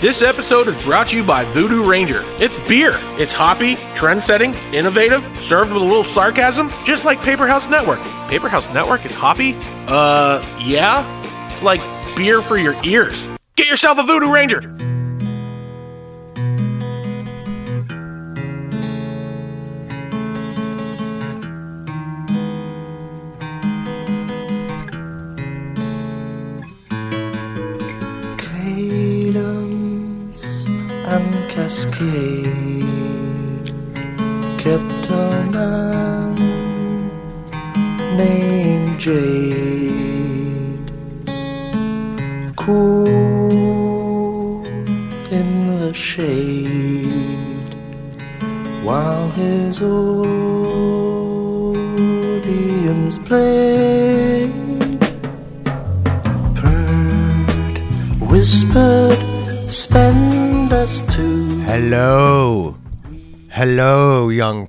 This 0.00 0.22
episode 0.22 0.66
is 0.66 0.78
brought 0.78 1.08
to 1.08 1.16
you 1.18 1.22
by 1.22 1.44
Voodoo 1.44 1.84
Ranger. 1.84 2.24
It's 2.38 2.56
beer. 2.60 2.92
It's 3.18 3.34
hoppy, 3.34 3.76
trend 3.94 4.24
setting, 4.24 4.54
innovative, 4.72 5.24
served 5.38 5.74
with 5.74 5.82
a 5.82 5.84
little 5.84 6.02
sarcasm, 6.02 6.72
just 6.84 7.04
like 7.04 7.22
Paper 7.22 7.46
House 7.46 7.68
Network. 7.68 8.00
Paper 8.28 8.48
House 8.48 8.66
Network 8.70 9.04
is 9.04 9.12
hoppy? 9.12 9.58
Uh, 9.88 10.42
yeah? 10.58 11.04
It's 11.52 11.62
like 11.62 11.82
beer 12.16 12.40
for 12.40 12.56
your 12.56 12.82
ears. 12.82 13.28
Get 13.56 13.68
yourself 13.68 13.98
a 13.98 14.02
Voodoo 14.02 14.32
Ranger! 14.32 14.74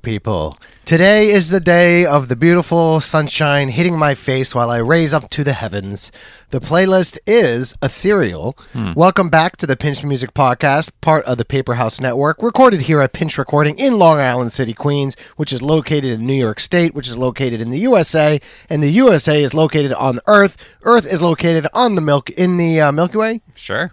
People. 0.02 0.58
Today 0.84 1.30
is 1.30 1.48
the 1.48 1.60
day 1.60 2.04
of 2.04 2.28
the 2.28 2.36
beautiful 2.36 3.00
sunshine 3.00 3.68
hitting 3.68 3.96
my 3.96 4.14
face 4.14 4.54
while 4.54 4.68
I 4.68 4.78
raise 4.78 5.14
up 5.14 5.30
to 5.30 5.44
the 5.44 5.52
heavens. 5.52 6.10
The 6.50 6.60
playlist 6.60 7.18
is 7.26 7.74
Ethereal. 7.80 8.56
Welcome 8.94 9.28
back 9.28 9.56
to 9.58 9.66
the 9.66 9.76
Pinch 9.76 10.02
Music 10.04 10.34
Podcast, 10.34 10.90
part 11.00 11.24
of 11.24 11.38
the 11.38 11.44
Paper 11.44 11.74
House 11.74 12.00
Network, 12.00 12.42
recorded 12.42 12.82
here 12.82 13.00
at 13.00 13.12
Pinch 13.12 13.38
Recording 13.38 13.78
in 13.78 13.98
Long 13.98 14.18
Island 14.18 14.52
City, 14.52 14.74
Queens, 14.74 15.16
which 15.36 15.52
is 15.52 15.62
located 15.62 16.12
in 16.12 16.26
New 16.26 16.34
York 16.34 16.58
State, 16.58 16.94
which 16.94 17.08
is 17.08 17.16
located 17.16 17.60
in 17.60 17.70
the 17.70 17.78
USA, 17.78 18.40
and 18.68 18.82
the 18.82 18.90
USA 18.90 19.42
is 19.42 19.54
located 19.54 19.92
on 19.92 20.18
Earth. 20.26 20.56
Earth 20.82 21.06
is 21.06 21.22
located 21.22 21.66
on 21.72 21.94
the 21.94 22.00
milk 22.02 22.28
in 22.30 22.56
the 22.56 22.80
uh, 22.80 22.92
Milky 22.92 23.18
Way. 23.18 23.40
Sure. 23.54 23.92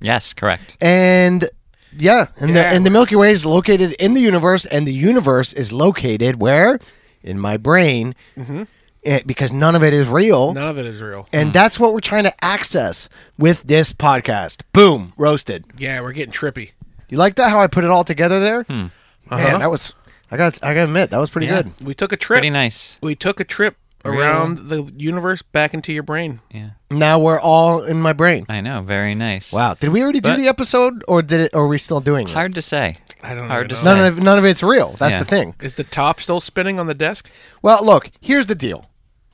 Yes, 0.00 0.32
correct. 0.32 0.76
And 0.80 1.48
yeah, 1.98 2.26
and 2.38 2.50
Yeah. 2.50 2.54
the 2.54 2.66
and 2.76 2.86
the 2.86 2.90
Milky 2.90 3.16
Way 3.16 3.30
is 3.32 3.44
located 3.44 3.92
in 3.92 4.14
the 4.14 4.20
universe, 4.20 4.64
and 4.66 4.86
the 4.86 4.94
universe 4.94 5.52
is 5.52 5.72
located 5.72 6.40
where? 6.40 6.78
In 7.22 7.38
my 7.38 7.56
brain, 7.56 8.14
mm-hmm. 8.36 8.64
Eh, 9.04 9.20
because 9.26 9.52
none 9.52 9.74
of 9.76 9.82
it 9.82 9.92
is 9.92 10.08
real, 10.08 10.54
None 10.54 10.68
of 10.68 10.78
it 10.78 10.86
is 10.86 11.02
real. 11.02 11.28
and 11.32 11.50
mm. 11.50 11.52
that's 11.52 11.78
what 11.78 11.92
we're 11.92 12.00
trying 12.00 12.24
to 12.24 12.44
access 12.44 13.08
with 13.38 13.62
this 13.64 13.92
podcast. 13.92 14.62
Boom, 14.72 15.12
roasted. 15.18 15.64
Yeah, 15.76 16.00
we're 16.00 16.12
getting 16.12 16.32
trippy. 16.32 16.70
You 17.10 17.18
like 17.18 17.34
that? 17.36 17.50
How 17.50 17.60
I 17.60 17.66
put 17.66 17.84
it 17.84 17.90
all 17.90 18.04
together 18.04 18.40
there? 18.40 18.62
Hmm. 18.62 18.72
Man, 18.72 18.90
uh-huh. 19.30 19.58
that 19.58 19.70
was. 19.70 19.94
I 20.30 20.36
got. 20.36 20.54
I 20.62 20.68
got 20.74 20.80
to 20.80 20.84
admit 20.84 21.10
that 21.10 21.18
was 21.18 21.30
pretty 21.30 21.46
Yeah. 21.48 21.62
good. 21.62 21.72
We 21.82 21.94
took 21.94 22.12
a 22.12 22.16
trip. 22.16 22.38
Pretty 22.38 22.50
nice. 22.50 22.98
We 23.02 23.14
took 23.14 23.40
a 23.40 23.44
trip 23.44 23.76
around 24.04 24.68
the 24.68 24.84
universe 24.96 25.42
back 25.42 25.74
into 25.74 25.92
your 25.92 26.02
brain. 26.02 26.40
Yeah. 26.50 26.70
Now 26.90 27.18
we're 27.18 27.40
all 27.40 27.82
in 27.82 28.00
my 28.00 28.12
brain. 28.12 28.46
I 28.48 28.60
know. 28.60 28.82
Very 28.82 29.14
nice. 29.14 29.52
Wow. 29.52 29.74
Did 29.74 29.90
we 29.90 30.02
already 30.02 30.20
do 30.20 30.36
the 30.36 30.48
episode, 30.48 31.02
or 31.08 31.22
did 31.22 31.40
it? 31.40 31.54
Or 31.54 31.64
are 31.64 31.68
we 31.68 31.78
still 31.78 32.00
doing 32.00 32.28
it? 32.28 32.32
Hard 32.34 32.54
to 32.54 32.62
say. 32.62 32.98
I 33.22 33.34
don't 33.34 33.48
Hard 33.48 33.66
even 33.66 33.68
to 33.68 33.74
know. 33.76 33.80
say. 33.80 33.94
None 33.96 34.06
of 34.06 34.18
none 34.18 34.38
of 34.38 34.44
it's 34.44 34.62
real. 34.62 34.96
That's 34.98 35.12
Yeah. 35.14 35.18
the 35.20 35.24
thing. 35.24 35.54
Is 35.60 35.76
the 35.76 35.84
top 35.84 36.20
still 36.20 36.40
spinning 36.40 36.78
on 36.78 36.86
the 36.86 36.94
desk? 36.94 37.30
Well, 37.62 37.84
look, 37.84 38.10
here's 38.20 38.46
the 38.46 38.54
deal. 38.54 38.86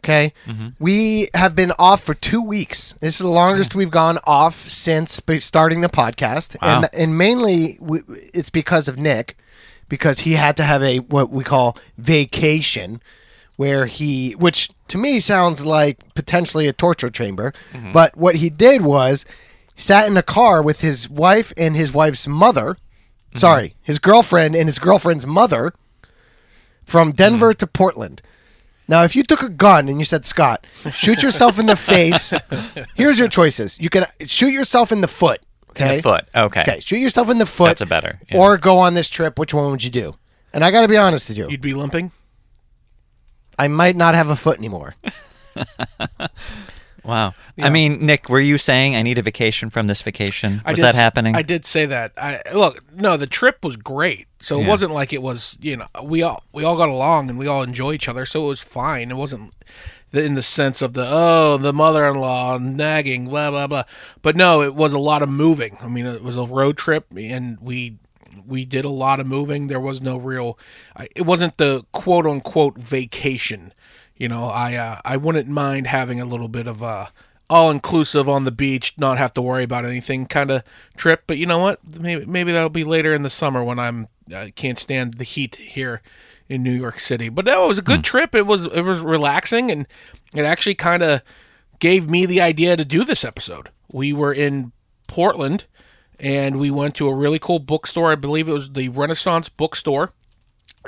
Okay. 0.03 0.33
Mm-hmm. 0.47 0.69
We 0.79 1.29
have 1.35 1.55
been 1.55 1.73
off 1.79 2.03
for 2.03 2.15
two 2.15 2.41
weeks. 2.41 2.95
This 3.01 3.17
is 3.17 3.19
the 3.19 3.27
longest 3.29 3.75
we've 3.75 3.91
gone 3.91 4.19
off 4.25 4.67
since 4.69 5.21
be- 5.21 5.41
starting 5.41 5.83
the 5.83 5.91
podcast. 5.91 6.57
Wow. 6.63 6.77
And, 6.83 6.89
and 6.95 7.19
mainly 7.19 7.77
we, 7.81 8.01
it's 8.33 8.49
because 8.49 8.89
of 8.89 8.97
Nick, 8.97 9.37
because 9.91 10.21
he 10.21 10.33
had 10.35 10.57
to 10.57 10.63
have 10.63 10.83
a 10.83 11.01
what 11.01 11.31
we 11.31 11.45
call 11.45 11.77
vacation, 11.99 13.03
where 13.61 13.85
he, 13.85 14.33
which 14.33 14.71
to 14.89 14.97
me 14.97 15.21
sounds 15.21 15.67
like 15.67 16.15
potentially 16.15 16.67
a 16.67 16.73
torture 16.73 17.11
chamber. 17.11 17.53
Mm-hmm. 17.75 17.93
But 17.93 18.17
what 18.17 18.37
he 18.37 18.49
did 18.49 18.81
was 18.81 19.27
sat 19.77 20.09
in 20.09 20.17
a 20.17 20.23
car 20.23 20.63
with 20.63 20.81
his 20.81 21.11
wife 21.11 21.53
and 21.59 21.77
his 21.77 21.93
wife's 21.93 22.27
mother. 22.27 22.71
Mm-hmm. 22.71 23.39
Sorry, 23.39 23.75
his 23.83 23.99
girlfriend 23.99 24.57
and 24.57 24.67
his 24.67 24.79
girlfriend's 24.79 25.27
mother 25.27 25.75
from 26.87 27.13
Denver 27.13 27.53
to 27.53 27.67
Portland. 27.67 28.23
Now, 28.89 29.05
if 29.05 29.15
you 29.15 29.23
took 29.23 29.43
a 29.43 29.51
gun 29.51 29.91
and 29.91 29.99
you 29.99 30.07
said, 30.07 30.25
Scott, 30.25 30.67
shoot 30.95 31.23
yourself 31.23 31.59
in 31.59 31.67
the 31.67 31.77
face, 31.77 32.33
here's 32.95 33.19
your 33.19 33.29
choices. 33.29 33.79
You 33.79 33.91
can 33.91 34.07
shoot 34.25 34.55
yourself 34.55 34.91
in 34.91 35.03
the 35.03 35.07
foot. 35.07 35.43
Okay. 35.69 35.97
The 35.97 36.03
foot. 36.03 36.27
Okay. 36.35 36.63
Okay. 36.63 36.81
Shoot 36.81 37.01
yourself 37.01 37.29
in 37.29 37.37
the 37.37 37.45
foot. 37.45 37.67
That's 37.67 37.83
a 37.83 37.87
better, 37.87 38.21
yeah. 38.31 38.39
Or 38.39 38.57
go 38.57 38.79
on 38.79 38.95
this 38.95 39.11
trip. 39.11 39.39
Which 39.39 39.53
one 39.53 39.71
would 39.71 39.85
you 39.85 39.91
do? 39.91 40.15
And 40.55 40.65
I 40.65 40.71
got 40.71 40.81
to 40.81 40.89
be 40.89 40.97
honest 40.97 41.29
with 41.29 41.37
you. 41.37 41.47
You'd 41.51 41.61
be 41.61 41.75
limping? 41.75 42.11
I 43.61 43.69
might 43.69 43.97
not 43.97 44.15
have 44.15 44.31
a 44.31 44.37
foot 44.37 44.59
anymore. 44.59 44.95
Wow. 47.03 47.35
I 47.59 47.71
mean, 47.71 48.05
Nick, 48.05 48.29
were 48.29 48.41
you 48.41 48.59
saying 48.59 48.95
I 48.95 49.03
need 49.03 49.17
a 49.19 49.23
vacation 49.23 49.71
from 49.71 49.87
this 49.87 50.03
vacation? 50.03 50.61
I 50.67 50.73
Was 50.73 50.81
did 50.81 50.85
that 50.85 50.95
happening? 50.95 51.35
I 51.35 51.43
did 51.43 51.65
say 51.65 51.87
that. 51.87 52.13
I 52.17 52.43
look, 52.55 52.85
no, 52.95 53.17
the 53.17 53.27
trip 53.27 53.65
was 53.65 53.77
great. 53.77 54.27
So 54.39 54.59
it 54.59 54.65
Yeah. 54.65 54.69
wasn't 54.69 54.93
like 54.93 55.13
it 55.13 55.23
was, 55.23 55.57
you 55.63 55.79
know, 55.79 55.87
we 56.03 56.23
all 56.23 56.45
we 56.53 56.63
all 56.63 56.77
got 56.77 56.89
along 56.91 57.31
and 57.31 57.39
we 57.39 57.47
all 57.47 57.63
enjoy 57.63 57.95
each 57.95 58.09
other, 58.09 58.27
so 58.27 58.45
it 58.45 58.49
was 58.49 58.61
fine. 58.63 59.11
It 59.11 59.17
wasn't 59.17 59.55
in 60.13 60.35
the 60.35 60.43
sense 60.43 60.83
of 60.83 60.93
the 60.93 61.07
oh, 61.09 61.57
the 61.57 61.73
mother-in-law 61.73 62.59
nagging, 62.59 63.29
blah 63.29 63.51
blah 63.51 63.67
blah. 63.67 63.85
But 64.21 64.37
no, 64.37 64.63
it 64.63 64.75
was 64.75 64.93
a 64.93 64.99
lot 64.99 65.23
of 65.23 65.29
moving. 65.31 65.79
I 65.81 65.89
mean, 65.89 66.05
it 66.05 66.23
was 66.23 66.37
a 66.37 66.45
road 66.45 66.77
trip 66.77 67.07
and 67.17 67.59
we 67.61 67.97
we 68.47 68.65
did 68.65 68.85
a 68.85 68.91
lot 68.91 69.21
of 69.21 69.27
moving. 69.27 69.67
There 69.67 69.81
was 69.81 70.01
no 70.01 70.17
real 70.17 70.59
it 71.15 71.27
wasn't 71.27 71.57
the 71.57 71.85
quote 71.93 72.27
unquote 72.27 72.79
vacation. 72.79 73.73
You 74.17 74.29
know, 74.29 74.45
I 74.45 74.75
uh, 74.75 75.01
I 75.05 75.17
wouldn't 75.17 75.49
mind 75.49 75.87
having 75.87 76.21
a 76.21 76.27
little 76.27 76.49
bit 76.49 76.67
of 76.67 76.83
a 76.83 77.11
all 77.49 77.71
inclusive 77.71 78.29
on 78.29 78.45
the 78.45 78.53
beach, 78.53 78.95
not 78.97 79.19
have 79.19 79.35
to 79.35 79.43
worry 79.43 79.65
about 79.65 79.85
anything 79.85 80.27
kind 80.27 80.51
of 80.51 80.63
trip. 80.97 81.25
But 81.27 81.39
you 81.39 81.47
know 81.47 81.59
what? 81.59 81.81
Maybe 81.99 82.25
maybe 82.27 82.53
that'll 82.53 82.69
be 82.69 82.85
later 82.85 83.15
in 83.15 83.23
the 83.23 83.31
summer 83.31 83.65
when 83.65 83.79
I'm 83.79 84.09
I 84.35 84.51
can't 84.51 84.79
stand 84.79 85.15
the 85.15 85.25
heat 85.25 85.57
here 85.57 86.03
in 86.49 86.63
New 86.63 86.73
York 86.73 87.01
City. 87.01 87.29
But 87.29 87.45
no, 87.47 87.65
it 87.65 87.69
was 87.69 87.79
a 87.79 87.83
good 87.83 88.05
trip. 88.05 88.35
It 88.35 88.47
was 88.47 88.67
it 88.67 88.83
was 88.83 89.01
relaxing 89.01 89.71
and 89.71 89.87
it 90.35 90.45
actually 90.45 90.75
kind 90.75 91.03
of 91.03 91.23
gave 91.79 92.09
me 92.09 92.27
the 92.27 92.41
idea 92.41 92.77
to 92.77 92.85
do 92.85 93.05
this 93.05 93.25
episode. 93.25 93.71
We 93.91 94.13
were 94.13 94.33
in 94.33 94.73
Portland 95.07 95.65
and 96.21 96.61
we 96.61 96.71
went 96.71 96.95
to 96.97 97.09
a 97.09 97.15
really 97.15 97.39
cool 97.39 97.59
bookstore. 97.59 98.13
I 98.13 98.15
believe 98.15 98.49
it 98.49 98.53
was 98.53 98.73
the 98.73 98.91
Renaissance 98.91 99.49
bookstore. 99.49 100.13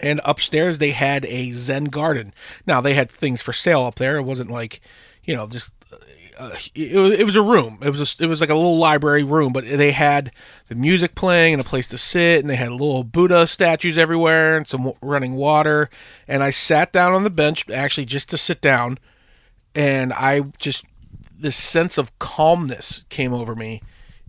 And 0.03 0.21
upstairs 0.25 0.79
they 0.79 0.91
had 0.91 1.25
a 1.27 1.53
zen 1.53 1.85
garden. 1.85 2.33
Now 2.67 2.81
they 2.81 2.95
had 2.95 3.11
things 3.11 3.43
for 3.43 3.53
sale 3.53 3.83
up 3.83 3.97
there. 3.97 4.17
It 4.17 4.23
wasn't 4.23 4.51
like 4.51 4.81
you 5.25 5.37
know 5.37 5.47
just 5.47 5.75
uh, 6.39 6.51
it, 6.75 7.21
it 7.21 7.25
was 7.25 7.37
a 7.37 7.43
room. 7.43 7.79
It 7.83 7.91
was 7.91 8.01
a, 8.01 8.25
it 8.25 8.27
was 8.27 8.41
like 8.41 8.49
a 8.49 8.55
little 8.55 8.79
library 8.79 9.23
room 9.23 9.53
but 9.53 9.67
they 9.67 9.91
had 9.91 10.33
the 10.69 10.75
music 10.75 11.15
playing 11.15 11.55
and 11.55 11.61
a 11.61 11.65
place 11.65 11.89
to 11.89 11.99
sit 11.99 12.41
and 12.41 12.49
they 12.49 12.57
had 12.57 12.71
little 12.71 13.05
buddha 13.05 13.47
statues 13.47 13.99
everywhere 13.99 14.57
and 14.57 14.67
some 14.67 14.93
running 15.03 15.35
water. 15.35 15.91
And 16.27 16.43
i 16.43 16.51
sat 16.51 16.93
down 16.93 17.13
on 17.13 17.25
the 17.25 17.31
bench 17.31 17.69
actually 17.69 18.07
just 18.07 18.31
to 18.31 18.39
sit 18.39 18.63
down 18.63 18.99
and 19.75 20.13
i 20.15 20.41
just 20.59 20.85
this 21.39 21.57
sense 21.57 21.99
of 21.99 22.19
calmness 22.19 23.05
came 23.11 23.35
over 23.35 23.55
me 23.55 23.83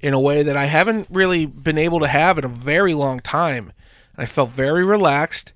in 0.04 0.14
a 0.14 0.20
way 0.20 0.44
that 0.44 0.58
I 0.58 0.66
haven't 0.66 1.08
really 1.10 1.46
been 1.46 1.78
able 1.78 2.02
to 2.02 2.08
have 2.08 2.38
in 2.38 2.44
a 2.44 2.50
very 2.50 2.94
long 2.94 3.22
time. 3.22 3.72
I 4.18 4.26
felt 4.26 4.50
very 4.50 4.84
relaxed, 4.84 5.54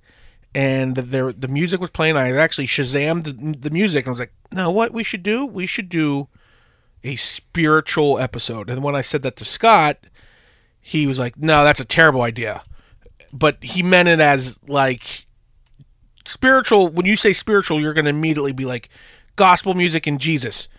and 0.55 0.95
there 0.95 1.33
the 1.33 1.49
music 1.49 1.81
was 1.81 1.89
playing. 1.89 2.15
I 2.15 2.31
actually 2.31 2.65
Shazammed 2.65 3.25
the, 3.25 3.59
the 3.59 3.69
music 3.69 4.05
and 4.05 4.13
was 4.13 4.21
like, 4.21 4.33
"No, 4.53 4.71
what 4.71 4.93
we 4.93 5.03
should 5.03 5.21
do? 5.21 5.45
We 5.45 5.67
should 5.67 5.89
do 5.89 6.29
a 7.03 7.17
spiritual 7.17 8.17
episode." 8.19 8.69
And 8.69 8.81
when 8.81 8.95
I 8.95 9.01
said 9.01 9.21
that 9.23 9.35
to 9.35 9.45
Scott, 9.45 9.97
he 10.79 11.05
was 11.05 11.19
like, 11.19 11.37
"No, 11.37 11.65
that's 11.65 11.81
a 11.81 11.85
terrible 11.85 12.21
idea," 12.21 12.63
but 13.33 13.61
he 13.61 13.83
meant 13.83 14.07
it 14.07 14.21
as 14.21 14.57
like 14.65 15.27
spiritual. 16.25 16.87
When 16.87 17.05
you 17.05 17.17
say 17.17 17.33
spiritual, 17.33 17.81
you're 17.81 17.93
going 17.93 18.05
to 18.05 18.11
immediately 18.11 18.53
be 18.53 18.65
like 18.65 18.87
gospel 19.35 19.73
music 19.73 20.07
and 20.07 20.21
Jesus, 20.21 20.69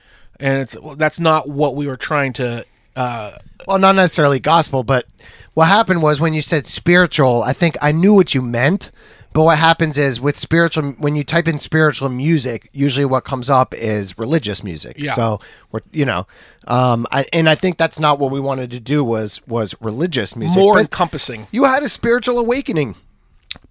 and 0.41 0.63
it's 0.63 0.75
well, 0.81 0.97
that's 0.97 1.21
not 1.21 1.51
what 1.51 1.77
we 1.77 1.87
were 1.87 1.99
trying 1.99 2.33
to. 2.33 2.65
Uh, 2.97 3.33
Well, 3.67 3.79
not 3.79 3.95
necessarily 3.97 4.41
gospel, 4.41 4.83
but 4.83 5.07
what 5.55 5.67
happened 5.67 6.03
was 6.03 6.21
when 6.21 6.33
you 6.35 6.43
said 6.43 6.67
spiritual, 6.67 7.43
I 7.43 7.53
think 7.53 7.77
I 7.83 7.93
knew 7.93 8.15
what 8.15 8.35
you 8.35 8.41
meant, 8.43 8.91
but 9.35 9.43
what 9.45 9.59
happens 9.59 9.99
is 9.99 10.21
with 10.21 10.39
spiritual, 10.39 10.93
when 10.93 11.15
you 11.15 11.23
type 11.23 11.47
in 11.47 11.59
spiritual 11.59 12.09
music, 12.09 12.71
usually 12.73 13.05
what 13.05 13.25
comes 13.25 13.51
up 13.51 13.75
is 13.75 14.17
religious 14.19 14.65
music. 14.65 14.97
Yeah. 14.99 15.13
So 15.13 15.41
we're, 15.71 15.81
you 15.93 16.05
know, 16.07 16.27
um, 16.67 17.07
I, 17.13 17.27
and 17.33 17.49
I 17.49 17.55
think 17.57 17.77
that's 17.77 17.99
not 17.99 18.19
what 18.19 18.31
we 18.33 18.41
wanted 18.41 18.71
to 18.71 18.81
do 18.81 19.05
was 19.05 19.41
was 19.47 19.75
religious 19.81 20.35
music. 20.35 20.59
More 20.59 20.75
But 20.75 20.81
encompassing. 20.83 21.47
you 21.53 21.65
had 21.65 21.83
a 21.83 21.89
spiritual 21.89 22.39
awakening. 22.39 22.95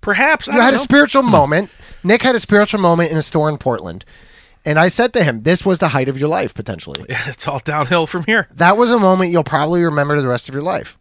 Perhaps 0.01 0.47
I 0.47 0.51
You 0.53 0.57
don't 0.57 0.65
had 0.65 0.73
a 0.73 0.77
know. 0.77 0.83
spiritual 0.83 1.23
moment. 1.23 1.69
Nick 2.03 2.21
had 2.21 2.35
a 2.35 2.39
spiritual 2.39 2.79
moment 2.79 3.11
in 3.11 3.17
a 3.17 3.21
store 3.21 3.49
in 3.49 3.57
Portland, 3.57 4.05
and 4.67 4.77
I 4.77 4.89
said 4.89 5.13
to 5.13 5.23
him, 5.23 5.43
"This 5.43 5.65
was 5.65 5.79
the 5.79 5.87
height 5.89 6.09
of 6.09 6.17
your 6.17 6.29
life, 6.29 6.53
potentially. 6.53 7.05
It's 7.27 7.47
all 7.47 7.59
downhill 7.59 8.05
from 8.05 8.25
here. 8.25 8.47
That 8.53 8.77
was 8.77 8.91
a 8.91 8.99
moment 8.99 9.31
you'll 9.31 9.43
probably 9.43 9.81
remember 9.81 10.19
the 10.21 10.27
rest 10.27 10.49
of 10.49 10.53
your 10.53 10.63
life." 10.63 10.97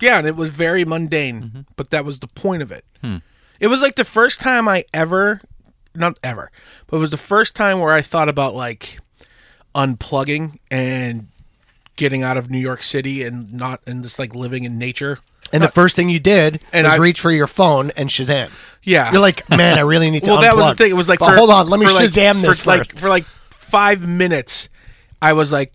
Yeah, 0.00 0.18
and 0.18 0.26
it 0.26 0.36
was 0.36 0.50
very 0.50 0.84
mundane, 0.84 1.42
mm-hmm. 1.42 1.60
but 1.76 1.90
that 1.90 2.04
was 2.04 2.18
the 2.18 2.26
point 2.26 2.62
of 2.62 2.70
it. 2.70 2.84
Hmm. 3.00 3.18
It 3.60 3.68
was 3.68 3.80
like 3.80 3.94
the 3.94 4.04
first 4.04 4.40
time 4.40 4.68
I 4.68 4.84
ever, 4.92 5.40
not 5.94 6.18
ever, 6.22 6.50
but 6.86 6.98
it 6.98 7.00
was 7.00 7.10
the 7.10 7.16
first 7.16 7.54
time 7.54 7.80
where 7.80 7.94
I 7.94 8.02
thought 8.02 8.28
about 8.28 8.54
like 8.54 8.98
unplugging 9.74 10.58
and 10.70 11.28
getting 11.96 12.22
out 12.22 12.36
of 12.36 12.50
New 12.50 12.58
York 12.58 12.82
City 12.82 13.22
and 13.22 13.52
not 13.52 13.80
and 13.86 14.02
just 14.02 14.18
like 14.18 14.34
living 14.34 14.64
in 14.64 14.78
nature. 14.78 15.20
And 15.52 15.62
the 15.62 15.68
first 15.68 15.96
thing 15.96 16.08
you 16.08 16.18
did 16.20 16.60
and 16.72 16.84
was 16.84 16.94
I- 16.94 16.96
reach 16.98 17.20
for 17.20 17.30
your 17.30 17.46
phone 17.46 17.90
and 17.92 18.08
Shazam. 18.10 18.50
Yeah, 18.82 19.10
You're 19.10 19.20
like, 19.20 19.48
man, 19.50 19.78
I 19.78 19.80
really 19.82 20.10
need 20.10 20.24
to. 20.24 20.30
well, 20.32 20.40
that 20.42 20.54
was 20.56 20.66
the 20.66 20.72
unplug." 20.72 20.78
thing. 20.78 20.90
It 20.90 20.94
was 20.94 21.08
like, 21.08 21.18
But 21.18 21.30
for, 21.30 21.36
hold 21.36 21.50
on, 21.50 21.68
let 21.68 21.80
me 21.80 21.86
for, 21.86 21.92
like- 21.94 22.04
Shazam 22.04 22.42
this 22.42 22.60
for, 22.60 22.76
first. 22.76 22.92
Like, 22.94 23.00
for 23.00 23.08
like 23.08 23.24
five 23.50 24.06
minutes, 24.06 24.68
I 25.20 25.32
was 25.32 25.50
like, 25.50 25.72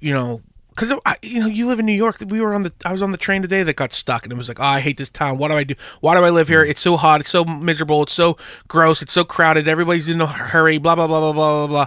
you 0.00 0.12
know, 0.12 0.40
because 0.70 0.90
you 1.22 1.40
know, 1.40 1.46
you 1.46 1.66
live 1.68 1.78
in 1.78 1.86
New 1.86 1.92
York. 1.92 2.16
We 2.26 2.40
were 2.40 2.52
on 2.52 2.64
the, 2.64 2.72
I 2.84 2.90
was 2.92 3.00
on 3.00 3.12
the 3.12 3.16
train 3.16 3.42
today 3.42 3.62
that 3.62 3.76
got 3.76 3.92
stuck, 3.92 4.24
and 4.24 4.32
it 4.32 4.36
was 4.36 4.48
like, 4.48 4.58
oh, 4.60 4.64
I 4.64 4.80
hate 4.80 4.96
this 4.98 5.08
town. 5.08 5.38
What 5.38 5.48
do 5.48 5.54
I 5.54 5.62
do? 5.64 5.74
Why 6.00 6.14
do 6.18 6.24
I 6.24 6.30
live 6.30 6.48
Mm. 6.48 6.50
here? 6.50 6.64
It's 6.64 6.80
so 6.80 6.96
hot. 6.96 7.20
It's 7.20 7.30
so 7.30 7.44
miserable. 7.44 8.02
It's 8.02 8.12
so 8.12 8.36
gross. 8.68 9.00
It's 9.02 9.12
so 9.12 9.24
crowded. 9.24 9.68
Everybody's 9.68 10.08
in 10.08 10.20
a 10.20 10.26
hurry. 10.26 10.78
Blah 10.78 10.96
blah 10.96 11.06
blah 11.06 11.20
blah 11.20 11.32
blah 11.32 11.66
blah 11.66 11.66
blah. 11.68 11.86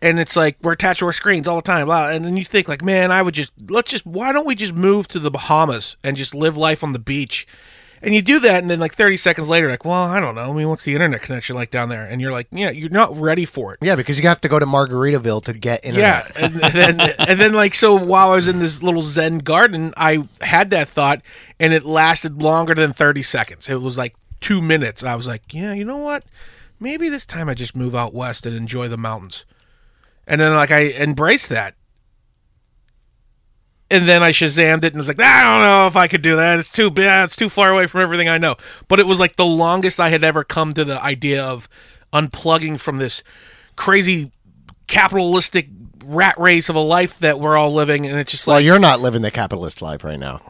And 0.00 0.20
it's 0.20 0.36
like 0.36 0.56
we're 0.62 0.72
attached 0.72 1.00
to 1.00 1.06
our 1.06 1.12
screens 1.12 1.48
all 1.48 1.56
the 1.56 1.62
time. 1.62 1.86
Blah. 1.86 2.10
And 2.10 2.24
then 2.24 2.36
you 2.36 2.44
think 2.44 2.68
like, 2.68 2.82
man, 2.82 3.10
I 3.10 3.22
would 3.22 3.34
just 3.34 3.52
let's 3.68 3.90
just 3.90 4.06
why 4.06 4.32
don't 4.32 4.46
we 4.46 4.54
just 4.54 4.74
move 4.74 5.08
to 5.08 5.18
the 5.18 5.30
Bahamas 5.30 5.96
and 6.04 6.16
just 6.16 6.34
live 6.34 6.56
life 6.56 6.84
on 6.84 6.92
the 6.92 6.98
beach? 6.98 7.46
And 8.00 8.14
you 8.14 8.22
do 8.22 8.38
that, 8.40 8.62
and 8.62 8.70
then 8.70 8.78
like 8.78 8.94
30 8.94 9.16
seconds 9.16 9.48
later, 9.48 9.68
like, 9.68 9.84
well, 9.84 10.04
I 10.04 10.20
don't 10.20 10.36
know. 10.36 10.50
I 10.50 10.52
mean, 10.52 10.68
what's 10.68 10.84
the 10.84 10.94
internet 10.94 11.20
connection 11.20 11.56
like 11.56 11.72
down 11.72 11.88
there? 11.88 12.06
And 12.06 12.20
you're 12.20 12.30
like, 12.30 12.46
yeah, 12.52 12.70
you're 12.70 12.90
not 12.90 13.16
ready 13.18 13.44
for 13.44 13.72
it. 13.74 13.80
yeah, 13.82 13.96
because 13.96 14.20
you 14.20 14.28
have 14.28 14.40
to 14.42 14.48
go 14.48 14.58
to 14.60 14.66
Margaritaville 14.66 15.42
to 15.44 15.52
get 15.52 15.84
internet. 15.84 16.30
Yeah, 16.36 16.44
and, 16.44 16.62
and 16.62 16.72
then 16.72 17.00
and 17.00 17.40
then 17.40 17.54
like 17.54 17.74
so 17.74 17.96
while 17.96 18.30
I 18.30 18.36
was 18.36 18.46
in 18.46 18.60
this 18.60 18.84
little 18.84 19.02
Zen 19.02 19.38
garden, 19.38 19.94
I 19.96 20.28
had 20.40 20.70
that 20.70 20.88
thought, 20.88 21.22
and 21.58 21.72
it 21.72 21.84
lasted 21.84 22.40
longer 22.40 22.74
than 22.74 22.92
30 22.92 23.22
seconds. 23.22 23.68
It 23.68 23.82
was 23.82 23.98
like 23.98 24.14
two 24.40 24.62
minutes. 24.62 25.02
I 25.02 25.16
was 25.16 25.26
like, 25.26 25.42
yeah, 25.52 25.72
you 25.72 25.84
know 25.84 25.96
what? 25.96 26.24
Maybe 26.78 27.08
this 27.08 27.26
time 27.26 27.48
I 27.48 27.54
just 27.54 27.74
move 27.74 27.96
out 27.96 28.14
west 28.14 28.46
and 28.46 28.54
enjoy 28.54 28.86
the 28.86 28.96
mountains. 28.96 29.44
And 30.28 30.40
then 30.40 30.54
like 30.54 30.70
I 30.70 30.90
embraced 30.90 31.48
that. 31.48 31.74
And 33.90 34.06
then 34.06 34.22
I 34.22 34.30
Shazammed 34.32 34.84
it 34.84 34.92
and 34.92 34.96
was 34.96 35.08
like, 35.08 35.18
I 35.18 35.42
don't 35.42 35.62
know 35.62 35.86
if 35.86 35.96
I 35.96 36.08
could 36.08 36.20
do 36.20 36.36
that. 36.36 36.58
It's 36.58 36.70
too 36.70 36.90
bad. 36.90 37.24
It's 37.24 37.36
too 37.36 37.48
far 37.48 37.72
away 37.72 37.86
from 37.86 38.02
everything 38.02 38.28
I 38.28 38.36
know. 38.36 38.56
But 38.86 39.00
it 39.00 39.06
was 39.06 39.18
like 39.18 39.36
the 39.36 39.46
longest 39.46 39.98
I 39.98 40.10
had 40.10 40.22
ever 40.22 40.44
come 40.44 40.74
to 40.74 40.84
the 40.84 41.02
idea 41.02 41.42
of 41.42 41.70
unplugging 42.12 42.78
from 42.78 42.98
this 42.98 43.22
crazy 43.76 44.30
capitalistic 44.86 45.68
rat 46.04 46.38
race 46.38 46.68
of 46.68 46.76
a 46.76 46.80
life 46.80 47.18
that 47.20 47.40
we're 47.40 47.56
all 47.56 47.72
living. 47.72 48.06
And 48.06 48.18
it's 48.18 48.30
just 48.30 48.46
like, 48.46 48.56
Well, 48.56 48.60
you're 48.60 48.78
not 48.78 49.00
living 49.00 49.22
the 49.22 49.30
capitalist 49.30 49.80
life 49.80 50.04
right 50.04 50.20
now. 50.20 50.42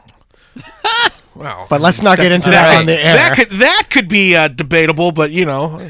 well, 1.35 1.67
But 1.69 1.79
let's 1.79 2.01
not 2.01 2.17
get 2.17 2.33
into 2.33 2.49
that, 2.49 2.77
on 2.79 2.85
the 2.87 2.99
air. 2.99 3.13
that 3.13 3.35
could 3.37 3.49
that 3.51 3.87
could 3.89 4.09
be 4.09 4.35
uh, 4.35 4.49
debatable, 4.49 5.13
but 5.13 5.31
you 5.31 5.45
know, 5.45 5.89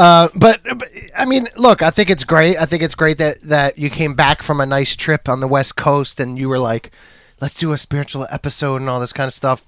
Uh, 0.00 0.30
but, 0.34 0.62
but 0.64 0.88
I 1.14 1.26
mean, 1.26 1.48
look, 1.56 1.82
I 1.82 1.90
think 1.90 2.08
it's 2.08 2.24
great. 2.24 2.56
I 2.56 2.64
think 2.64 2.82
it's 2.82 2.94
great 2.94 3.18
that 3.18 3.42
that 3.42 3.78
you 3.78 3.90
came 3.90 4.14
back 4.14 4.42
from 4.42 4.58
a 4.58 4.64
nice 4.64 4.96
trip 4.96 5.28
on 5.28 5.40
the 5.40 5.46
West 5.46 5.76
Coast 5.76 6.18
and 6.20 6.38
you 6.38 6.48
were 6.48 6.58
like, 6.58 6.90
let's 7.38 7.58
do 7.58 7.72
a 7.72 7.76
spiritual 7.76 8.26
episode 8.30 8.76
and 8.76 8.88
all 8.88 8.98
this 8.98 9.12
kind 9.12 9.26
of 9.26 9.34
stuff. 9.34 9.66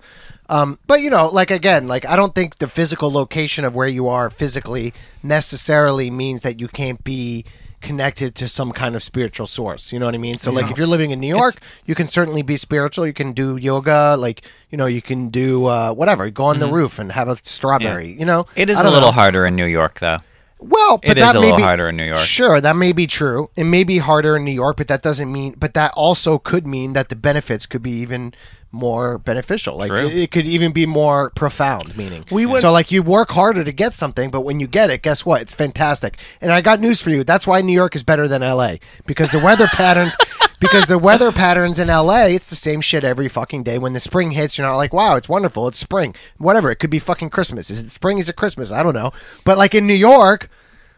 Um, 0.48 0.78
but 0.86 1.02
you 1.02 1.10
know, 1.10 1.28
like 1.28 1.50
again, 1.50 1.86
like 1.86 2.06
I 2.06 2.16
don't 2.16 2.34
think 2.34 2.56
the 2.56 2.66
physical 2.66 3.12
location 3.12 3.66
of 3.66 3.74
where 3.74 3.86
you 3.86 4.08
are 4.08 4.30
physically 4.30 4.94
necessarily 5.22 6.10
means 6.10 6.40
that 6.40 6.58
you 6.58 6.66
can't 6.66 7.04
be 7.04 7.44
connected 7.82 8.34
to 8.36 8.48
some 8.48 8.72
kind 8.72 8.96
of 8.96 9.02
spiritual 9.02 9.46
source. 9.46 9.92
You 9.92 9.98
know 9.98 10.06
what 10.06 10.14
I 10.14 10.18
mean? 10.18 10.38
So 10.38 10.50
like 10.50 10.70
if 10.70 10.78
you're 10.78 10.86
living 10.86 11.10
in 11.10 11.20
New 11.20 11.34
York, 11.34 11.56
you 11.84 11.94
can 11.94 12.08
certainly 12.08 12.42
be 12.42 12.56
spiritual. 12.56 13.06
You 13.06 13.12
can 13.12 13.32
do 13.32 13.56
yoga, 13.56 14.16
like, 14.18 14.42
you 14.70 14.78
know, 14.78 14.86
you 14.86 15.02
can 15.02 15.28
do 15.28 15.66
uh, 15.66 15.92
whatever, 15.92 16.30
go 16.30 16.44
on 16.44 16.58
the 16.58 16.70
roof 16.72 16.98
and 16.98 17.12
have 17.12 17.28
a 17.28 17.36
strawberry, 17.36 18.12
you 18.18 18.24
know? 18.24 18.46
it 18.56 18.70
is 18.70 18.78
a 18.80 18.84
little 18.84 19.00
know. 19.00 19.12
harder 19.12 19.44
in 19.44 19.56
New 19.56 19.66
York, 19.66 20.00
though. 20.00 20.18
Well, 20.62 20.98
but 20.98 21.10
It 21.10 21.18
is 21.18 21.24
that 21.24 21.36
a 21.36 21.40
may 21.40 21.46
little 21.46 21.56
be, 21.58 21.62
harder 21.64 21.88
in 21.88 21.96
New 21.96 22.04
York. 22.04 22.18
Sure, 22.18 22.60
that 22.60 22.76
may 22.76 22.92
be 22.92 23.06
true. 23.06 23.50
It 23.56 23.64
may 23.64 23.82
be 23.84 23.98
harder 23.98 24.36
in 24.36 24.44
New 24.44 24.52
York, 24.52 24.76
but 24.76 24.86
that 24.88 25.02
doesn't 25.02 25.30
mean. 25.30 25.54
But 25.58 25.74
that 25.74 25.92
also 25.96 26.38
could 26.38 26.66
mean 26.66 26.92
that 26.92 27.08
the 27.08 27.16
benefits 27.16 27.66
could 27.66 27.82
be 27.82 27.90
even 27.90 28.32
more 28.72 29.18
beneficial. 29.18 29.76
Like 29.76 29.90
True. 29.90 29.98
it, 30.06 30.14
it 30.16 30.30
could 30.30 30.46
even 30.46 30.72
be 30.72 30.86
more 30.86 31.30
profound. 31.30 31.96
Meaning, 31.96 32.24
We 32.30 32.46
went- 32.46 32.62
so 32.62 32.72
like 32.72 32.90
you 32.90 33.02
work 33.02 33.30
harder 33.30 33.62
to 33.62 33.72
get 33.72 33.94
something, 33.94 34.30
but 34.30 34.40
when 34.40 34.58
you 34.60 34.66
get 34.66 34.90
it, 34.90 35.02
guess 35.02 35.24
what? 35.26 35.42
It's 35.42 35.52
fantastic. 35.54 36.18
And 36.40 36.50
I 36.52 36.60
got 36.62 36.80
news 36.80 37.00
for 37.00 37.10
you. 37.10 37.22
That's 37.22 37.46
why 37.46 37.60
New 37.60 37.72
York 37.74 37.94
is 37.94 38.02
better 38.02 38.26
than 38.26 38.42
L.A. 38.42 38.80
because 39.06 39.30
the 39.30 39.38
weather 39.38 39.66
patterns. 39.72 40.16
Because 40.58 40.86
the 40.86 40.96
weather 40.96 41.32
patterns 41.32 41.80
in 41.80 41.88
LA, 41.88 42.26
it's 42.26 42.48
the 42.48 42.54
same 42.54 42.80
shit 42.80 43.02
every 43.02 43.28
fucking 43.28 43.64
day. 43.64 43.78
When 43.78 43.94
the 43.94 43.98
spring 43.98 44.30
hits, 44.30 44.56
you're 44.56 44.66
not 44.66 44.76
like, 44.76 44.92
wow, 44.92 45.16
it's 45.16 45.28
wonderful. 45.28 45.66
It's 45.66 45.78
spring. 45.78 46.14
Whatever. 46.38 46.70
It 46.70 46.76
could 46.76 46.88
be 46.88 47.00
fucking 47.00 47.30
Christmas. 47.30 47.68
Is 47.68 47.80
it 47.84 47.90
spring? 47.90 48.18
Is 48.18 48.28
it 48.28 48.36
Christmas? 48.36 48.70
I 48.70 48.84
don't 48.84 48.94
know. 48.94 49.10
But 49.44 49.58
like 49.58 49.74
in 49.74 49.88
New 49.88 49.92
York, 49.92 50.48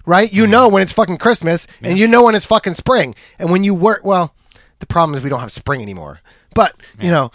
right? 0.05 0.31
You 0.31 0.47
know 0.47 0.69
when 0.69 0.83
it's 0.83 0.93
fucking 0.93 1.17
Christmas 1.17 1.67
and 1.83 1.99
you 1.99 2.07
know 2.07 2.23
when 2.25 2.35
it's 2.35 2.45
fucking 2.45 2.75
spring. 2.75 3.15
And 3.39 3.51
when 3.51 3.65
you 3.65 3.73
work, 3.73 4.05
well, 4.05 4.35
the 4.81 4.87
problem 4.87 5.17
is 5.17 5.25
we 5.25 5.31
don't 5.31 5.41
have 5.41 5.51
spring 5.51 5.81
anymore. 5.81 6.21
But, 6.55 6.75
you 7.01 7.11
know, 7.11 7.33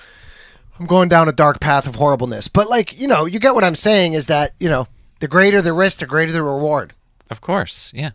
I'm 0.79 0.85
going 0.85 1.09
down 1.09 1.27
a 1.27 1.31
dark 1.33 1.59
path 1.59 1.87
of 1.87 1.95
horribleness. 1.95 2.47
But 2.47 2.69
like, 2.69 2.97
you 2.99 3.07
know, 3.07 3.25
you 3.25 3.39
get 3.39 3.53
what 3.53 3.63
I'm 3.63 3.75
saying 3.75 4.13
is 4.13 4.27
that, 4.27 4.53
you 4.59 4.69
know, 4.69 4.87
the 5.19 5.27
greater 5.27 5.61
the 5.61 5.73
risk, 5.73 5.99
the 5.99 6.05
greater 6.05 6.31
the 6.31 6.41
reward. 6.43 6.93
Of 7.29 7.41
course, 7.41 7.91
yeah. 7.93 8.11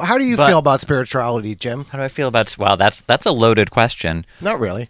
How 0.00 0.18
do 0.18 0.24
you 0.24 0.36
But- 0.36 0.48
feel 0.48 0.58
about 0.58 0.80
spirituality, 0.80 1.54
Jim? 1.54 1.86
How 1.90 1.98
do 1.98 2.04
I 2.04 2.08
feel 2.08 2.28
about? 2.28 2.56
Wow, 2.58 2.76
that's 2.76 3.00
that's 3.02 3.26
a 3.26 3.32
loaded 3.32 3.70
question. 3.70 4.24
Not 4.40 4.60
really. 4.60 4.88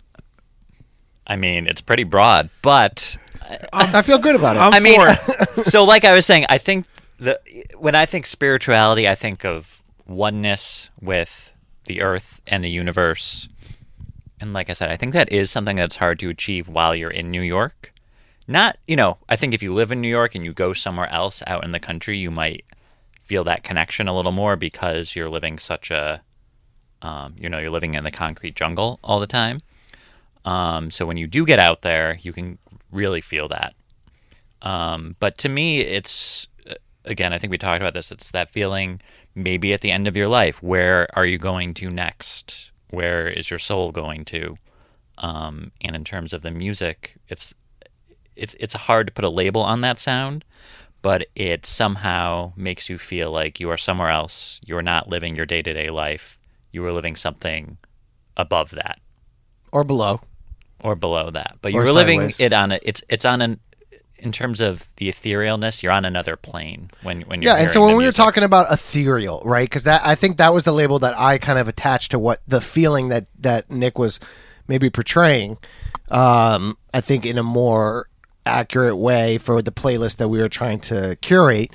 I 1.26 1.36
mean, 1.36 1.66
it's 1.66 1.80
pretty 1.80 2.04
broad, 2.04 2.50
but 2.60 3.16
I 3.72 4.02
feel 4.02 4.18
good 4.18 4.34
about 4.34 4.56
it. 4.56 4.60
I'm 4.60 4.74
I 4.74 4.80
mean, 4.80 5.00
for 5.00 5.06
it. 5.60 5.66
so 5.68 5.84
like 5.84 6.04
I 6.04 6.12
was 6.12 6.26
saying, 6.26 6.44
I 6.48 6.58
think 6.58 6.86
the 7.18 7.38
when 7.78 7.94
I 7.94 8.04
think 8.06 8.26
spirituality, 8.26 9.08
I 9.08 9.14
think 9.14 9.44
of 9.44 9.82
oneness 10.06 10.90
with 11.00 11.52
the 11.84 12.02
earth 12.02 12.40
and 12.46 12.64
the 12.64 12.70
universe. 12.70 13.48
And 14.40 14.52
like 14.52 14.70
I 14.70 14.72
said, 14.72 14.88
I 14.88 14.96
think 14.96 15.12
that 15.12 15.30
is 15.30 15.50
something 15.50 15.76
that's 15.76 15.96
hard 15.96 16.18
to 16.20 16.30
achieve 16.30 16.68
while 16.68 16.94
you're 16.94 17.10
in 17.10 17.30
New 17.30 17.42
York. 17.42 17.92
Not, 18.48 18.78
you 18.88 18.96
know, 18.96 19.18
I 19.28 19.36
think 19.36 19.54
if 19.54 19.62
you 19.62 19.72
live 19.72 19.92
in 19.92 20.00
New 20.00 20.08
York 20.08 20.34
and 20.34 20.44
you 20.44 20.52
go 20.52 20.72
somewhere 20.72 21.08
else 21.10 21.42
out 21.46 21.62
in 21.62 21.72
the 21.72 21.78
country, 21.78 22.16
you 22.16 22.30
might 22.30 22.64
feel 23.22 23.44
that 23.44 23.62
connection 23.62 24.08
a 24.08 24.16
little 24.16 24.32
more 24.32 24.56
because 24.56 25.14
you're 25.14 25.28
living 25.28 25.58
such 25.58 25.90
a, 25.90 26.22
um, 27.02 27.34
you 27.38 27.48
know, 27.48 27.58
you're 27.58 27.70
living 27.70 27.94
in 27.94 28.02
the 28.02 28.10
concrete 28.10 28.56
jungle 28.56 28.98
all 29.04 29.20
the 29.20 29.26
time. 29.26 29.60
Um, 30.44 30.90
so 30.90 31.06
when 31.06 31.16
you 31.16 31.26
do 31.26 31.44
get 31.44 31.58
out 31.58 31.82
there, 31.82 32.18
you 32.22 32.32
can 32.32 32.58
really 32.90 33.20
feel 33.20 33.46
that. 33.48 33.74
Um, 34.62 35.16
but 35.20 35.38
to 35.38 35.48
me, 35.48 35.80
it's 35.80 36.48
uh, 36.68 36.74
again, 37.04 37.32
I 37.32 37.38
think 37.38 37.50
we 37.50 37.58
talked 37.58 37.80
about 37.80 37.94
this. 37.94 38.10
It's 38.10 38.30
that 38.32 38.50
feeling 38.50 39.00
maybe 39.34 39.72
at 39.72 39.80
the 39.80 39.90
end 39.90 40.08
of 40.08 40.16
your 40.16 40.28
life. 40.28 40.62
Where 40.62 41.06
are 41.16 41.26
you 41.26 41.38
going 41.38 41.74
to 41.74 41.90
next? 41.90 42.69
Where 42.90 43.28
is 43.28 43.50
your 43.50 43.58
soul 43.58 43.92
going 43.92 44.24
to? 44.26 44.56
Um, 45.18 45.72
and 45.80 45.94
in 45.94 46.04
terms 46.04 46.32
of 46.32 46.42
the 46.42 46.50
music, 46.50 47.16
it's 47.28 47.54
it's 48.36 48.54
it's 48.58 48.74
hard 48.74 49.06
to 49.06 49.12
put 49.12 49.24
a 49.24 49.28
label 49.28 49.62
on 49.62 49.82
that 49.82 49.98
sound, 49.98 50.44
but 51.02 51.26
it 51.34 51.66
somehow 51.66 52.52
makes 52.56 52.88
you 52.88 52.98
feel 52.98 53.30
like 53.30 53.60
you 53.60 53.70
are 53.70 53.76
somewhere 53.76 54.10
else. 54.10 54.60
You 54.64 54.76
are 54.76 54.82
not 54.82 55.08
living 55.08 55.36
your 55.36 55.46
day 55.46 55.62
to 55.62 55.72
day 55.72 55.90
life. 55.90 56.38
You 56.72 56.84
are 56.86 56.92
living 56.92 57.16
something 57.16 57.76
above 58.36 58.70
that 58.70 58.98
or 59.72 59.84
below. 59.84 60.20
or 60.82 60.96
below 60.96 61.30
that. 61.30 61.58
But 61.60 61.72
you're 61.72 61.92
living 61.92 62.30
it 62.38 62.52
on 62.52 62.72
a 62.72 62.78
it's 62.82 63.02
it's 63.08 63.24
on 63.24 63.42
an 63.42 63.60
in 64.22 64.32
terms 64.32 64.60
of 64.60 64.88
the 64.96 65.08
etherealness, 65.08 65.82
you're 65.82 65.92
on 65.92 66.04
another 66.04 66.36
plane 66.36 66.90
when 67.02 67.22
when 67.22 67.42
you're 67.42 67.52
Yeah, 67.52 67.62
and 67.62 67.70
so 67.72 67.84
when 67.84 67.96
we 67.96 68.04
were 68.04 68.12
talking 68.12 68.42
about 68.42 68.72
ethereal, 68.72 69.42
right? 69.44 69.68
Because 69.68 69.84
that 69.84 70.02
I 70.04 70.14
think 70.14 70.36
that 70.38 70.52
was 70.52 70.64
the 70.64 70.72
label 70.72 70.98
that 71.00 71.18
I 71.18 71.38
kind 71.38 71.58
of 71.58 71.68
attached 71.68 72.12
to 72.12 72.18
what 72.18 72.40
the 72.46 72.60
feeling 72.60 73.08
that 73.08 73.26
that 73.40 73.70
Nick 73.70 73.98
was 73.98 74.20
maybe 74.68 74.90
portraying. 74.90 75.58
Um, 76.08 76.76
I 76.92 77.00
think 77.00 77.26
in 77.26 77.38
a 77.38 77.42
more 77.42 78.08
accurate 78.46 78.96
way 78.96 79.38
for 79.38 79.62
the 79.62 79.72
playlist 79.72 80.16
that 80.16 80.28
we 80.28 80.40
were 80.40 80.48
trying 80.48 80.80
to 80.80 81.16
curate 81.16 81.70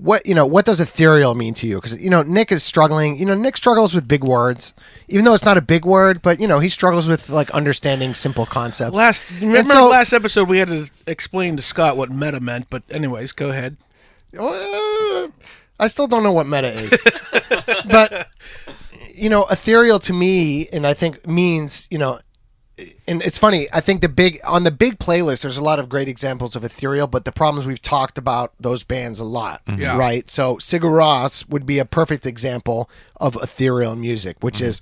what 0.00 0.24
you 0.24 0.34
know 0.34 0.46
what 0.46 0.64
does 0.64 0.80
ethereal 0.80 1.34
mean 1.34 1.52
to 1.52 1.66
you 1.66 1.76
because 1.76 1.96
you 1.98 2.08
know 2.08 2.22
nick 2.22 2.50
is 2.50 2.62
struggling 2.62 3.18
you 3.18 3.26
know 3.26 3.34
nick 3.34 3.56
struggles 3.56 3.92
with 3.94 4.08
big 4.08 4.24
words 4.24 4.72
even 5.08 5.24
though 5.24 5.34
it's 5.34 5.44
not 5.44 5.56
a 5.56 5.62
big 5.62 5.84
word 5.84 6.22
but 6.22 6.40
you 6.40 6.48
know 6.48 6.58
he 6.58 6.68
struggles 6.68 7.06
with 7.06 7.28
like 7.28 7.50
understanding 7.50 8.14
simple 8.14 8.46
concepts 8.46 8.94
Last 8.94 9.24
remember 9.40 9.72
so- 9.74 9.88
last 9.88 10.12
episode 10.12 10.48
we 10.48 10.58
had 10.58 10.68
to 10.68 10.90
explain 11.06 11.56
to 11.56 11.62
Scott 11.62 11.96
what 11.96 12.10
meta 12.10 12.40
meant, 12.40 12.66
but 12.70 12.82
anyways, 12.90 13.32
go 13.32 13.50
ahead. 13.50 13.76
Uh, 14.38 15.28
I 15.78 15.88
still 15.88 16.06
don't 16.06 16.22
know 16.22 16.32
what 16.32 16.46
meta 16.46 16.68
is. 16.68 17.02
but 17.90 18.28
you 19.14 19.28
know, 19.28 19.46
ethereal 19.46 19.98
to 20.00 20.12
me 20.12 20.68
and 20.68 20.86
I 20.86 20.94
think 20.94 21.26
means, 21.26 21.86
you 21.90 21.98
know, 21.98 22.20
and 23.06 23.22
it's 23.22 23.38
funny, 23.38 23.66
I 23.72 23.80
think 23.80 24.00
the 24.00 24.08
big 24.08 24.40
on 24.44 24.64
the 24.64 24.70
big 24.70 24.98
playlist 24.98 25.42
there's 25.42 25.56
a 25.58 25.62
lot 25.62 25.78
of 25.78 25.88
great 25.88 26.08
examples 26.08 26.56
of 26.56 26.64
ethereal, 26.64 27.06
but 27.06 27.24
the 27.24 27.32
problem 27.32 27.60
is 27.60 27.66
we've 27.66 27.82
talked 27.82 28.18
about 28.18 28.52
those 28.60 28.82
bands 28.84 29.20
a 29.20 29.24
lot. 29.24 29.64
Mm-hmm. 29.66 29.80
Yeah. 29.80 29.96
Right? 29.96 30.28
So 30.28 30.56
Sigur 30.56 30.90
Rós 30.90 31.48
would 31.48 31.66
be 31.66 31.78
a 31.78 31.84
perfect 31.84 32.26
example 32.26 32.90
of 33.16 33.36
ethereal 33.42 33.96
music, 33.96 34.36
which 34.40 34.56
mm-hmm. 34.56 34.66
is 34.66 34.80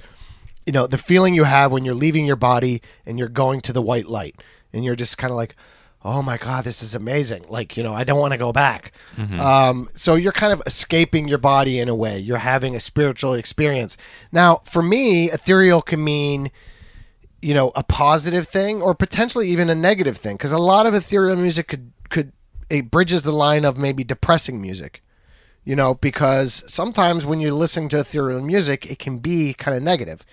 you 0.69 0.73
know, 0.73 0.87
the 0.87 0.99
feeling 0.99 1.35
you 1.35 1.45
have 1.45 1.73
when 1.73 1.87
you're 1.87 1.95
leaving 1.95 2.27
your 2.27 2.37
body 2.37 2.83
and 3.07 3.19
you're 3.19 3.29
going 3.31 3.63
to 3.63 3.73
the 3.73 3.81
white 3.81 4.07
light 4.07 4.43
and 4.71 4.85
you're 4.85 4.95
just 4.95 5.17
kind 5.17 5.31
of 5.31 5.37
like 5.37 5.57
oh 6.05 6.23
my 6.23 6.37
god 6.37 6.63
this 6.63 6.83
is 6.83 6.95
amazing 6.95 7.45
like 7.49 7.77
you 7.77 7.83
know 7.83 7.93
i 7.93 8.05
don't 8.05 8.21
want 8.21 8.33
to 8.33 8.39
go 8.39 8.53
back 8.53 8.93
mm-hmm. 9.17 9.41
um, 9.41 9.89
so 9.95 10.15
you're 10.15 10.31
kind 10.31 10.53
of 10.53 10.63
escaping 10.65 11.27
your 11.27 11.39
body 11.39 11.81
in 11.81 11.89
a 11.89 11.95
way 11.95 12.19
you're 12.19 12.39
having 12.39 12.77
a 12.77 12.81
spiritual 12.81 13.35
experience 13.35 13.97
now 14.31 14.57
for 14.65 14.83
me 14.83 15.31
ethereal 15.31 15.83
can 15.83 16.03
mean 16.03 16.51
you 17.41 17.55
know 17.55 17.73
a 17.75 17.83
positive 17.83 18.47
thing 18.49 18.83
or 18.83 18.95
potentially 18.95 19.49
even 19.49 19.71
a 19.71 19.75
negative 19.75 20.17
thing 20.17 20.37
because 20.37 20.53
a 20.53 20.59
lot 20.59 20.87
of 20.87 20.95
ethereal 20.95 21.37
music 21.37 21.69
could 21.69 21.93
could 22.09 22.33
it 22.71 22.91
bridges 22.91 23.23
the 23.23 23.33
line 23.33 23.65
of 23.65 23.79
maybe 23.79 24.05
depressing 24.05 24.61
music 24.61 25.03
you 25.65 25.77
know 25.77 25.95
because 25.95 26.65
sometimes 26.67 27.25
when 27.25 27.41
you're 27.41 27.53
listening 27.53 27.89
to 27.89 27.99
ethereal 27.99 28.43
music 28.43 28.91
it 28.91 28.99
can 28.99 29.19
be 29.19 29.55
kind 29.55 29.77
of 29.77 29.83
negative 29.83 30.25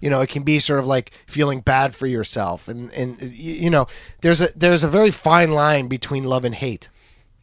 you 0.00 0.10
know 0.10 0.20
it 0.20 0.28
can 0.28 0.42
be 0.42 0.58
sort 0.58 0.78
of 0.78 0.86
like 0.86 1.12
feeling 1.26 1.60
bad 1.60 1.94
for 1.94 2.06
yourself 2.06 2.68
and 2.68 2.92
and 2.92 3.20
you 3.32 3.70
know 3.70 3.86
there's 4.22 4.40
a 4.40 4.48
there's 4.56 4.84
a 4.84 4.88
very 4.88 5.10
fine 5.10 5.52
line 5.52 5.88
between 5.88 6.24
love 6.24 6.44
and 6.44 6.56
hate 6.56 6.88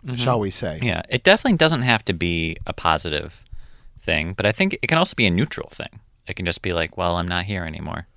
mm-hmm. 0.06 0.16
shall 0.16 0.40
we 0.40 0.52
say 0.52 0.80
Yeah, 0.82 1.02
it 1.10 1.24
definitely 1.24 1.58
doesn't 1.58 1.84
have 1.84 2.04
to 2.06 2.14
be 2.14 2.58
a 2.66 2.74
positive 2.74 3.44
thing, 4.02 4.34
but 4.34 4.46
I 4.46 4.52
think 4.52 4.74
it 4.82 4.88
can 4.88 4.98
also 4.98 5.14
be 5.16 5.28
a 5.28 5.32
neutral 5.32 5.70
thing. 5.70 6.00
It 6.28 6.36
can 6.36 6.46
just 6.46 6.62
be 6.62 6.74
like, 6.74 6.98
well, 6.98 7.16
I'm 7.16 7.28
not 7.28 7.46
here 7.46 7.64
anymore. 7.64 8.08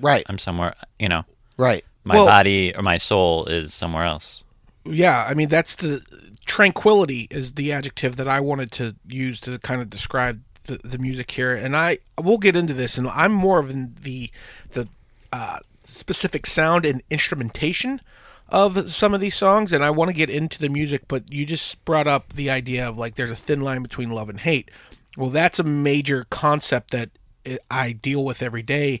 Right 0.00 0.24
I'm 0.28 0.38
somewhere, 0.38 0.74
you 0.98 1.08
know, 1.08 1.24
right 1.56 1.84
my 2.04 2.14
Well- 2.16 2.26
body 2.26 2.74
or 2.74 2.82
my 2.82 2.96
soul 2.96 3.44
is 3.46 3.72
somewhere 3.72 4.04
else. 4.04 4.44
Yeah, 4.84 5.24
I 5.28 5.34
mean 5.34 5.48
that's 5.48 5.76
the 5.76 6.02
tranquility 6.46 7.28
is 7.30 7.54
the 7.54 7.72
adjective 7.72 8.16
that 8.16 8.28
I 8.28 8.40
wanted 8.40 8.72
to 8.72 8.96
use 9.06 9.40
to 9.40 9.58
kind 9.58 9.80
of 9.80 9.88
describe 9.88 10.42
the, 10.64 10.78
the 10.84 10.98
music 10.98 11.30
here, 11.30 11.54
and 11.54 11.76
I 11.76 11.98
we'll 12.20 12.38
get 12.38 12.56
into 12.56 12.74
this, 12.74 12.98
and 12.98 13.08
I'm 13.08 13.32
more 13.32 13.58
of 13.60 13.70
in 13.70 13.94
the 14.02 14.30
the 14.72 14.88
uh, 15.32 15.58
specific 15.82 16.46
sound 16.46 16.84
and 16.84 17.02
instrumentation 17.10 18.00
of 18.48 18.90
some 18.90 19.14
of 19.14 19.20
these 19.20 19.34
songs, 19.34 19.72
and 19.72 19.84
I 19.84 19.90
want 19.90 20.10
to 20.10 20.14
get 20.16 20.28
into 20.30 20.58
the 20.58 20.68
music, 20.68 21.02
but 21.08 21.32
you 21.32 21.46
just 21.46 21.82
brought 21.84 22.06
up 22.06 22.32
the 22.34 22.50
idea 22.50 22.86
of 22.88 22.98
like 22.98 23.14
there's 23.14 23.30
a 23.30 23.36
thin 23.36 23.60
line 23.60 23.82
between 23.82 24.10
love 24.10 24.28
and 24.28 24.40
hate. 24.40 24.70
Well, 25.16 25.30
that's 25.30 25.58
a 25.58 25.64
major 25.64 26.26
concept 26.28 26.90
that 26.90 27.10
I- 27.46 27.58
I 27.70 27.92
deal 27.92 28.24
with 28.24 28.42
every 28.42 28.62
day, 28.62 29.00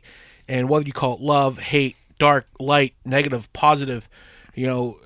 and 0.52 0.68
whether 0.68 0.84
you 0.84 0.92
call 0.92 1.14
it 1.14 1.20
love, 1.22 1.58
hate, 1.58 1.96
dark, 2.18 2.46
light, 2.60 2.92
negative, 3.06 3.50
positive, 3.54 4.06
you 4.54 4.66
know, 4.66 4.98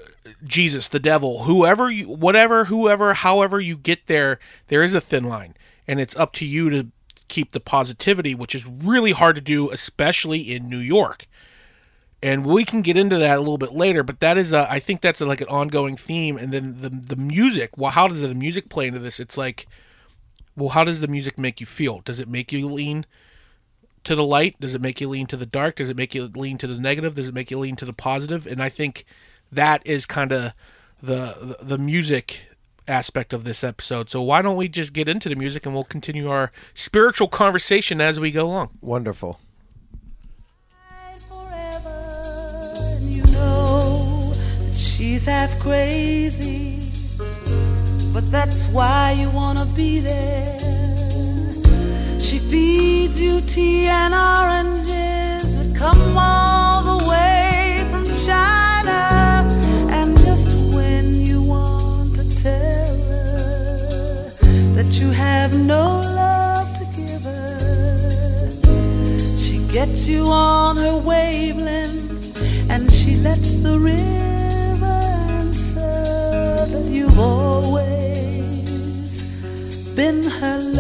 Jesus, 0.43 0.89
the 0.89 0.99
devil, 0.99 1.45
whoever 1.45 1.89
you, 1.89 2.09
whatever, 2.09 2.65
whoever, 2.65 3.15
however 3.15 3.61
you 3.61 3.77
get 3.77 4.09
there, 4.09 4.41
there 4.67 4.83
is 4.83 4.93
a 4.93 5.01
thin 5.01 5.23
line, 5.23 5.55
and 5.87 6.01
it's 6.01 6.17
up 6.17 6.33
to 6.35 6.45
you 6.45 6.69
to 6.71 6.89
keep 7.29 7.53
the 7.53 7.61
positivity, 7.61 8.35
which 8.35 8.57
is 8.57 8.67
really 8.67 9.13
hard 9.13 9.37
to 9.37 9.41
do, 9.41 9.71
especially 9.71 10.53
in 10.53 10.69
New 10.69 10.79
York. 10.79 11.29
And 12.21 12.45
we 12.45 12.65
can 12.65 12.83
get 12.83 12.97
into 12.97 13.17
that 13.17 13.37
a 13.37 13.41
little 13.41 13.57
bit 13.57 13.73
later, 13.73 14.03
but 14.03 14.19
that 14.19 14.37
is, 14.37 14.53
a, 14.53 14.69
I 14.69 14.81
think 14.81 15.01
that's 15.01 15.21
a, 15.21 15.27
like 15.27 15.41
an 15.41 15.49
ongoing 15.49 15.97
theme. 15.97 16.37
And 16.37 16.53
then 16.53 16.81
the 16.81 16.89
the 16.89 17.15
music. 17.15 17.79
Well, 17.79 17.93
how 17.93 18.09
does 18.09 18.21
the 18.21 18.35
music 18.35 18.69
play 18.69 18.89
into 18.89 18.99
this? 18.99 19.21
It's 19.21 19.39
like, 19.39 19.69
well, 20.57 20.71
how 20.71 20.83
does 20.83 21.03
the 21.03 21.07
music 21.07 21.39
make 21.39 21.61
you 21.61 21.67
feel? 21.67 22.01
Does 22.01 22.19
it 22.19 22.29
make 22.29 22.53
you 22.53 22.67
lean 22.67 23.07
to 24.07 24.15
the 24.15 24.25
light? 24.25 24.59
Does 24.61 24.75
it 24.75 24.81
make 24.81 25.01
you 25.01 25.09
lean 25.09 25.27
to 25.27 25.37
the 25.37 25.47
dark? 25.47 25.77
Does 25.77 25.89
it 25.89 25.97
make 25.97 26.15
you 26.15 26.25
lean 26.25 26.59
to 26.59 26.67
the 26.67 26.79
negative? 26.79 27.15
Does 27.15 27.29
it 27.29 27.35
make 27.35 27.51
you 27.51 27.59
lean 27.59 27.77
to 27.77 27.85
the 27.85 27.93
positive? 27.93 28.47
And 28.47 28.63
I 28.63 28.69
think 28.69 29.05
that 29.53 29.87
is 29.87 30.07
kind 30.07 30.33
of 30.33 30.53
the, 31.03 31.57
the 31.61 31.65
the 31.65 31.79
music 31.79 32.43
aspect 32.89 33.33
of 33.33 33.45
this 33.45 33.65
episode. 33.65 34.09
So 34.09 34.23
why 34.23 34.43
don't 34.43 34.57
we 34.57 34.69
just 34.69 34.93
get 34.93 35.09
into 35.09 35.29
the 35.29 35.35
music 35.35 35.67
and 35.67 35.75
we'll 35.75 35.85
continue 35.85 36.31
our 36.31 36.51
spiritual 36.73 37.29
conversation 37.29 38.01
as 38.01 38.19
we 38.19 38.31
go 38.31 38.47
along. 38.47 38.71
wonderful 38.81 39.41
forever. 41.29 42.73
And 42.77 43.11
you 43.11 43.25
know 43.33 44.33
she's 44.73 45.25
half 45.25 45.59
crazy, 45.59 46.81
but 48.13 48.31
that's 48.31 48.65
why 48.67 49.13
you 49.13 49.31
wanna 49.31 49.67
be 49.75 49.99
there. 50.01 50.76
She 52.27 52.41
feeds 52.41 53.21
you 53.21 53.41
tea 53.43 53.87
and 53.87 54.13
oranges 54.13 55.45
that 55.57 55.77
come 55.77 56.19
all 56.19 56.83
the 56.83 57.07
way 57.09 57.87
from 57.93 58.05
China. 58.27 59.47
And 59.91 60.19
just 60.19 60.51
when 60.75 61.21
you 61.21 61.41
want 61.41 62.17
to 62.17 62.25
tell 62.43 62.97
her 63.13 64.31
that 64.75 65.01
you 65.01 65.13
have 65.13 65.55
no 65.55 66.01
love 66.01 66.67
to 66.81 66.85
give 67.01 67.23
her, 67.23 68.51
she 69.39 69.59
gets 69.73 70.09
you 70.09 70.27
on 70.27 70.79
her 70.79 70.99
wavelength 70.99 72.69
and 72.69 72.91
she 72.93 73.15
lets 73.19 73.55
the 73.55 73.79
river 73.79 74.99
answer 75.39 76.67
that 76.73 76.87
you've 76.91 77.21
always 77.21 77.77
been 79.95 80.25
her 80.25 80.76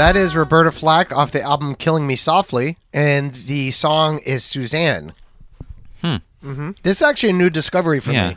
that 0.00 0.16
is 0.16 0.34
roberta 0.34 0.72
flack 0.72 1.12
off 1.12 1.30
the 1.30 1.42
album 1.42 1.74
killing 1.74 2.06
me 2.06 2.16
softly 2.16 2.76
and 2.92 3.34
the 3.46 3.70
song 3.70 4.18
is 4.20 4.42
suzanne 4.42 5.12
Hmm. 6.00 6.16
hmm 6.42 6.70
this 6.82 6.96
is 6.98 7.02
actually 7.02 7.30
a 7.30 7.34
new 7.34 7.50
discovery 7.50 8.00
for 8.00 8.12
yeah. 8.12 8.30
me 8.30 8.36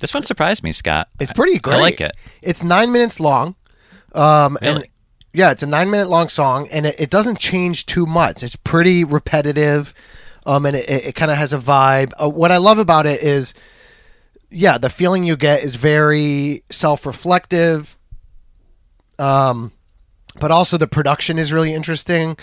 This 0.00 0.12
one 0.12 0.24
surprised 0.24 0.62
me, 0.64 0.72
Scott. 0.72 1.08
It's 1.20 1.30
pretty 1.32 1.58
great. 1.58 1.76
I 1.76 1.80
like 1.80 2.00
it. 2.00 2.12
It's 2.42 2.62
nine 2.64 2.90
minutes 2.90 3.20
long. 3.20 3.54
Um, 4.14 4.56
and 4.62 4.86
yeah, 5.32 5.50
it's 5.52 5.62
a 5.62 5.66
nine 5.66 5.90
minute 5.90 6.08
long 6.08 6.28
song, 6.28 6.66
and 6.72 6.86
it, 6.86 6.96
it 6.98 7.10
doesn't 7.10 7.38
change 7.38 7.84
too 7.86 8.06
much. 8.06 8.42
It's 8.42 8.56
pretty 8.56 9.04
repetitive, 9.04 9.92
um, 10.46 10.64
and 10.66 10.74
it, 10.74 10.88
it, 10.88 11.04
it 11.08 11.14
kind 11.14 11.30
of 11.30 11.36
has 11.36 11.52
a 11.52 11.58
vibe. 11.58 12.12
Uh, 12.20 12.28
what 12.30 12.50
I 12.50 12.56
love 12.56 12.78
about 12.78 13.04
it 13.06 13.22
is, 13.22 13.52
yeah, 14.50 14.78
the 14.78 14.88
feeling 14.90 15.22
you 15.22 15.36
get 15.36 15.62
is 15.62 15.74
very 15.76 16.64
self 16.70 17.04
reflective. 17.06 17.96
Um, 19.18 19.70
but 20.40 20.50
also 20.50 20.76
the 20.76 20.86
production 20.88 21.38
is 21.38 21.52
really 21.52 21.72
interesting. 21.74 22.36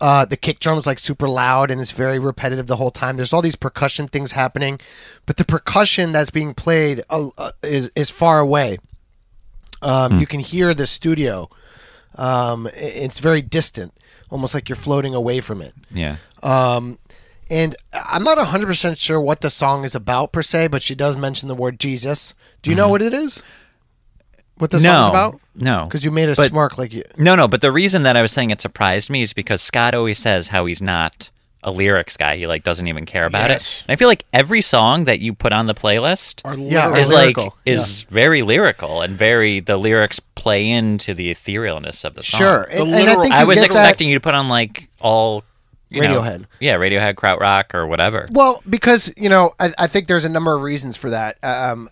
Uh, 0.00 0.24
the 0.24 0.36
kick 0.36 0.60
drum 0.60 0.78
is 0.78 0.86
like 0.86 0.98
super 1.00 1.26
loud 1.28 1.70
and 1.72 1.80
it's 1.80 1.90
very 1.90 2.20
repetitive 2.20 2.68
the 2.68 2.76
whole 2.76 2.92
time. 2.92 3.16
There's 3.16 3.32
all 3.32 3.42
these 3.42 3.56
percussion 3.56 4.06
things 4.06 4.30
happening, 4.32 4.78
but 5.26 5.38
the 5.38 5.44
percussion 5.44 6.12
that's 6.12 6.30
being 6.30 6.54
played 6.54 7.02
uh, 7.10 7.30
uh, 7.36 7.50
is 7.62 7.90
is 7.96 8.08
far 8.10 8.38
away. 8.38 8.78
Um, 9.82 10.18
You 10.20 10.26
can 10.26 10.40
hear 10.40 10.72
the 10.74 10.86
studio. 10.86 11.50
Um, 12.14 12.68
it's 12.74 13.18
very 13.18 13.42
distant, 13.42 13.92
almost 14.30 14.54
like 14.54 14.68
you're 14.68 14.76
floating 14.76 15.14
away 15.14 15.40
from 15.40 15.62
it. 15.62 15.74
Yeah. 15.90 16.16
Um, 16.42 16.98
and 17.50 17.74
I'm 17.92 18.24
not 18.24 18.38
100% 18.38 18.96
sure 18.98 19.20
what 19.20 19.40
the 19.40 19.50
song 19.50 19.84
is 19.84 19.94
about 19.94 20.32
per 20.32 20.42
se, 20.42 20.68
but 20.68 20.82
she 20.82 20.94
does 20.94 21.16
mention 21.16 21.48
the 21.48 21.54
word 21.54 21.78
Jesus. 21.80 22.34
Do 22.62 22.70
you 22.70 22.76
know 22.76 22.88
what 22.88 23.02
it 23.02 23.14
is? 23.14 23.42
What 24.58 24.70
the 24.70 24.78
Mm-hmm. 24.78 24.84
no. 24.86 24.92
song's 25.02 25.08
about? 25.08 25.40
No. 25.56 25.84
Because 25.84 26.04
you 26.04 26.10
made 26.10 26.28
a 26.28 26.34
But- 26.34 26.50
smirk 26.50 26.78
like 26.78 26.92
you. 26.92 27.04
No, 27.16 27.34
no, 27.34 27.48
but 27.48 27.60
the 27.60 27.72
reason 27.72 28.02
that 28.04 28.16
I 28.16 28.22
was 28.22 28.32
saying 28.32 28.50
it 28.50 28.60
surprised 28.60 29.08
me 29.10 29.22
is 29.22 29.32
because 29.32 29.62
Scott 29.62 29.94
always 29.94 30.18
says 30.18 30.48
how 30.48 30.66
he's 30.66 30.82
not 30.82 31.30
a 31.64 31.72
lyrics 31.72 32.16
guy. 32.16 32.36
He 32.36 32.46
like 32.46 32.62
doesn't 32.62 32.86
even 32.86 33.04
care 33.04 33.26
about 33.26 33.50
Yes. 33.50 33.80
it. 33.80 33.84
And 33.88 33.92
I 33.92 33.96
feel 33.96 34.06
like 34.06 34.24
every 34.32 34.60
song 34.62 35.06
that 35.06 35.18
you 35.18 35.34
put 35.34 35.52
on 35.52 35.66
the 35.66 35.74
playlist 35.74 36.42
Yeah, 36.70 36.94
is 36.94 37.10
like 37.10 37.36
is 37.66 38.02
very 38.02 38.42
lyrical 38.42 39.02
and 39.02 39.16
very 39.16 39.58
the 39.58 39.76
lyrics 39.76 40.20
play 40.20 40.70
into 40.70 41.14
the 41.14 41.34
etherealness 41.34 42.04
of 42.04 42.14
the 42.14 42.22
song. 42.22 42.38
Sure. 42.38 42.62
And, 42.62 42.82
and 42.82 42.94
I 42.94 42.98
literal- 42.98 43.22
think 43.22 43.34
I 43.34 43.40
you 43.42 43.46
was 43.48 43.56
get 43.60 43.70
that- 43.72 43.76
expecting 43.76 44.08
you 44.08 44.14
to 44.14 44.20
put 44.20 44.34
on 44.34 44.48
like 44.48 44.88
all 45.00 45.42
you 45.90 46.02
know, 46.02 46.20
Radiohead. 46.20 46.44
yeah, 46.60 46.74
Radiohead, 46.76 47.14
Krautrock, 47.14 47.72
or 47.74 47.86
whatever. 47.86 48.28
Well, 48.30 48.62
because 48.68 49.12
you 49.16 49.28
know, 49.28 49.54
I, 49.58 49.72
I 49.78 49.86
think 49.86 50.06
there's 50.08 50.24
a 50.24 50.28
number 50.28 50.54
of 50.54 50.62
reasons 50.62 50.96
for 50.96 51.10
that, 51.10 51.42
um, 51.42 51.88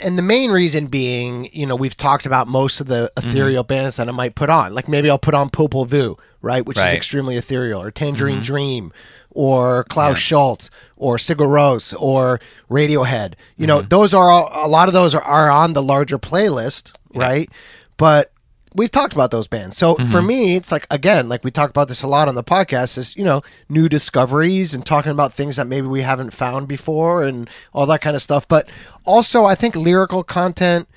and 0.00 0.16
the 0.16 0.22
main 0.22 0.50
reason 0.50 0.86
being, 0.86 1.48
you 1.52 1.66
know, 1.66 1.76
we've 1.76 1.96
talked 1.96 2.26
about 2.26 2.46
most 2.48 2.80
of 2.80 2.86
the 2.86 3.10
Mm-hmm. 3.16 3.28
ethereal 3.28 3.62
bands 3.64 3.96
that 3.96 4.08
I 4.08 4.12
might 4.12 4.34
put 4.34 4.50
on. 4.50 4.72
Like 4.74 4.88
maybe 4.88 5.10
I'll 5.10 5.18
put 5.18 5.34
on 5.34 5.50
Popol 5.50 5.86
Vuh, 5.86 6.16
right, 6.42 6.64
which 6.64 6.76
is 6.78 6.82
Right. 6.82 6.88
Mm-hmm. 6.88 6.96
extremely 6.96 7.36
ethereal, 7.36 7.82
or 7.82 7.90
Tangerine 7.90 8.40
Dream, 8.42 8.92
or 9.30 9.84
Klaus 9.84 10.18
Schulze, 10.18 10.70
or 10.96 11.16
Sigur 11.16 11.46
Rós, 11.48 11.94
or 12.00 12.40
Radiohead. 12.70 13.34
You 13.56 13.66
Mm-hmm. 13.66 13.66
know, 13.66 13.82
those 13.82 14.14
are 14.14 14.28
all, 14.30 14.50
a 14.52 14.68
lot 14.68 14.88
of 14.88 14.94
those 14.94 15.14
are, 15.14 15.22
are 15.22 15.50
on 15.50 15.72
the 15.72 15.82
larger 15.82 16.18
playlist, 16.18 16.92
right? 17.14 17.50
But 17.96 18.32
we've 18.74 18.90
talked 18.90 19.12
about 19.12 19.30
those 19.30 19.46
bands. 19.48 19.76
So 19.76 19.94
Mm-hmm. 19.96 20.10
for 20.12 20.22
me, 20.22 20.56
it's 20.56 20.70
like 20.72 20.86
again, 20.90 21.28
like 21.28 21.44
we 21.44 21.50
talk 21.50 21.70
about 21.70 21.88
this 21.88 22.02
a 22.02 22.06
lot 22.06 22.28
on 22.28 22.34
the 22.34 22.44
podcast, 22.44 22.96
is 22.98 23.16
you 23.16 23.24
know, 23.24 23.42
new 23.68 23.88
discoveries 23.88 24.74
and 24.74 24.84
talking 24.86 25.12
about 25.12 25.32
things 25.32 25.56
that 25.56 25.66
maybe 25.66 25.86
we 25.86 26.02
haven't 26.02 26.32
found 26.32 26.68
before 26.68 27.22
and 27.24 27.48
all 27.72 27.86
that 27.86 28.00
kind 28.00 28.16
of 28.16 28.22
stuff. 28.22 28.46
But 28.48 28.68
also 29.04 29.44
I 29.44 29.54
think 29.54 29.74
lyrical 29.76 30.22
content 30.22 30.88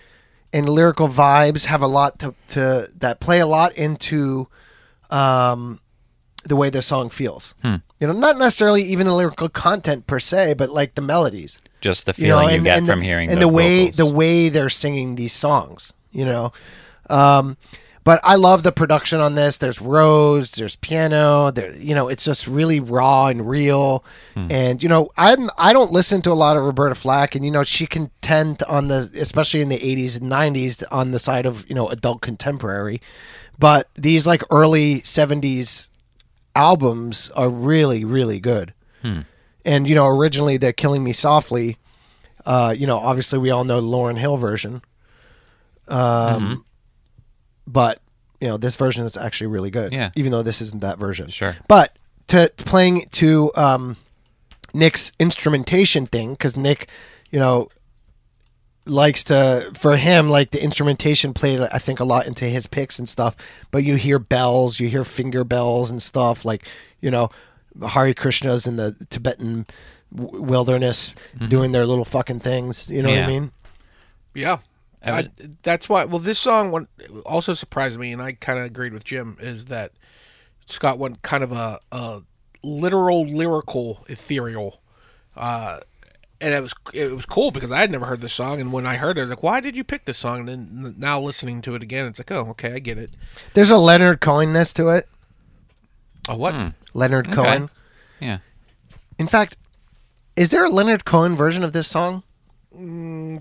and 0.52 0.70
lyrical 0.70 1.08
vibes 1.10 1.66
have 1.66 1.82
a 1.82 1.88
lot 1.88 2.20
to, 2.20 2.36
to 2.50 2.90
that 2.98 3.20
play 3.20 3.40
a 3.40 3.48
lot 3.48 3.74
into 3.76 4.48
um 5.10 5.80
the 6.46 6.56
way 6.56 6.70
the 6.70 6.82
song 6.82 7.10
feels. 7.10 7.56
Hmm. 7.62 7.76
You 8.02 8.08
know, 8.08 8.14
not 8.14 8.38
necessarily 8.38 8.84
even 8.84 9.08
the 9.08 9.14
lyrical 9.16 9.48
content 9.48 10.08
per 10.08 10.20
se, 10.20 10.56
but 10.56 10.70
like 10.70 10.96
the 10.96 11.02
melodies 11.02 11.60
Just 11.80 12.06
the 12.06 12.14
you 12.18 12.28
know, 12.28 12.40
feeling 12.40 12.56
you, 12.58 12.62
get 12.64 12.78
and 12.80 12.88
the- 12.88 12.92
from 12.92 13.02
hearing 13.02 13.30
and 13.32 13.38
the, 13.42 13.48
the, 13.48 13.54
way 13.54 13.80
vocals. 13.86 13.98
the 13.98 14.06
way 14.06 14.50
they're 14.50 14.70
singing 14.70 15.16
these 15.16 15.32
songs. 15.34 15.94
You 16.12 16.26
know, 16.26 16.52
um, 17.10 17.58
but 18.04 18.20
I 18.24 18.36
love 18.36 18.64
the 18.64 18.72
production 18.72 19.22
on 19.22 19.36
this. 19.36 19.58
There's 19.58 19.80
Rhodes, 19.80 20.52
there's 20.52 20.76
piano. 20.76 21.52
There, 21.52 21.74
you 21.76 21.96
know, 21.96 22.10
it's 22.10 22.26
just 22.26 22.48
really 22.48 22.82
raw 22.82 23.28
and 23.28 23.48
real. 23.48 24.04
Hmm. 24.34 24.52
And 24.52 24.84
you 24.84 24.90
know, 24.90 25.10
I 25.18 25.38
I 25.58 25.72
don't 25.72 25.92
listen 25.92 26.22
to 26.24 26.32
a 26.32 26.34
lot 26.34 26.58
of 26.58 26.64
Roberta 26.64 26.96
Flack, 26.96 27.36
and 27.36 27.46
you 27.46 27.52
know, 27.52 27.64
she 27.64 27.88
can 27.88 28.12
tend 28.22 28.62
on 28.64 28.90
the 28.90 29.10
especially 29.16 29.62
in 29.62 29.70
the 29.70 29.80
80s 29.80 30.20
and 30.20 30.30
90s 30.30 30.84
on 30.92 31.12
the 31.12 31.20
side 31.20 31.46
of 31.46 31.68
you 31.70 31.76
know 31.76 31.88
adult 31.90 32.22
contemporary. 32.22 33.02
But 33.58 33.90
these 33.96 34.28
like 34.28 34.44
early 34.50 35.02
70s 35.02 35.90
albums 36.56 37.30
are 37.36 37.50
really 37.50 38.04
really 38.04 38.40
good. 38.40 38.74
And 39.64 39.88
you 39.88 39.96
know, 39.96 40.08
originally 40.08 40.58
they're 40.58 40.74
"Killing 40.74 41.04
Me 41.06 41.14
Softly." 41.14 41.78
Uh, 42.46 42.76
you 42.78 42.86
know, 42.86 42.98
obviously 42.98 43.40
we 43.40 43.50
all 43.50 43.64
know 43.64 43.80
the 43.80 43.88
Lauryn 43.88 44.18
Hill 44.18 44.36
version. 44.36 44.82
Um, 45.88 46.66
but 47.68 48.00
you 48.40 48.50
know, 48.50 48.58
this 48.58 48.76
version 48.76 49.06
is 49.06 49.16
actually 49.16 49.48
really 49.48 49.72
good. 49.72 49.94
Yeah. 49.94 50.10
Even 50.16 50.32
though 50.34 50.44
this 50.44 50.62
isn't 50.62 50.82
that 50.82 50.98
version. 50.98 51.30
Sure. 51.30 51.56
But 51.70 51.98
to, 52.28 52.50
to 52.50 52.64
playing 52.66 53.08
to 53.12 53.52
um, 53.56 53.96
Nick's 54.74 55.14
instrumentation 55.18 56.08
thing, 56.08 56.34
because 56.34 56.58
Nick, 56.58 56.90
you 57.32 57.40
know, 57.40 57.70
likes 58.86 59.24
to 59.24 59.72
for 59.76 59.96
him 59.96 60.30
like 60.30 60.52
the 60.52 60.62
instrumentation 60.62 61.34
played 61.34 61.62
I 61.62 61.80
think 61.80 62.02
a 62.02 62.04
lot 62.04 62.26
into 62.26 62.44
his 62.46 62.68
picks 62.68 63.00
and 63.00 63.08
stuff. 63.08 63.36
But 63.72 63.86
you 63.86 63.96
hear 63.96 64.20
bells, 64.20 64.80
you 64.80 64.90
hear 64.90 65.06
finger 65.06 65.46
bells 65.46 65.90
and 65.90 66.02
stuff 66.02 66.44
like 66.44 66.68
you 67.00 67.10
know 67.10 67.30
Hare 67.82 68.14
Krishnas 68.14 68.68
in 68.68 68.76
the 68.76 68.96
Tibetan 69.10 69.66
w- 70.14 70.42
wilderness 70.42 71.16
doing 71.48 71.72
their 71.72 71.86
little 71.86 72.04
fucking 72.04 72.42
things. 72.42 72.90
You 72.90 73.04
know 73.04 73.10
what 73.10 73.20
I 73.20 73.28
mean? 73.28 73.52
Yeah. 74.34 74.58
I 75.04 75.12
I, 75.20 75.30
that's 75.64 75.90
why. 75.90 76.06
Well, 76.06 76.20
this 76.20 76.40
song 76.40 76.88
also 77.26 77.54
surprised 77.54 78.00
me, 78.00 78.12
and 78.12 78.22
I 78.22 78.34
kind 78.34 78.60
of 78.60 78.66
agreed 78.66 78.94
with 78.94 79.04
Jim. 79.04 79.38
Is 79.40 79.66
that 79.66 79.92
Scott 80.66 80.98
went 81.00 81.22
kind 81.22 81.44
of 81.44 81.52
a, 81.52 81.80
a 81.92 82.22
literal, 82.64 83.26
lyrical, 83.26 84.06
ethereal, 84.08 84.80
uh, 85.36 85.80
and 86.40 86.54
it 86.54 86.62
was 86.62 86.74
it 86.94 87.14
was 87.16 87.26
cool 87.26 87.52
because 87.52 87.72
I 87.72 87.80
had 87.80 87.92
never 87.92 88.06
heard 88.06 88.22
this 88.22 88.34
song, 88.34 88.62
and 88.62 88.72
when 88.72 88.86
I 88.86 88.96
heard 88.96 89.18
it, 89.18 89.22
I 89.22 89.24
was 89.24 89.30
like, 89.30 89.44
"Why 89.44 89.60
did 89.60 89.76
you 89.76 89.84
pick 89.84 90.06
this 90.06 90.18
song?" 90.18 90.48
And 90.48 90.70
then 90.86 90.96
now 90.98 91.20
listening 91.20 91.62
to 91.64 91.76
it 91.76 91.84
again, 91.84 92.06
it's 92.06 92.20
like, 92.20 92.32
"Oh, 92.32 92.48
okay, 92.52 92.74
I 92.74 92.80
get 92.80 92.98
it." 92.98 93.12
There's 93.54 93.72
a 93.72 93.78
Leonard 93.78 94.22
Cohenness 94.22 94.74
to 94.74 94.90
it. 94.90 95.08
Oh, 96.30 96.36
what? 96.38 96.74
Leonard 96.94 97.28
Okay. 97.28 97.36
Cohen. 97.36 97.70
yeah. 98.22 98.38
In 99.20 99.28
fact, 99.28 99.58
is 100.38 100.50
there 100.50 100.64
a 100.66 100.70
Leonard 100.70 101.04
Cohen 101.06 101.36
version 101.36 101.64
of 101.64 101.74
this 101.74 101.88
song? 101.88 102.24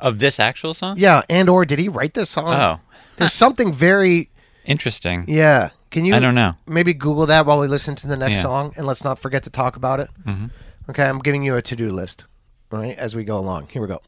Of 0.00 0.18
this 0.18 0.38
actual 0.38 0.74
song? 0.74 0.96
Yeah, 0.98 1.22
and 1.28 1.48
or 1.48 1.64
did 1.64 1.78
he 1.78 1.88
write 1.88 2.14
this 2.14 2.30
song? 2.30 2.48
Oh, 2.48 2.80
There's 3.16 3.32
something 3.32 3.72
very 3.72 4.30
interesting. 4.64 5.24
yeah. 5.28 5.70
Can 5.90 6.06
you 6.06 6.14
I 6.14 6.20
don't 6.20 6.34
know. 6.34 6.54
maybe 6.66 6.94
Google 6.94 7.26
that 7.26 7.44
while 7.44 7.58
we 7.60 7.66
listen 7.66 7.94
to 7.96 8.06
the 8.06 8.16
next 8.16 8.38
Yeah. 8.38 8.42
song 8.42 8.72
and 8.78 8.86
let's 8.86 9.04
not 9.04 9.18
forget 9.18 9.42
to 9.42 9.50
talk 9.50 9.76
about 9.76 10.00
it. 10.00 10.08
Mm-hmm. 10.26 10.46
Okay, 10.90 11.04
I'm 11.04 11.18
giving 11.18 11.42
you 11.42 11.54
a 11.56 11.60
to-do 11.62 11.90
list. 11.90 12.24
right, 12.70 12.96
as 12.96 13.14
we 13.14 13.24
go 13.24 13.36
along. 13.38 13.68
Here 13.68 13.82
we 13.82 13.88
go. 13.88 14.00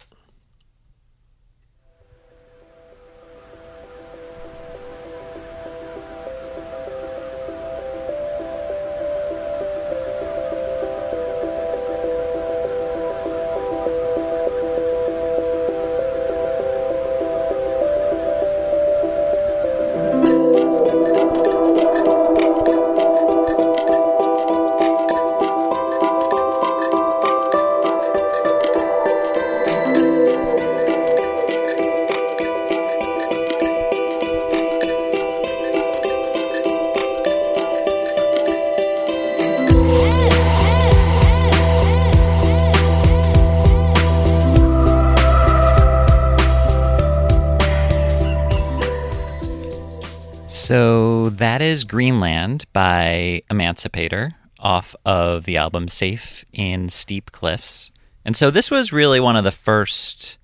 Greenland 51.94 52.64
by 52.72 53.40
Emancipator 53.48 54.34
off 54.58 54.96
of 55.06 55.44
the 55.44 55.58
album 55.58 55.86
Safe 55.86 56.44
in 56.52 56.88
Steep 56.88 57.30
Cliffs. 57.30 57.92
And 58.24 58.36
so 58.36 58.50
this 58.50 58.68
was 58.68 58.92
really 58.92 59.20
one 59.20 59.36
of 59.36 59.44
the 59.44 59.52
first 59.52 60.36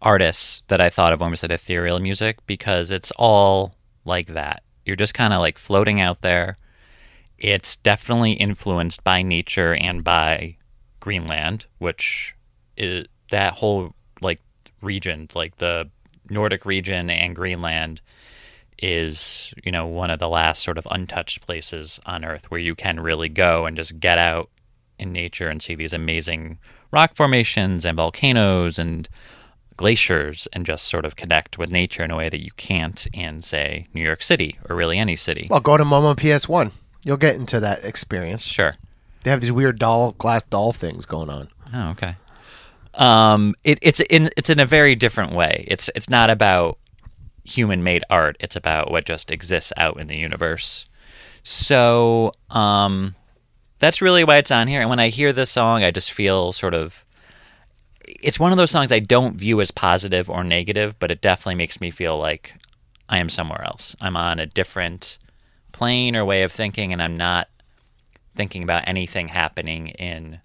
artists 0.00 0.62
that 0.68 0.80
I 0.80 0.88
thought 0.88 1.12
of 1.12 1.18
when 1.18 1.30
we 1.30 1.36
said 1.36 1.50
ethereal 1.50 1.98
music 1.98 2.38
because 2.46 2.92
it's 2.92 3.10
all 3.16 3.74
like 4.04 4.28
that. 4.28 4.62
You're 4.84 4.94
just 4.94 5.12
kind 5.12 5.32
of 5.32 5.40
like 5.40 5.58
floating 5.58 6.00
out 6.00 6.20
there. 6.20 6.56
It's 7.36 7.74
definitely 7.74 8.34
influenced 8.34 9.02
by 9.02 9.22
nature 9.22 9.74
and 9.74 10.04
by 10.04 10.56
Greenland, 11.00 11.66
which 11.78 12.36
is 12.76 13.06
that 13.32 13.54
whole 13.54 13.92
like 14.20 14.38
region, 14.82 15.26
like 15.34 15.56
the 15.56 15.90
Nordic 16.28 16.64
region 16.64 17.10
and 17.10 17.34
Greenland 17.34 18.00
is 18.82 19.52
you 19.62 19.70
know 19.70 19.86
one 19.86 20.10
of 20.10 20.18
the 20.18 20.28
last 20.28 20.62
sort 20.62 20.78
of 20.78 20.86
untouched 20.90 21.44
places 21.46 22.00
on 22.06 22.24
earth 22.24 22.50
where 22.50 22.60
you 22.60 22.74
can 22.74 22.98
really 23.00 23.28
go 23.28 23.66
and 23.66 23.76
just 23.76 24.00
get 24.00 24.18
out 24.18 24.50
in 24.98 25.12
nature 25.12 25.48
and 25.48 25.62
see 25.62 25.74
these 25.74 25.92
amazing 25.92 26.58
rock 26.90 27.14
formations 27.14 27.84
and 27.84 27.96
volcanoes 27.96 28.78
and 28.78 29.08
glaciers 29.76 30.46
and 30.52 30.66
just 30.66 30.86
sort 30.88 31.06
of 31.06 31.16
connect 31.16 31.56
with 31.56 31.70
nature 31.70 32.04
in 32.04 32.10
a 32.10 32.16
way 32.16 32.28
that 32.28 32.44
you 32.44 32.50
can't 32.56 33.06
in 33.14 33.40
say 33.40 33.86
New 33.94 34.02
York 34.02 34.22
City 34.22 34.58
or 34.68 34.76
really 34.76 34.98
any 34.98 35.16
city. 35.16 35.46
Well, 35.50 35.60
go 35.60 35.76
to 35.78 35.84
MoMA 35.84 36.16
PS1. 36.16 36.72
You'll 37.04 37.16
get 37.16 37.36
into 37.36 37.60
that 37.60 37.84
experience. 37.84 38.44
sure. 38.44 38.74
They 39.22 39.30
have 39.30 39.40
these 39.40 39.52
weird 39.52 39.78
doll 39.78 40.12
glass 40.12 40.42
doll 40.44 40.72
things 40.72 41.06
going 41.06 41.30
on. 41.30 41.48
Oh, 41.72 41.90
okay. 41.90 42.16
Um, 42.94 43.54
it, 43.64 43.78
it's 43.82 44.00
in 44.00 44.30
it's 44.36 44.50
in 44.50 44.60
a 44.60 44.66
very 44.66 44.94
different 44.94 45.32
way. 45.32 45.64
It's 45.68 45.90
it's 45.94 46.08
not 46.08 46.30
about 46.30 46.78
human 47.50 47.82
made 47.82 48.04
art. 48.08 48.36
It's 48.40 48.56
about 48.56 48.90
what 48.90 49.04
just 49.04 49.30
exists 49.30 49.72
out 49.76 49.98
in 49.98 50.06
the 50.06 50.16
universe. 50.16 50.86
So 51.42 52.32
um, 52.50 53.14
that's 53.78 54.02
really 54.02 54.24
why 54.24 54.36
it's 54.36 54.50
on 54.50 54.68
here. 54.68 54.80
And 54.80 54.90
when 54.90 55.00
I 55.00 55.08
hear 55.08 55.32
this 55.32 55.50
song, 55.50 55.82
I 55.82 55.90
just 55.90 56.12
feel 56.12 56.52
sort 56.52 56.74
of. 56.74 57.04
It's 58.04 58.40
one 58.40 58.50
of 58.50 58.58
those 58.58 58.70
songs 58.70 58.90
I 58.90 58.98
don't 58.98 59.36
view 59.36 59.60
as 59.60 59.70
positive 59.70 60.28
or 60.28 60.42
negative, 60.42 60.98
but 60.98 61.10
it 61.10 61.20
definitely 61.20 61.54
makes 61.54 61.80
me 61.80 61.90
feel 61.90 62.18
like 62.18 62.54
I 63.08 63.18
am 63.18 63.28
somewhere 63.28 63.62
else. 63.62 63.94
I'm 64.00 64.16
on 64.16 64.40
a 64.40 64.46
different 64.46 65.16
plane 65.72 66.16
or 66.16 66.24
way 66.24 66.42
of 66.42 66.50
thinking, 66.50 66.92
and 66.92 67.00
I'm 67.00 67.16
not 67.16 67.48
thinking 68.34 68.62
about 68.62 68.88
anything 68.88 69.28
happening 69.28 69.88
in 69.88 70.40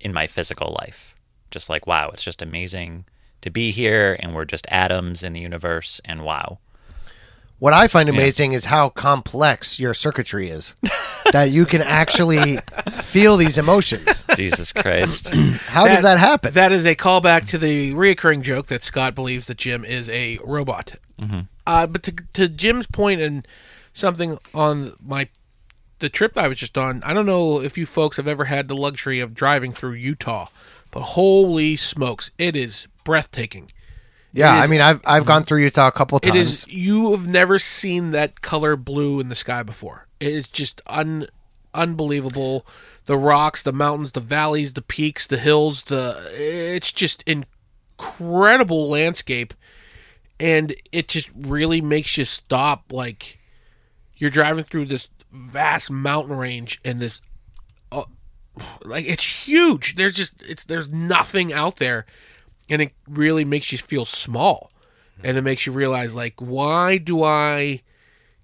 in 0.00 0.12
my 0.12 0.26
physical 0.26 0.76
life. 0.80 1.14
Just 1.50 1.68
like, 1.68 1.86
wow, 1.86 2.10
it's 2.12 2.24
just 2.24 2.42
amazing 2.42 3.04
to 3.42 3.50
be 3.50 3.70
here, 3.70 4.16
and 4.18 4.34
we're 4.34 4.44
just 4.44 4.66
atoms 4.70 5.22
in 5.22 5.32
the 5.32 5.40
universe, 5.40 6.00
and 6.04 6.20
wow. 6.20 6.58
What 7.58 7.72
I 7.72 7.86
find 7.86 8.08
amazing 8.08 8.54
is 8.54 8.64
how 8.64 8.88
complex 8.88 9.78
your 9.78 9.94
circuitry 9.94 10.48
is. 10.48 10.74
that 11.32 11.50
you 11.50 11.64
can 11.64 11.80
actually 11.80 12.58
feel 13.02 13.36
these 13.36 13.56
emotions. 13.56 14.24
Jesus 14.36 14.72
Christ. 14.72 15.28
How 15.66 15.86
did 15.86 16.04
that 16.04 16.18
happen? 16.18 16.52
That 16.54 16.72
is 16.72 16.84
a 16.84 16.96
callback 16.96 17.48
to 17.50 17.58
the 17.58 17.94
reoccurring 17.94 18.42
joke 18.42 18.66
that 18.66 18.82
Scott 18.82 19.14
believes 19.14 19.46
that 19.46 19.58
Jim 19.58 19.84
is 19.84 20.08
a 20.10 20.38
robot. 20.44 20.96
Uh, 21.66 21.86
but 21.86 22.02
to, 22.02 22.12
to 22.32 22.48
Jim's 22.48 22.86
point 22.88 23.20
and 23.20 23.46
something 23.92 24.38
on 24.52 24.94
my 25.00 25.28
the 26.00 26.08
trip 26.08 26.36
I 26.36 26.48
was 26.48 26.58
just 26.58 26.76
on, 26.76 27.00
I 27.04 27.14
don't 27.14 27.26
know 27.26 27.62
if 27.62 27.78
you 27.78 27.86
folks 27.86 28.16
have 28.16 28.26
ever 28.26 28.46
had 28.46 28.66
the 28.66 28.74
luxury 28.74 29.20
of 29.20 29.34
driving 29.34 29.72
through 29.72 29.92
Utah, 29.92 30.48
but 30.90 31.00
holy 31.00 31.76
smokes, 31.76 32.32
it 32.38 32.56
is 32.56 32.88
breathtaking. 33.04 33.70
yeah, 34.32 34.54
it 34.54 34.58
is- 34.58 34.64
I 34.64 34.66
mean, 34.68 34.80
I've 34.80 35.00
I've 35.06 35.26
gone 35.26 35.44
through 35.44 35.62
Utah 35.62 35.88
a 35.88 35.92
couple 35.92 36.18
times. 36.20 36.36
is 36.36 36.66
you 36.68 37.10
have 37.12 37.26
never 37.26 37.58
seen 37.58 38.10
that 38.12 38.40
color 38.42 38.76
blue 38.76 39.20
in 39.20 39.28
the 39.28 39.34
sky 39.34 39.62
before. 39.62 40.06
It 40.20 40.32
is 40.32 40.48
just 40.48 40.80
un 40.86 41.26
unbelievable. 41.74 42.66
The 43.06 43.16
rocks, 43.18 43.62
the 43.64 43.72
mountains, 43.72 44.12
the 44.12 44.20
valleys, 44.20 44.74
the 44.74 44.82
peaks, 44.82 45.26
the 45.26 45.38
hills, 45.38 45.84
the 45.84 46.22
it's 46.34 46.92
just 46.92 47.24
incredible 47.98 48.88
landscape 48.88 49.54
and 50.40 50.74
it 50.90 51.08
just 51.08 51.30
really 51.36 51.80
makes 51.80 52.16
you 52.16 52.24
stop 52.24 52.92
like 52.92 53.38
you're 54.16 54.30
driving 54.30 54.64
through 54.64 54.86
this 54.86 55.08
vast 55.32 55.90
mountain 55.90 56.36
range 56.36 56.80
and 56.84 57.00
this 57.00 57.20
uh, 57.90 58.04
like 58.84 59.06
it's 59.06 59.46
huge. 59.46 59.94
There's 59.96 60.14
just 60.14 60.42
it's 60.42 60.64
there's 60.64 60.90
nothing 60.90 61.52
out 61.52 61.76
there 61.76 62.06
and 62.72 62.80
it 62.80 62.92
really 63.06 63.44
makes 63.44 63.70
you 63.70 63.76
feel 63.76 64.06
small. 64.06 64.70
Hmm. 65.20 65.26
And 65.26 65.36
it 65.36 65.42
makes 65.42 65.66
you 65.66 65.72
realize 65.72 66.14
like 66.14 66.34
why 66.38 66.96
do 66.96 67.22
i 67.22 67.82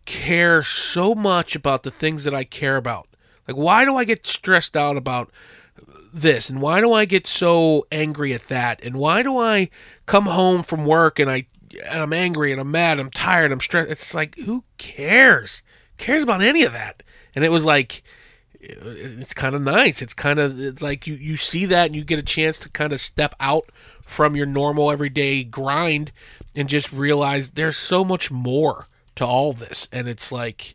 care 0.04 0.62
so 0.62 1.14
much 1.14 1.56
about 1.56 1.82
the 1.82 1.90
things 1.90 2.24
that 2.24 2.34
i 2.34 2.44
care 2.44 2.76
about? 2.76 3.08
Like 3.48 3.56
why 3.56 3.86
do 3.86 3.96
i 3.96 4.04
get 4.04 4.26
stressed 4.26 4.76
out 4.76 4.98
about 4.98 5.30
this? 6.12 6.50
And 6.50 6.60
why 6.60 6.82
do 6.82 6.92
i 6.92 7.06
get 7.06 7.26
so 7.26 7.86
angry 7.90 8.34
at 8.34 8.48
that? 8.48 8.84
And 8.84 8.96
why 8.96 9.22
do 9.22 9.38
i 9.38 9.70
come 10.04 10.26
home 10.26 10.62
from 10.62 10.84
work 10.84 11.18
and 11.18 11.30
i 11.30 11.46
and 11.86 12.00
i'm 12.00 12.12
angry 12.12 12.50
and 12.52 12.60
i'm 12.60 12.70
mad 12.70 13.00
i'm 13.00 13.10
tired 13.10 13.50
i'm 13.50 13.60
stressed? 13.60 13.90
It's 13.90 14.12
like 14.12 14.36
who 14.40 14.64
cares? 14.76 15.62
Cares 15.96 16.22
about 16.22 16.42
any 16.42 16.64
of 16.64 16.74
that? 16.74 17.02
And 17.34 17.46
it 17.46 17.50
was 17.50 17.64
like 17.64 18.02
it's 18.60 19.34
kind 19.34 19.54
of 19.54 19.62
nice. 19.62 20.02
It's 20.02 20.14
kind 20.14 20.38
of 20.38 20.60
it's 20.60 20.82
like 20.82 21.06
you 21.06 21.14
you 21.14 21.36
see 21.36 21.64
that 21.66 21.86
and 21.86 21.96
you 21.96 22.04
get 22.04 22.18
a 22.18 22.24
chance 22.24 22.58
to 22.60 22.68
kind 22.68 22.92
of 22.92 23.00
step 23.00 23.34
out 23.40 23.70
from 24.08 24.34
your 24.34 24.46
normal 24.46 24.90
everyday 24.90 25.44
grind 25.44 26.10
and 26.56 26.68
just 26.68 26.92
realize 26.92 27.50
there's 27.50 27.76
so 27.76 28.04
much 28.04 28.30
more 28.30 28.86
to 29.16 29.24
all 29.24 29.52
this. 29.52 29.88
And 29.92 30.08
it's 30.08 30.32
like 30.32 30.74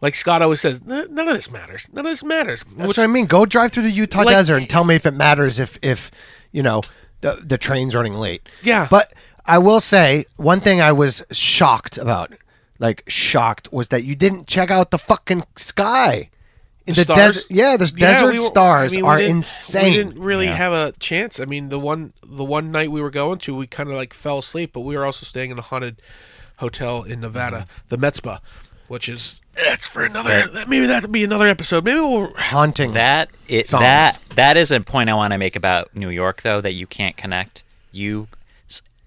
like 0.00 0.14
Scott 0.14 0.42
always 0.42 0.60
says, 0.60 0.82
none 0.84 1.18
of 1.28 1.34
this 1.34 1.50
matters. 1.50 1.88
None 1.92 2.04
of 2.06 2.12
this 2.12 2.22
matters. 2.24 2.64
That's 2.76 2.88
Which- 2.88 2.96
what 2.98 3.04
I 3.04 3.06
mean. 3.06 3.26
Go 3.26 3.46
drive 3.46 3.72
through 3.72 3.84
the 3.84 3.90
Utah 3.90 4.22
Like- 4.22 4.34
desert 4.34 4.56
and 4.56 4.68
tell 4.68 4.84
me 4.84 4.94
if 4.94 5.06
it 5.06 5.12
matters 5.12 5.58
if 5.60 5.78
if 5.82 6.10
you 6.52 6.62
know 6.62 6.82
the 7.20 7.40
the 7.42 7.58
train's 7.58 7.94
running 7.94 8.14
late. 8.14 8.48
Yeah. 8.62 8.88
But 8.90 9.12
I 9.44 9.58
will 9.58 9.80
say 9.80 10.26
one 10.36 10.60
thing 10.60 10.80
I 10.80 10.92
was 10.92 11.22
shocked 11.30 11.98
about, 11.98 12.32
like 12.78 13.04
shocked, 13.06 13.72
was 13.72 13.88
that 13.88 14.04
you 14.04 14.14
didn't 14.16 14.46
check 14.48 14.70
out 14.70 14.90
the 14.90 14.98
fucking 14.98 15.44
sky. 15.56 16.30
In 16.86 16.94
the, 16.94 17.02
stars? 17.02 17.16
desert, 17.18 17.46
yeah, 17.50 17.76
the 17.76 17.92
Yeah, 17.96 18.12
desert 18.12 18.32
we 18.32 18.38
were- 18.38 18.46
stars 18.46 18.92
I 18.92 18.96
mean, 18.96 19.04
are 19.04 19.18
didn't- 19.18 19.36
insane. 19.38 19.84
We 19.90 19.96
didn't 19.96 20.18
really 20.20 20.46
Yeah. 20.46 20.54
have 20.54 20.72
a 20.72 20.92
chance. 21.00 21.40
I 21.40 21.44
mean, 21.44 21.68
the 21.68 21.80
one 21.80 22.12
the 22.22 22.44
one 22.44 22.70
night 22.70 22.90
we 22.92 23.00
were 23.00 23.10
going 23.10 23.38
to, 23.40 23.54
we 23.56 23.66
kind 23.66 23.88
of 23.88 23.96
like 23.96 24.14
fell 24.14 24.38
asleep, 24.38 24.70
but 24.72 24.80
we 24.80 24.96
were 24.96 25.04
also 25.04 25.24
staying 25.26 25.50
in 25.50 25.58
a 25.58 25.62
haunted 25.62 26.00
hotel 26.58 27.02
in 27.02 27.20
Nevada, 27.20 27.56
mm-hmm. 27.56 27.70
the 27.88 27.96
Mizpah, 27.98 28.38
which 28.88 29.08
is 29.08 29.40
that's 29.56 29.88
for 29.88 30.04
another. 30.04 30.48
that 30.48 30.68
Maybe 30.68 30.86
that'll 30.86 31.08
be 31.10 31.24
another 31.24 31.48
episode. 31.48 31.84
Maybe 31.84 31.98
we'll. 32.00 32.32
Haunting. 32.36 32.92
That 32.92 33.30
it 33.48 33.66
Songs. 33.66 33.80
that 33.82 34.18
that 34.36 34.56
is 34.56 34.70
a 34.70 34.80
point 34.80 35.10
I 35.10 35.14
want 35.14 35.32
to 35.32 35.38
make 35.38 35.56
about 35.56 35.94
New 35.96 36.10
York 36.10 36.42
though 36.42 36.60
that 36.60 36.74
you 36.74 36.86
can't 36.86 37.16
connect. 37.16 37.64
You 37.90 38.28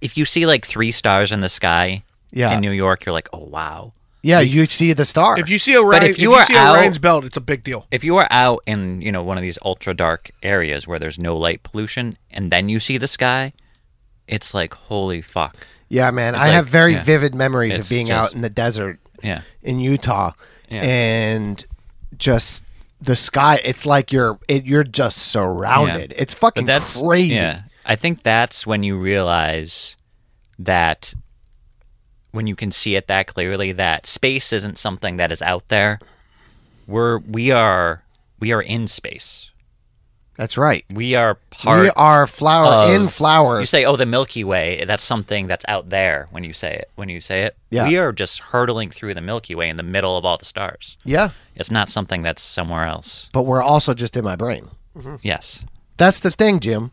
if 0.01 0.17
you 0.17 0.25
see 0.25 0.45
like 0.45 0.65
three 0.65 0.91
stars 0.91 1.31
in 1.31 1.41
the 1.41 1.49
sky 1.49 2.03
Yeah. 2.31 2.53
in 2.53 2.61
New 2.61 2.71
York, 2.71 3.05
you're 3.05 3.13
like, 3.13 3.29
oh 3.33 3.39
wow. 3.45 3.93
Yeah, 4.21 4.39
you 4.39 4.65
see 4.65 4.93
the 4.93 5.05
star. 5.05 5.39
If 5.39 5.49
you 5.49 5.57
see 5.59 5.73
a 5.75 5.81
if 5.87 6.19
you 6.19 6.35
see 6.45 6.55
out- 6.55 6.75
Ryan's 6.75 6.97
belt, 6.99 7.23
it's 7.25 7.37
a 7.37 7.41
big 7.41 7.63
deal. 7.63 7.85
If 7.91 8.03
you 8.03 8.17
are 8.17 8.27
out 8.31 8.61
in 8.65 9.01
you 9.01 9.11
know 9.11 9.23
one 9.23 9.37
of 9.37 9.43
these 9.43 9.57
ultra 9.63 9.93
dark 9.93 10.31
areas 10.43 10.87
where 10.87 10.99
there's 10.99 11.17
no 11.19 11.37
light 11.37 11.63
pollution, 11.63 12.17
and 12.31 12.51
then 12.51 12.69
you 12.69 12.79
see 12.79 12.97
the 12.97 13.07
sky, 13.07 13.53
it's 14.27 14.53
like 14.53 14.73
holy 14.73 15.21
fuck. 15.21 15.55
yeah, 15.87 16.11
man, 16.11 16.35
It's 16.35 16.43
I 16.43 16.47
like- 16.47 16.53
have 16.55 16.67
very 16.67 16.93
yeah. 16.93 17.03
vivid 17.03 17.33
memories 17.33 17.79
of 17.79 17.89
being 17.89 18.07
just- 18.07 18.29
out 18.31 18.33
in 18.35 18.41
the 18.41 18.49
desert 18.49 18.99
Yeah. 19.23 19.41
in 19.63 19.79
Utah, 19.79 20.33
Yeah. 20.69 20.81
and 20.83 21.65
just 22.17 22.65
the 23.01 23.15
sky. 23.15 23.59
It's 23.63 23.85
like 23.85 24.11
you're 24.11 24.37
it, 24.47 24.65
you're 24.65 24.83
just 24.83 25.17
surrounded. 25.17 26.13
It's 26.17 26.33
fucking 26.33 26.65
But 26.65 26.67
that's 26.79 27.01
crazy. 27.01 27.35
Yeah, 27.35 27.61
I 27.85 27.95
think 27.95 28.21
that's 28.23 28.67
when 28.67 28.83
you 28.83 28.97
realize 28.97 29.95
that 30.59 31.13
when 32.31 32.47
you 32.47 32.55
can 32.55 32.71
see 32.71 32.95
it 32.95 33.07
that 33.07 33.27
clearly, 33.27 33.71
that 33.73 34.05
space 34.05 34.53
isn't 34.53 34.77
something 34.77 35.17
that 35.17 35.31
is 35.31 35.41
out 35.41 35.67
there. 35.69 35.99
We're 36.87 37.19
we 37.19 37.51
are 37.51 38.03
we 38.39 38.51
are 38.51 38.61
in 38.61 38.87
space. 38.87 39.51
That's 40.37 40.57
right. 40.57 40.85
We 40.89 41.15
are 41.15 41.35
part. 41.49 41.81
we 41.81 41.89
are 41.91 42.25
flower 42.25 42.71
of- 42.85 42.91
in 42.91 43.09
flowers. 43.09 43.61
You 43.61 43.65
say, 43.65 43.83
"Oh, 43.85 43.97
the 43.97 44.05
Milky 44.05 44.45
Way." 44.45 44.85
That's 44.85 45.03
something 45.03 45.47
that's 45.47 45.65
out 45.67 45.89
there. 45.89 46.29
When 46.31 46.45
you 46.45 46.53
say 46.53 46.73
it, 46.75 46.89
when 46.95 47.09
you 47.09 47.19
say 47.19 47.43
it, 47.43 47.57
Yeah. 47.71 47.85
we 47.87 47.97
are 47.97 48.13
just 48.13 48.39
hurtling 48.39 48.89
through 48.89 49.15
the 49.15 49.21
Milky 49.21 49.53
Way 49.53 49.67
in 49.69 49.75
the 49.75 49.83
middle 49.83 50.15
of 50.17 50.23
all 50.23 50.37
the 50.37 50.45
stars. 50.45 50.95
yeah, 51.03 51.29
It's 51.55 51.69
not 51.69 51.89
something 51.89 52.21
that's 52.21 52.41
somewhere 52.41 52.85
else. 52.85 53.29
but 53.33 53.43
we're 53.43 53.61
also 53.61 53.93
just 53.93 54.15
in 54.15 54.23
my 54.23 54.37
brain. 54.37 54.69
Yes. 55.21 55.65
That's 55.97 56.21
the 56.21 56.31
thing, 56.31 56.59
Jim. 56.61 56.91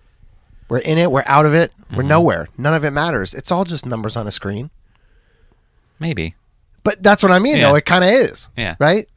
We're 0.68 0.78
in 0.78 0.98
it. 0.98 1.12
We're 1.12 1.22
out 1.26 1.46
of 1.46 1.54
it. 1.54 1.72
We're 1.92 1.98
Mm-hmm. 1.98 2.08
nowhere. 2.08 2.48
None 2.58 2.74
of 2.74 2.84
it 2.84 2.90
matters. 2.90 3.32
It's 3.32 3.52
all 3.52 3.62
just 3.64 3.86
numbers 3.86 4.16
on 4.16 4.26
a 4.26 4.32
screen. 4.32 4.70
Maybe. 5.98 6.34
But 6.84 7.02
that's 7.02 7.22
what 7.22 7.32
I 7.32 7.38
mean, 7.38 7.56
Yeah. 7.56 7.68
though. 7.68 7.74
It 7.76 7.84
kind 7.86 8.04
of 8.04 8.10
is. 8.10 8.48
Yeah. 8.56 8.76
Right. 8.78 9.08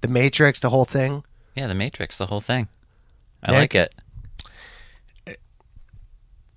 The 0.00 0.08
Matrix, 0.08 0.60
the 0.60 0.70
whole 0.70 0.84
thing. 0.84 1.24
Yeah, 1.54 1.66
the 1.66 1.74
Matrix, 1.74 2.16
the 2.18 2.26
whole 2.26 2.40
thing. 2.40 2.68
I 3.42 3.50
Nick? 3.52 3.74
like 3.74 3.74
it. 3.74 3.94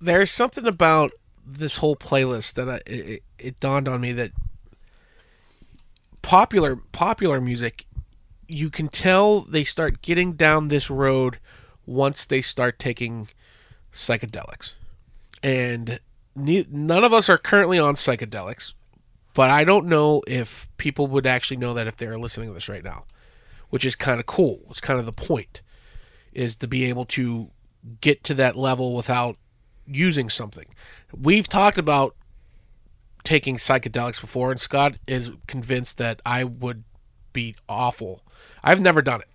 There's 0.00 0.30
something 0.30 0.66
about 0.66 1.12
this 1.46 1.76
whole 1.76 1.96
playlist 1.96 2.54
that 2.54 2.68
I, 2.68 2.80
it, 2.86 3.22
it 3.38 3.60
dawned 3.60 3.88
on 3.88 4.00
me 4.00 4.12
that 4.12 4.32
popular 6.22 6.76
popular 6.76 7.40
music, 7.40 7.86
you 8.48 8.70
can 8.70 8.88
tell 8.88 9.40
they 9.42 9.64
start 9.64 10.02
getting 10.02 10.34
down 10.34 10.68
this 10.68 10.90
road 10.90 11.38
once 11.86 12.24
they 12.26 12.40
start 12.42 12.78
taking 12.78 13.28
psychedelics, 13.92 14.74
and 15.42 16.00
ne- 16.34 16.66
none 16.70 17.04
of 17.04 17.12
us 17.12 17.28
are 17.28 17.38
currently 17.38 17.78
on 17.78 17.94
psychedelics, 17.94 18.72
but 19.34 19.50
I 19.50 19.64
don't 19.64 19.86
know 19.86 20.22
if 20.26 20.68
people 20.76 21.06
would 21.08 21.26
actually 21.26 21.56
know 21.58 21.74
that 21.74 21.86
if 21.86 21.96
they're 21.96 22.18
listening 22.18 22.48
to 22.48 22.54
this 22.54 22.68
right 22.68 22.84
now, 22.84 23.04
which 23.70 23.84
is 23.84 23.96
kind 23.96 24.20
of 24.20 24.26
cool. 24.26 24.60
It's 24.70 24.80
kind 24.80 24.98
of 24.98 25.06
the 25.06 25.12
point, 25.12 25.60
is 26.32 26.56
to 26.56 26.68
be 26.68 26.84
able 26.84 27.04
to 27.06 27.50
get 28.00 28.24
to 28.24 28.34
that 28.34 28.56
level 28.56 28.94
without 28.94 29.36
using 29.86 30.30
something. 30.30 30.66
We've 31.12 31.48
talked 31.48 31.78
about 31.78 32.16
taking 33.24 33.56
psychedelics 33.56 34.20
before, 34.20 34.50
and 34.50 34.60
Scott 34.60 34.96
is 35.06 35.32
convinced 35.46 35.98
that 35.98 36.20
I 36.24 36.44
would 36.44 36.84
be 37.32 37.56
awful. 37.68 38.22
I've 38.62 38.80
never 38.80 39.02
done 39.02 39.20
it. 39.20 39.28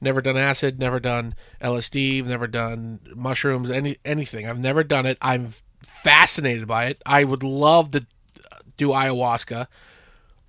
Never 0.00 0.22
done 0.22 0.36
acid, 0.36 0.78
never 0.78 0.98
done 0.98 1.34
LSD, 1.60 2.24
never 2.24 2.46
done 2.46 3.00
mushrooms, 3.14 3.70
any 3.70 3.98
anything. 4.02 4.46
I've 4.46 4.58
never 4.58 4.82
done 4.82 5.04
it. 5.04 5.18
I'm 5.20 5.52
fascinated 5.82 6.66
by 6.66 6.86
it. 6.86 7.02
I 7.04 7.24
would 7.24 7.42
love 7.42 7.90
to 7.90 8.06
do 8.80 8.88
ayahuasca, 8.88 9.66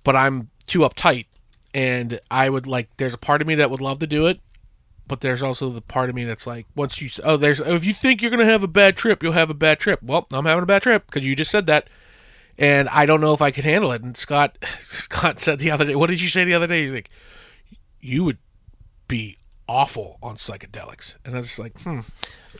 but 0.04 0.16
I'm 0.16 0.48
too 0.66 0.80
uptight, 0.80 1.26
and 1.74 2.18
I 2.30 2.48
would 2.48 2.66
like. 2.66 2.88
There's 2.96 3.14
a 3.14 3.18
part 3.18 3.40
of 3.42 3.46
me 3.46 3.54
that 3.56 3.70
would 3.70 3.80
love 3.80 3.98
to 4.00 4.06
do 4.06 4.26
it, 4.26 4.40
but 5.06 5.20
there's 5.20 5.42
also 5.42 5.68
the 5.68 5.82
part 5.82 6.08
of 6.08 6.14
me 6.14 6.24
that's 6.24 6.46
like, 6.46 6.66
once 6.74 7.00
you 7.00 7.10
oh, 7.22 7.36
there's 7.36 7.60
oh, 7.60 7.74
if 7.74 7.84
you 7.84 7.92
think 7.92 8.22
you're 8.22 8.30
gonna 8.30 8.46
have 8.46 8.62
a 8.62 8.68
bad 8.68 8.96
trip, 8.96 9.22
you'll 9.22 9.32
have 9.32 9.50
a 9.50 9.54
bad 9.54 9.78
trip. 9.78 10.02
Well, 10.02 10.26
I'm 10.32 10.46
having 10.46 10.62
a 10.62 10.66
bad 10.66 10.82
trip 10.82 11.06
because 11.06 11.26
you 11.26 11.36
just 11.36 11.50
said 11.50 11.66
that, 11.66 11.88
and 12.56 12.88
I 12.88 13.04
don't 13.04 13.20
know 13.20 13.34
if 13.34 13.42
I 13.42 13.50
can 13.50 13.64
handle 13.64 13.92
it. 13.92 14.02
And 14.02 14.16
Scott, 14.16 14.56
Scott 14.80 15.38
said 15.38 15.58
the 15.58 15.70
other 15.70 15.84
day, 15.84 15.94
what 15.94 16.08
did 16.08 16.22
you 16.22 16.28
say 16.28 16.44
the 16.44 16.54
other 16.54 16.66
day? 16.66 16.84
He's 16.84 16.94
like, 16.94 17.10
you 18.00 18.24
would 18.24 18.38
be 19.08 19.36
awful 19.72 20.18
on 20.22 20.36
psychedelics, 20.36 21.16
and 21.24 21.34
I 21.34 21.38
was 21.38 21.46
just 21.46 21.58
like, 21.58 21.80
hmm. 21.80 22.00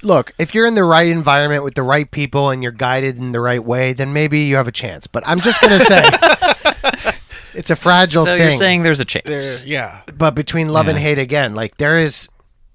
Look, 0.02 0.32
if 0.38 0.54
you're 0.54 0.66
in 0.66 0.74
the 0.74 0.82
right 0.84 1.08
environment 1.08 1.62
with 1.62 1.74
the 1.74 1.82
right 1.82 2.10
people 2.10 2.50
and 2.50 2.62
you're 2.62 2.72
guided 2.72 3.18
in 3.18 3.32
the 3.32 3.40
right 3.40 3.62
way, 3.62 3.92
then 3.92 4.12
maybe 4.12 4.40
you 4.40 4.56
have 4.56 4.66
a 4.66 4.72
chance. 4.72 5.06
But 5.06 5.22
I'm 5.26 5.40
just 5.40 5.60
going 5.60 5.78
to 5.78 5.84
say 5.84 6.02
it's 7.54 7.70
a 7.70 7.76
fragile 7.76 8.24
So 8.24 8.32
thing. 8.36 8.42
you're 8.42 8.52
saying 8.52 8.82
there's 8.82 8.98
a 9.00 9.04
chance. 9.04 9.26
There, 9.26 9.62
yeah, 9.64 10.00
but 10.16 10.34
between 10.34 10.70
love 10.70 10.88
and 10.88 10.98
hate 10.98 11.18
again, 11.18 11.54
like 11.54 11.76
there 11.76 11.98
is 11.98 12.28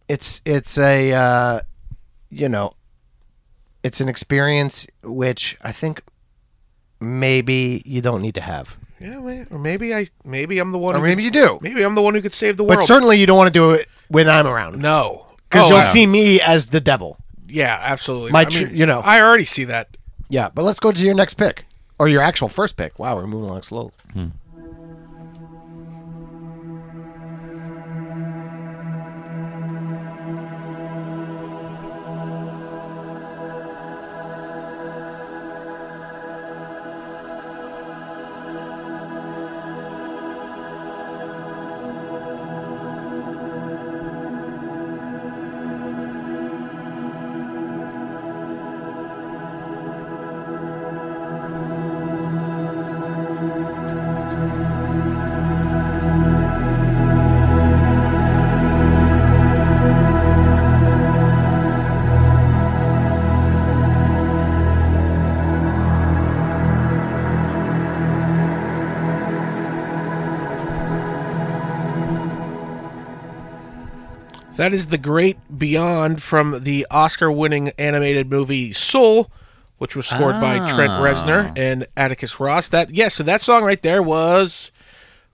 it's 0.08 0.40
it's 0.46 0.78
a 0.78 1.12
uh 1.12 1.60
you 2.30 2.48
know 2.48 2.74
it's 3.84 4.00
an 4.00 4.08
experience 4.08 4.88
which 5.04 5.58
I 5.62 5.72
think 5.74 6.02
maybe 7.02 7.82
you 7.86 8.02
don't 8.02 8.22
need 8.22 8.36
to 8.36 8.42
have. 8.42 8.78
Yeah, 9.00 9.20
may- 9.20 9.46
or 9.52 9.60
maybe 9.60 9.94
I 9.94 10.08
maybe 10.26 10.58
I'm 10.60 10.72
the 10.72 10.78
one. 10.78 10.96
Or 10.96 11.00
who 11.00 11.04
maybe 11.06 11.24
could- 11.24 11.36
you 11.36 11.42
do. 11.44 11.60
Maybe 11.62 11.84
I'm 11.84 11.96
the 11.96 12.02
one 12.02 12.16
who 12.16 12.22
could 12.22 12.34
save 12.34 12.58
the 12.58 12.64
world. 12.64 12.80
But 12.80 12.86
certainly 12.86 13.18
you 13.18 13.26
don't 13.28 13.38
want 13.38 13.48
to 13.54 13.60
do 13.60 13.72
it 13.72 13.88
when 14.10 14.28
I'm 14.30 14.48
around. 14.48 14.80
no, 14.80 15.28
Because 15.50 15.66
Oh, 15.66 15.70
you'll 15.70 15.78
yeah. 15.80 15.90
see 15.90 16.08
me 16.08 16.42
as 16.42 16.68
the 16.68 16.80
devil. 16.80 17.18
Yeah, 17.48 17.80
absolutely. 17.82 18.32
My 18.32 18.42
I 18.42 18.46
tr- 18.46 18.66
mean, 18.66 18.76
you 18.76 18.86
know. 18.86 19.00
I 19.04 19.22
already 19.22 19.46
see 19.46 19.64
that. 19.66 19.96
Yeah, 20.30 20.50
but 20.54 20.66
let's 20.66 20.80
go 20.80 20.92
to 20.92 21.04
your 21.04 21.14
next 21.16 21.36
pick. 21.36 21.66
Or 22.00 22.08
your 22.10 22.22
actual 22.22 22.50
first 22.50 22.76
pick. 22.76 23.00
Wow, 23.00 23.16
we're 23.16 23.26
moving 23.28 23.50
along 23.50 23.62
slow. 23.64 23.92
Hmm. 24.14 24.28
That 74.68 74.74
is 74.74 74.88
the 74.88 74.98
great 74.98 75.38
Beyond 75.58 76.22
from 76.22 76.66
the 76.66 76.86
Oscar-winning 76.92 77.70
animated 77.80 78.30
movie 78.30 78.74
Soul, 78.74 79.32
which 79.78 79.96
was 79.96 80.08
scored 80.08 80.42
by 80.42 80.58
Trent 80.58 80.92
Reznor 80.92 81.58
and 81.58 81.88
Atticus 81.96 82.38
Ross. 82.38 82.68
That 82.68 82.94
yes, 82.94 83.14
so 83.14 83.24
that 83.24 83.40
song 83.40 83.64
right 83.64 83.82
there 83.82 84.04
was 84.04 84.74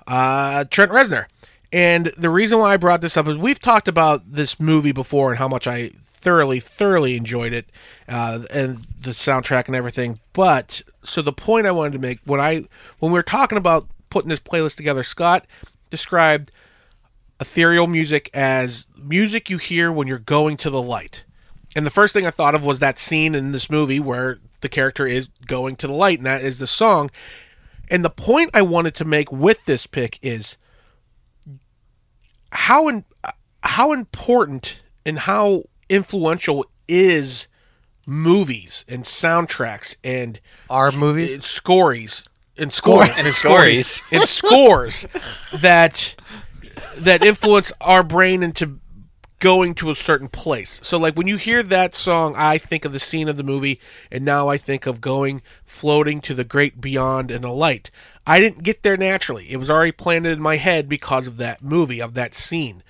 uh, 0.06 0.66
Trent 0.66 0.92
Reznor. 0.92 1.26
And 1.72 2.14
the 2.16 2.30
reason 2.30 2.60
why 2.60 2.74
I 2.74 2.78
brought 2.78 3.02
this 3.02 3.18
up 3.18 3.28
is 3.28 3.36
we've 3.36 3.60
talked 3.60 3.88
about 3.88 4.22
this 4.34 4.60
movie 4.60 4.92
before 4.92 5.32
and 5.32 5.40
how 5.40 5.48
much 5.48 5.66
I 5.66 5.94
thoroughly, 6.06 6.60
thoroughly 6.60 7.18
enjoyed 7.18 7.54
it, 7.54 7.66
uh, 8.08 8.42
and 8.52 8.86
the 9.02 9.14
soundtrack 9.14 9.66
and 9.66 9.76
everything. 9.76 10.20
But 10.34 10.84
so 11.02 11.24
the 11.24 11.34
point 11.34 11.66
I 11.66 11.72
wanted 11.72 11.94
to 11.94 12.00
make 12.00 12.20
when 12.24 12.40
I 12.40 12.66
when 13.00 13.12
we 13.12 13.18
were 13.18 13.24
talking 13.24 13.58
about 13.58 13.88
putting 14.12 14.30
this 14.30 14.40
playlist 14.40 14.76
together, 14.76 15.02
Scott 15.02 15.48
described 15.90 16.52
ethereal 17.44 17.88
music 17.88 18.30
as 18.34 18.88
music 18.98 19.50
you 19.50 19.58
hear 19.58 19.92
when 19.92 20.08
you're 20.08 20.18
going 20.18 20.56
to 20.58 20.70
the 20.70 20.82
light. 20.82 21.26
And 21.76 21.86
the 21.86 21.92
first 21.92 22.14
thing 22.14 22.26
I 22.26 22.32
thought 22.32 22.56
of 22.56 22.64
was 22.64 22.80
that 22.80 22.98
scene 22.98 23.36
in 23.36 23.52
this 23.52 23.70
movie 23.70 24.00
where 24.00 24.40
the 24.62 24.70
character 24.70 25.06
is 25.06 25.28
going 25.46 25.76
to 25.78 25.88
the 25.88 25.94
light, 25.94 26.20
and 26.20 26.26
that 26.26 26.44
is 26.44 26.60
the 26.60 26.68
song. 26.68 27.12
And 27.90 28.06
the 28.06 28.10
point 28.10 28.52
I 28.54 28.62
wanted 28.62 28.96
to 28.96 29.06
make 29.06 29.32
with 29.32 29.64
this 29.66 29.86
pick 29.88 30.18
is 30.22 30.58
how 32.52 32.88
in, 32.88 33.04
how 33.62 33.92
important 33.92 34.82
and 35.06 35.20
how 35.20 35.64
influential 35.90 36.66
is 36.88 37.48
movies 38.06 38.86
and 38.88 39.04
soundtracks 39.04 39.96
and 40.04 40.40
Our 40.70 40.92
movies? 40.92 41.34
and 41.34 41.44
scores 41.44 42.26
and 42.58 42.72
scores 42.72 43.10
And 43.18 43.28
scores. 43.30 44.02
and 44.12 44.24
scores 44.24 45.08
that 45.62 46.16
that 46.98 47.24
influence 47.24 47.72
our 47.82 48.04
brain 48.04 48.44
into 48.44 48.80
going 49.40 49.76
to 49.76 49.90
a 49.90 49.96
certain 49.96 50.30
place. 50.30 50.80
So 50.84 50.98
like 50.98 51.16
when 51.16 51.28
you 51.28 51.36
hear 51.36 51.62
that 51.64 51.96
song, 51.96 52.34
I 52.38 52.58
think 52.58 52.86
of 52.86 52.94
the 52.94 53.00
scene 53.00 53.28
of 53.28 53.36
the 53.36 53.44
movie 53.44 53.78
and 54.10 54.24
now 54.24 54.48
I 54.48 54.56
think 54.58 54.86
of 54.86 55.02
going 55.02 55.42
floating 55.66 56.22
to 56.22 56.34
the 56.34 56.46
great 56.46 56.80
beyond 56.80 57.30
and 57.30 57.44
a 57.44 57.52
light. 57.52 57.90
I 58.26 58.40
didn't 58.40 58.64
get 58.64 58.84
there 58.84 58.96
naturally. 58.96 59.52
It 59.52 59.58
was 59.58 59.70
already 59.70 59.92
planted 59.92 60.32
in 60.32 60.42
my 60.42 60.56
head 60.56 60.88
because 60.88 61.28
of 61.28 61.36
that 61.38 61.62
movie, 61.62 62.02
of 62.02 62.14
that 62.14 62.34
scene. 62.34 62.84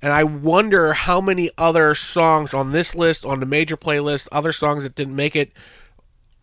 And 0.00 0.12
I 0.12 0.22
wonder 0.22 0.92
how 0.92 1.20
many 1.20 1.50
other 1.58 1.92
songs 1.96 2.54
on 2.54 2.70
this 2.70 2.94
list, 2.94 3.24
on 3.24 3.40
the 3.40 3.46
major 3.46 3.76
playlist, 3.76 4.28
other 4.30 4.52
songs 4.52 4.84
that 4.84 4.94
didn't 4.94 5.16
make 5.16 5.34
it, 5.34 5.50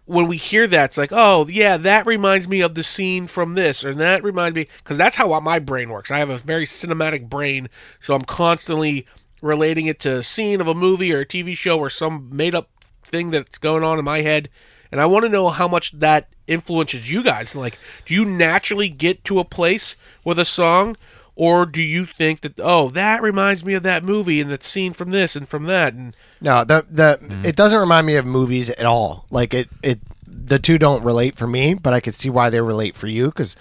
when 0.06 0.28
we 0.28 0.38
hear 0.38 0.68
that, 0.68 0.86
it's 0.86 0.98
like, 0.98 1.12
oh 1.14 1.48
yeah, 1.48 1.78
that 1.78 2.06
reminds 2.06 2.48
me 2.48 2.62
of 2.62 2.76
the 2.76 2.84
scene 2.84 3.28
from 3.28 3.54
this, 3.56 3.86
or 3.86 3.94
that 3.96 4.24
reminds 4.24 4.56
me, 4.56 4.68
because 4.78 4.98
that's 4.98 5.16
how 5.16 5.40
my 5.40 5.60
brain 5.60 5.90
works. 5.90 6.12
I 6.12 6.20
have 6.20 6.30
a 6.30 6.38
very 6.38 6.66
cinematic 6.66 7.30
brain, 7.30 7.70
so 8.02 8.14
I'm 8.14 8.24
constantly 8.24 9.06
relating 9.42 9.86
it 9.86 10.00
to 10.02 10.18
a 10.18 10.24
scene 10.24 10.62
of 10.62 10.68
a 10.68 10.76
movie 10.76 11.14
or 11.14 11.22
a 11.22 11.26
TV 11.26 11.56
show 11.56 11.78
or 11.80 11.90
some 11.90 12.30
made 12.32 12.56
up 12.56 12.70
thing 13.06 13.32
that's 13.32 13.58
going 13.58 13.84
on 13.84 14.00
in 14.00 14.06
my 14.06 14.22
head, 14.22 14.50
and 14.92 15.00
I 15.00 15.06
want 15.06 15.24
to 15.24 15.30
know 15.30 15.50
how 15.50 15.68
much 15.68 15.92
that 16.00 16.30
influences 16.48 17.10
you 17.10 17.24
guys. 17.24 17.56
Like, 17.56 17.80
do 18.06 18.14
you 18.14 18.26
naturally 18.26 18.90
get 18.90 19.24
to 19.26 19.40
a 19.40 19.46
place 19.46 19.96
with 20.26 20.38
a 20.38 20.46
song? 20.46 20.98
Or 21.36 21.66
do 21.66 21.82
you 21.82 22.06
think 22.06 22.42
that 22.42 22.60
oh 22.60 22.90
that 22.90 23.22
reminds 23.24 23.66
me 23.66 23.74
of 23.74 23.84
that 23.84 24.04
movie 24.04 24.40
and 24.40 24.50
that 24.52 24.62
scene 24.64 24.94
from 24.94 25.12
this 25.12 25.36
and 25.36 25.48
from 25.48 25.64
that 25.66 25.94
and 25.94 26.16
No, 26.42 26.64
the 26.64 26.86
the 26.90 27.42
it 27.44 27.56
doesn't 27.56 27.80
remind 27.80 28.06
me 28.06 28.16
of 28.18 28.26
movies 28.26 28.70
at 28.70 28.86
all. 28.86 29.26
Like 29.32 29.54
it 29.54 29.70
it 29.82 30.00
the 30.28 30.60
two 30.60 30.78
don't 30.78 31.04
relate 31.04 31.36
for 31.36 31.48
me, 31.48 31.74
but 31.74 31.94
I 31.94 32.00
could 32.00 32.16
see 32.16 32.30
why 32.30 32.50
they 32.50 32.62
relate 32.62 32.96
for 32.96 33.08
you 33.08 33.28
because 33.28 33.56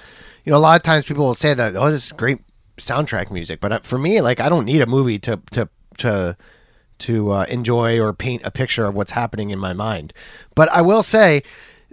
you 0.45 0.53
know 0.53 0.59
a 0.59 0.61
lot 0.61 0.77
of 0.77 0.83
times 0.83 1.07
people 1.07 1.25
will 1.25 1.35
say 1.35 1.55
that 1.55 1.75
oh 1.75 1.91
this 1.91 2.07
is 2.07 2.13
great 2.13 2.39
soundtrack 2.77 3.31
music, 3.31 3.61
but 3.61 3.73
uh, 3.73 3.81
for 3.83 3.97
me 3.99 4.21
like 4.21 4.39
I 4.41 4.49
don't 4.49 4.67
need 4.67 4.83
a 4.83 4.87
movie 4.87 5.19
to 5.21 5.41
to 5.53 5.69
to 5.99 6.37
to 6.99 7.33
uh, 7.33 7.45
enjoy 7.49 7.99
or 7.99 8.13
paint 8.13 8.43
a 8.45 8.51
picture 8.51 8.85
of 8.87 8.95
what's 8.95 9.13
happening 9.13 9.51
in 9.51 9.59
my 9.59 9.73
mind. 9.73 10.13
But 10.55 10.71
I 10.71 10.83
will 10.83 11.03
say 11.03 11.43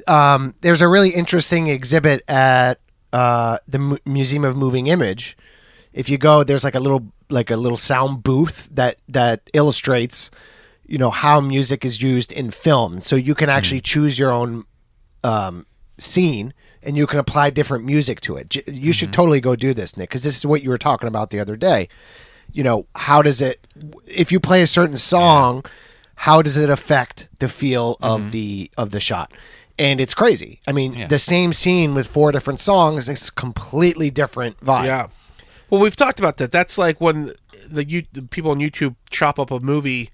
um, 0.08 0.56
there's 0.62 0.82
a 0.82 0.88
really 0.88 1.10
interesting 1.12 1.68
exhibit 1.68 2.24
at 2.30 2.80
uh, 3.12 3.58
the 3.68 3.80
Mu- 3.80 3.98
Museum 4.06 4.46
of 4.46 4.56
Moving 4.56 4.88
Image. 4.88 5.38
If 5.94 6.10
you 6.10 6.18
go, 6.18 6.44
there's 6.44 6.64
like 6.64 6.76
a 6.76 6.80
little 6.80 7.12
like 7.30 7.52
a 7.52 7.58
little 7.58 7.78
sound 7.78 8.24
booth 8.24 8.68
that 8.72 8.98
that 9.08 9.50
illustrates, 9.54 10.32
you 10.86 10.98
know, 10.98 11.10
how 11.10 11.42
music 11.42 11.86
is 11.86 12.02
used 12.02 12.32
in 12.32 12.52
film. 12.52 13.02
So 13.02 13.16
you 13.16 13.36
can 13.36 13.50
actually 13.50 13.80
hmm. 13.80 13.84
choose 13.84 14.20
your 14.20 14.32
own 14.32 14.66
um, 15.24 15.66
scene 15.98 16.54
and 16.82 16.96
you 16.96 17.06
can 17.08 17.20
apply 17.20 17.50
different 17.50 17.86
music 17.86 18.22
to 18.22 18.38
it. 18.38 18.50
J- 18.50 18.64
You 18.68 18.94
should 18.94 19.10
hmm. 19.10 19.14
totally 19.14 19.42
go 19.42 19.56
do 19.56 19.74
this, 19.74 19.98
Nick, 19.98 20.10
because 20.10 20.24
this 20.24 20.38
is 20.38 20.46
what 20.46 20.64
you 20.64 20.70
were 20.70 20.78
talking 20.78 21.08
about 21.08 21.30
the 21.30 21.40
other 21.40 21.56
day. 21.56 21.90
You 22.52 22.64
know, 22.64 22.88
how 22.96 23.22
does 23.22 23.42
it, 23.42 23.68
if 24.08 24.32
you 24.32 24.40
play 24.40 24.62
a 24.64 24.68
certain 24.68 24.98
song, 24.98 25.66
how 26.16 26.42
does 26.42 26.58
it 26.58 26.70
affect 26.70 27.28
the 27.40 27.48
feel 27.48 27.98
of 28.02 28.22
mm-hmm. 28.22 28.30
the 28.32 28.72
of 28.78 28.92
the 28.92 29.00
shot? 29.00 29.32
And 29.78 30.02
it's 30.02 30.14
crazy. 30.14 30.60
I 30.68 30.74
mean, 30.74 30.94
Yeah. 30.94 31.08
the 31.08 31.20
same 31.20 31.54
scene 31.54 31.96
with 31.96 32.08
four 32.08 32.32
different 32.32 32.60
songs 32.60 33.08
is 33.08 33.30
completely 33.30 34.10
different 34.10 34.60
vibe. 34.60 34.86
Yeah. 34.86 35.08
Well, 35.70 35.82
we've 35.82 35.96
talked 35.96 36.20
about 36.20 36.38
that. 36.38 36.52
That's 36.52 36.78
like 36.78 37.00
when 37.00 37.34
the, 37.68 37.88
you, 37.88 38.04
the 38.12 38.24
people 38.24 38.52
on 38.52 38.60
YouTube 38.60 38.96
chop 39.10 39.40
up 39.40 39.52
a 39.52 39.60
movie 39.60 40.10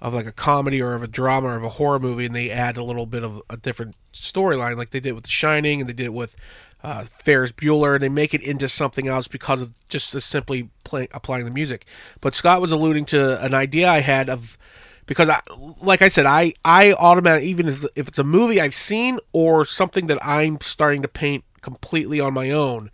of 0.00 0.14
like 0.14 0.26
a 0.26 0.32
comedy 0.32 0.80
or 0.80 0.94
of 0.94 1.02
a 1.02 1.08
drama 1.08 1.48
or 1.48 1.56
of 1.56 1.64
a 1.64 1.70
horror 1.70 1.98
movie, 1.98 2.26
and 2.26 2.34
they 2.34 2.50
add 2.50 2.76
a 2.76 2.82
little 2.84 3.06
bit 3.06 3.22
of 3.22 3.42
a 3.50 3.56
different 3.56 3.96
storyline, 4.12 4.76
like 4.76 4.90
they 4.90 5.00
did 5.00 5.12
with 5.12 5.24
The 5.24 5.30
Shining, 5.30 5.80
and 5.80 5.88
they 5.88 5.92
did 5.94 6.06
it 6.06 6.14
with 6.14 6.34
uh, 6.82 7.04
Ferris 7.04 7.52
Bueller, 7.52 7.94
and 7.94 8.02
they 8.02 8.08
make 8.08 8.32
it 8.32 8.42
into 8.42 8.68
something 8.68 9.06
else 9.06 9.28
because 9.28 9.60
of 9.60 9.74
just 9.88 10.18
simply 10.22 10.70
playing 10.84 11.08
applying 11.12 11.44
the 11.44 11.50
music. 11.50 11.86
But 12.20 12.34
Scott 12.34 12.60
was 12.60 12.72
alluding 12.72 13.04
to 13.06 13.42
an 13.44 13.54
idea 13.54 13.88
I 13.88 14.00
had 14.00 14.30
of 14.30 14.56
because 15.06 15.28
I, 15.28 15.40
like 15.82 16.00
I 16.00 16.08
said, 16.08 16.24
I 16.26 16.54
I 16.64 16.94
automatically 16.94 17.48
even 17.48 17.68
if 17.68 17.84
it's 17.94 18.18
a 18.18 18.24
movie 18.24 18.60
I've 18.60 18.74
seen 18.74 19.18
or 19.32 19.64
something 19.66 20.06
that 20.06 20.18
I'm 20.24 20.58
starting 20.60 21.02
to 21.02 21.08
paint 21.08 21.44
completely 21.60 22.20
on 22.20 22.34
my 22.34 22.50
own 22.50 22.90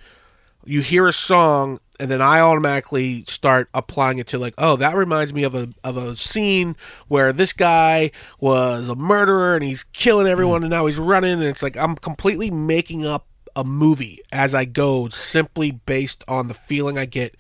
you 0.65 0.81
hear 0.81 1.07
a 1.07 1.13
song 1.13 1.81
and 2.01 2.11
then 2.11 2.23
I 2.23 2.41
automatically 2.41 3.25
start 3.29 3.69
applying 3.75 4.19
it 4.19 4.27
to 4.29 4.39
like, 4.39 4.55
oh, 4.57 4.77
that 4.77 4.97
reminds 4.97 5.35
me 5.35 5.45
of 5.45 5.55
a 5.55 5.69
of 5.85 5.97
a 5.97 6.17
scene 6.17 6.77
where 7.09 7.33
this 7.33 7.53
guy 7.53 8.11
was 8.41 8.89
a 8.89 8.97
murderer 8.97 9.55
and 9.55 9.65
he's 9.65 9.85
killing 9.85 10.27
everyone 10.27 10.63
mm. 10.63 10.65
and 10.65 10.71
now 10.71 10.87
he's 10.87 10.97
running 10.97 11.33
and 11.33 11.43
it's 11.43 11.63
like 11.63 11.77
I'm 11.77 11.97
completely 11.97 12.51
making 12.51 13.05
up 13.05 13.27
a 13.55 13.65
movie 13.65 14.21
as 14.33 14.55
I 14.55 14.65
go 14.65 15.09
simply 15.09 15.71
based 15.71 16.25
on 16.27 16.49
the 16.49 16.55
feeling 16.55 16.97
I 16.97 17.05
get 17.05 17.37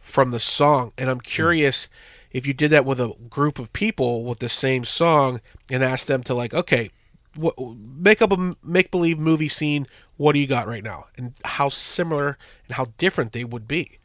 from 0.00 0.30
the 0.30 0.40
song. 0.40 0.92
And 0.96 1.10
I'm 1.10 1.20
mm. 1.20 1.24
curious 1.24 1.88
if 2.30 2.46
you 2.46 2.54
did 2.54 2.70
that 2.70 2.84
with 2.84 3.00
a 3.00 3.14
group 3.28 3.58
of 3.58 3.72
people 3.72 4.24
with 4.24 4.38
the 4.38 4.48
same 4.48 4.84
song 4.84 5.40
and 5.70 5.82
asked 5.82 6.06
them 6.06 6.22
to 6.24 6.34
like, 6.34 6.54
okay, 6.54 6.90
what, 7.34 7.54
make 7.76 8.22
up 8.22 8.32
a 8.32 8.56
make 8.62 8.90
believe 8.90 9.18
movie 9.18 9.48
scene. 9.48 9.86
What 10.16 10.34
do 10.34 10.38
you 10.38 10.46
got 10.46 10.68
right 10.68 10.84
now, 10.84 11.06
and 11.18 11.34
how 11.44 11.68
similar 11.68 12.38
and 12.68 12.76
how 12.76 12.92
different 12.98 13.32
they 13.32 13.42
would 13.42 13.66
be? 13.66 13.98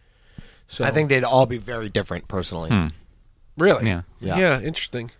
So 0.69 0.85
I 0.85 0.91
think 0.91 1.09
they'd 1.09 1.23
all 1.23 1.45
be 1.45 1.57
very 1.57 1.89
different 1.89 2.27
personally. 2.27 2.69
Hmm. 2.69 2.87
really, 3.57 3.87
Yeah. 3.87 4.03
Yeah. 4.21 4.37
yeah, 4.37 4.61
interesting. 4.61 5.11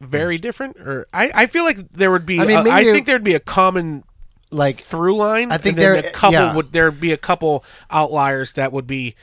Very 0.00 0.36
different, 0.38 0.76
or 0.80 1.06
I, 1.14 1.30
I 1.34 1.46
feel 1.46 1.64
like 1.64 1.78
there 1.92 2.10
would 2.10 2.26
be. 2.26 2.40
I 2.40 2.44
mean, 2.46 2.56
I 2.58 2.62
maybe 2.62 2.74
I 2.76 2.84
think 2.92 3.06
there'd 3.06 3.22
be 3.24 3.34
a 3.34 3.40
common 3.40 4.02
like 4.50 4.80
through 4.80 5.16
line. 5.16 5.50
I 5.52 5.56
think 5.58 5.74
and 5.76 5.82
then 5.82 5.92
there- 6.02 6.10
a 6.10 6.12
couple 6.12 6.32
yeah. 6.32 6.54
would 6.54 6.72
there'd 6.72 7.00
be 7.00 7.12
a 7.12 7.16
couple 7.16 7.64
outliers 7.90 8.54
that 8.54 8.72
would 8.72 8.86
be 8.86 9.14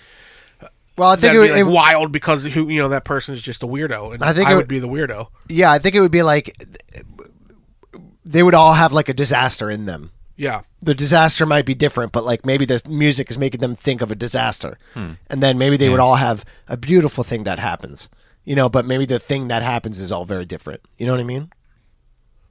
well, 0.98 1.10
I 1.10 1.16
think 1.16 1.34
that'd 1.34 1.42
it, 1.42 1.48
be 1.48 1.52
like 1.52 1.60
it- 1.62 1.64
wild 1.76 2.12
because 2.12 2.44
who 2.46 2.70
you 2.70 2.80
know 2.82 2.90
that 2.90 3.04
person 3.06 3.34
is 3.36 3.42
just 3.42 3.64
a 3.64 3.68
weirdo, 3.68 4.14
and 4.14 4.24
I 4.24 4.34
think 4.34 4.48
I 4.48 4.52
it 4.54 4.56
would 4.56 4.62
would- 4.64 4.68
be 4.70 4.80
the 4.80 4.88
weirdo. 4.88 5.28
yeah, 5.50 5.72
I 5.72 5.78
think 5.80 5.94
it 5.96 6.00
would 6.00 6.12
be 6.12 6.24
like 6.24 6.56
they 8.26 8.42
would 8.44 8.54
all 8.56 8.74
have 8.74 8.94
like 8.94 9.10
a 9.10 9.14
disaster 9.14 9.70
in 9.70 9.86
them. 9.86 10.12
Yeah, 10.41 10.62
the 10.82 10.95
disaster 10.95 11.45
might 11.45 11.67
be 11.67 11.75
different, 11.75 12.12
but 12.12 12.23
like 12.23 12.45
maybe 12.47 12.65
the 12.65 12.82
music 12.89 13.30
is 13.30 13.38
making 13.38 13.62
them 13.62 13.75
think 13.75 14.01
of 14.01 14.10
a 14.10 14.15
disaster, 14.15 14.80
Hmm. 14.95 15.12
and 15.30 15.43
then 15.43 15.58
maybe 15.60 15.77
they 15.77 15.88
would 15.89 15.99
all 15.99 16.15
have 16.15 16.43
a 16.67 16.75
beautiful 16.77 17.23
thing 17.23 17.43
that 17.43 17.60
happens, 17.60 18.10
you 18.43 18.56
know. 18.56 18.67
But 18.67 18.86
maybe 18.86 19.06
the 19.06 19.19
thing 19.19 19.49
that 19.49 19.62
happens 19.62 19.99
is 19.99 20.12
all 20.12 20.25
very 20.25 20.45
different. 20.45 20.82
You 20.97 21.06
know 21.06 21.13
what 21.13 21.19
I 21.21 21.25
mean, 21.25 21.51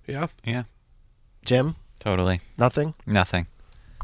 yeah. 0.06 0.28
Yeah, 0.44 0.62
Jim? 1.44 1.74
totally. 1.98 2.40
Nothing. 2.56 2.94
Nothing. 3.06 3.46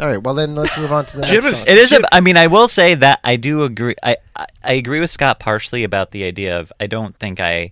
All 0.00 0.08
right. 0.08 0.22
Well, 0.22 0.34
then 0.34 0.54
let's 0.56 0.76
move 0.76 0.92
on 0.92 1.06
to 1.06 1.16
the 1.18 1.26
Jim 1.26 1.44
next 1.44 1.46
is- 1.46 1.58
song. 1.64 1.72
It 1.72 1.78
is. 1.78 1.92
A, 1.92 2.00
I 2.14 2.20
mean, 2.20 2.36
I 2.36 2.48
will 2.48 2.68
say 2.68 2.94
that 2.96 3.20
I 3.24 3.36
do 3.36 3.62
agree. 3.62 3.94
I, 4.02 4.16
I 4.34 4.46
I 4.64 4.72
agree 4.72 4.98
with 5.00 5.10
Scott 5.12 5.38
partially 5.38 5.84
about 5.84 6.10
the 6.10 6.24
idea 6.24 6.58
of 6.58 6.72
I 6.80 6.86
don't 6.88 7.16
think 7.18 7.38
I 7.40 7.70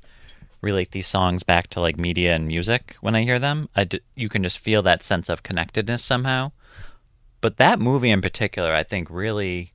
relate 0.64 0.90
these 0.90 1.06
songs 1.06 1.42
back 1.44 1.68
to 1.68 1.80
like 1.80 1.96
media 1.98 2.34
and 2.34 2.46
music 2.48 2.96
when 3.00 3.14
I 3.14 3.22
hear 3.22 3.38
them. 3.38 3.68
I 3.76 3.84
d- 3.84 4.00
you 4.16 4.28
can 4.28 4.42
just 4.42 4.58
feel 4.58 4.82
that 4.82 5.02
sense 5.02 5.28
of 5.28 5.42
connectedness 5.42 6.02
somehow. 6.02 6.52
But 7.40 7.58
that 7.58 7.78
movie 7.78 8.10
in 8.10 8.22
particular, 8.22 8.74
I 8.74 8.82
think 8.82 9.08
really, 9.10 9.72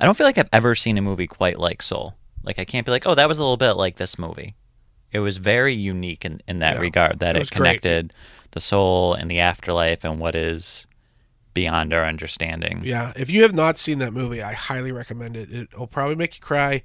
I 0.00 0.04
don't 0.04 0.16
feel 0.16 0.26
like 0.26 0.38
I've 0.38 0.48
ever 0.52 0.74
seen 0.74 0.96
a 0.98 1.02
movie 1.02 1.26
quite 1.26 1.58
like 1.58 1.82
Soul. 1.82 2.14
Like 2.44 2.58
I 2.58 2.64
can't 2.64 2.86
be 2.86 2.92
like, 2.92 3.06
oh, 3.06 3.14
that 3.16 3.28
was 3.28 3.38
a 3.38 3.42
little 3.42 3.56
bit 3.56 3.72
like 3.72 3.96
this 3.96 4.18
movie. 4.18 4.54
It 5.10 5.18
was 5.18 5.38
very 5.38 5.74
unique 5.74 6.24
in, 6.24 6.40
in 6.46 6.60
that 6.60 6.74
Yeah, 6.76 6.80
regard 6.80 7.18
that 7.18 7.34
it 7.34 7.38
it, 7.38 7.40
was 7.40 7.50
great. 7.50 7.82
connected 7.82 8.12
the 8.52 8.60
soul 8.60 9.14
and 9.14 9.30
the 9.30 9.40
afterlife 9.40 10.04
and 10.04 10.20
what 10.20 10.34
is 10.36 10.85
beyond 11.56 11.94
our 11.94 12.04
understanding. 12.04 12.82
Yeah, 12.84 13.14
if 13.16 13.30
you 13.30 13.40
have 13.42 13.54
not 13.54 13.78
seen 13.78 13.98
that 14.00 14.12
movie, 14.12 14.42
I 14.42 14.52
highly 14.52 14.92
recommend 14.92 15.38
it. 15.38 15.50
It'll 15.50 15.86
probably 15.86 16.14
make 16.14 16.34
you 16.34 16.42
cry. 16.42 16.82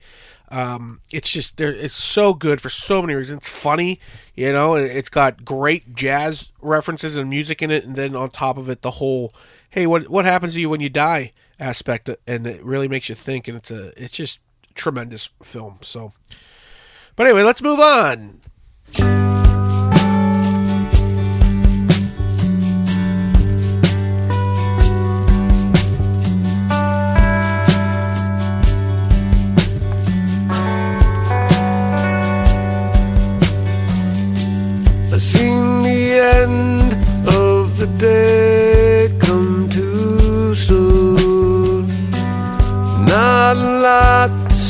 Um, 0.48 1.02
it's 1.12 1.30
just 1.30 1.58
there. 1.58 1.74
It's 1.74 1.94
so 1.94 2.34
good 2.34 2.62
for 2.62 2.70
so 2.70 3.02
many 3.02 3.14
reasons. 3.14 3.40
It's 3.40 3.50
funny, 3.50 4.00
you 4.34 4.54
know, 4.54 4.76
it's 4.76 5.10
got 5.10 5.44
great 5.44 5.94
jazz 5.94 6.54
references 6.62 7.18
and 7.18 7.30
music 7.30 7.62
in 7.62 7.70
it, 7.70 7.84
and 7.84 7.98
then 7.98 8.16
on 8.16 8.30
top 8.30 8.58
of 8.58 8.70
it, 8.70 8.82
the 8.82 8.92
whole 8.92 9.34
"Hey, 9.70 9.86
what 9.86 10.08
what 10.08 10.24
happens 10.24 10.54
to 10.54 10.62
you 10.62 10.70
when 10.70 10.80
you 10.80 10.90
die?" 10.90 11.32
aspect, 11.60 12.10
and 12.26 12.48
it 12.48 12.64
really 12.64 12.88
makes 12.88 13.10
you 13.10 13.16
think. 13.16 13.50
And 13.50 13.58
it's 13.58 13.72
a 13.72 13.92
it's 14.02 14.14
just 14.14 14.40
tremendous 14.74 15.30
film. 15.44 15.80
So, 15.82 16.14
but 17.18 17.28
anyway, 17.28 17.44
let's 17.44 17.62
move 17.62 17.80
on. 17.82 18.40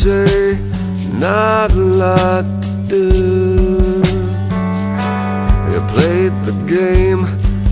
Say, 0.02 0.58
not 1.14 1.70
a 1.70 1.76
lot 1.76 2.46
to 2.64 2.72
do. 2.88 4.02
You 5.70 5.80
played 5.94 6.34
the 6.44 6.56
game, 6.66 7.22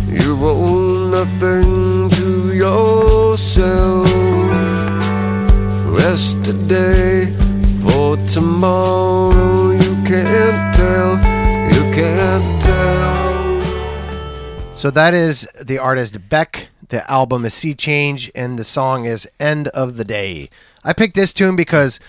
you 0.07 0.37
owe 0.45 1.07
nothing 1.09 2.07
to 2.11 2.53
yourself. 2.53 4.07
Rest 5.87 6.43
today 6.45 7.33
for 7.81 8.15
tomorrow. 8.27 9.71
You 9.71 9.95
can't 10.05 10.75
tell, 10.75 11.13
you 11.73 11.81
can't 11.95 12.61
tell. 12.61 13.63
So 14.75 14.91
that 14.91 15.15
is 15.15 15.47
the 15.59 15.79
artist 15.79 16.29
Beck. 16.29 16.67
The 16.89 17.09
album 17.09 17.43
is 17.45 17.55
Sea 17.55 17.73
Change, 17.73 18.31
and 18.35 18.59
the 18.59 18.63
song 18.63 19.05
is 19.05 19.27
End 19.39 19.67
of 19.69 19.97
the 19.97 20.05
Day. 20.05 20.49
I 20.89 20.93
picked 20.93 21.15
this 21.15 21.34
tune 21.34 21.56
because 21.56 21.99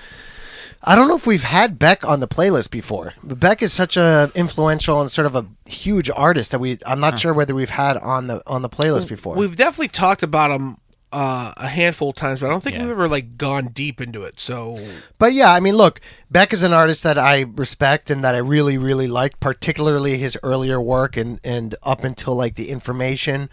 I 0.82 0.96
don't 0.96 1.08
know 1.08 1.16
if 1.16 1.26
we've 1.26 1.42
had 1.42 1.78
Beck 1.78 2.08
on 2.08 2.20
the 2.20 2.28
playlist 2.28 2.70
before. 2.70 3.12
But 3.22 3.38
Beck 3.38 3.60
is 3.60 3.72
such 3.72 3.98
a 3.98 4.32
influential 4.34 5.00
and 5.00 5.10
sort 5.10 5.26
of 5.26 5.36
a 5.36 5.44
huge 5.66 6.08
artist 6.08 6.52
that 6.52 6.58
we 6.60 6.78
I'm 6.86 7.00
not 7.00 7.18
sure 7.18 7.34
whether 7.34 7.54
we've 7.54 7.70
had 7.70 7.98
on 7.98 8.26
the 8.28 8.42
on 8.46 8.62
the 8.62 8.70
playlist 8.70 9.06
before. 9.08 9.34
We've 9.36 9.56
definitely 9.56 9.88
talked 9.88 10.22
about 10.22 10.50
him 10.50 10.78
uh, 11.12 11.52
a 11.56 11.66
handful 11.66 12.10
of 12.10 12.14
times, 12.16 12.38
but 12.40 12.46
I 12.46 12.50
don't 12.50 12.62
think 12.62 12.76
Yeah. 12.76 12.82
we've 12.82 12.92
ever 12.92 13.08
like 13.08 13.36
gone 13.36 13.66
deep 13.68 14.00
into 14.00 14.22
it. 14.22 14.38
So 14.40 14.78
But 15.18 15.34
yeah, 15.34 15.52
I 15.52 15.60
mean, 15.60 15.74
look, 15.74 16.00
Beck 16.30 16.52
is 16.52 16.62
an 16.62 16.72
artist 16.72 17.02
that 17.02 17.18
I 17.18 17.40
respect 17.56 18.10
and 18.10 18.22
that 18.24 18.34
I 18.34 18.38
really, 18.38 18.78
really 18.78 19.08
like, 19.08 19.38
particularly 19.40 20.16
his 20.18 20.38
earlier 20.42 20.80
work 20.80 21.16
and 21.18 21.40
and 21.44 21.74
up 21.82 22.04
until 22.04 22.34
like 22.36 22.54
the 22.54 22.70
information, 22.70 23.50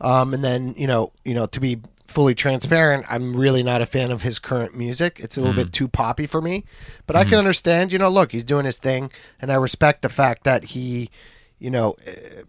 um, 0.00 0.34
and 0.34 0.42
then 0.42 0.74
you 0.76 0.86
know, 0.88 1.12
you 1.24 1.34
know, 1.34 1.46
to 1.46 1.60
be 1.60 1.78
fully 2.06 2.34
transparent, 2.34 3.06
I'm 3.08 3.36
really 3.36 3.62
not 3.62 3.82
a 3.82 3.86
fan 3.86 4.10
of 4.10 4.22
his 4.22 4.38
current 4.38 4.76
music. 4.76 5.20
It's 5.20 5.36
a 5.36 5.40
little 5.40 5.56
bit 5.56 5.68
mm. 5.68 5.72
too 5.72 5.88
poppy 5.88 6.26
for 6.26 6.40
me, 6.40 6.64
but 7.06 7.16
I 7.16 7.24
can 7.24 7.34
mm. 7.34 7.38
understand. 7.38 7.92
You 7.92 7.98
know, 7.98 8.08
look, 8.08 8.32
he's 8.32 8.44
doing 8.44 8.64
his 8.64 8.78
thing, 8.78 9.10
and 9.40 9.50
I 9.50 9.56
respect 9.56 10.02
the 10.02 10.08
fact 10.08 10.44
that 10.44 10.64
he, 10.64 11.10
you 11.58 11.70
know. 11.70 11.96
Eh, 12.06 12.42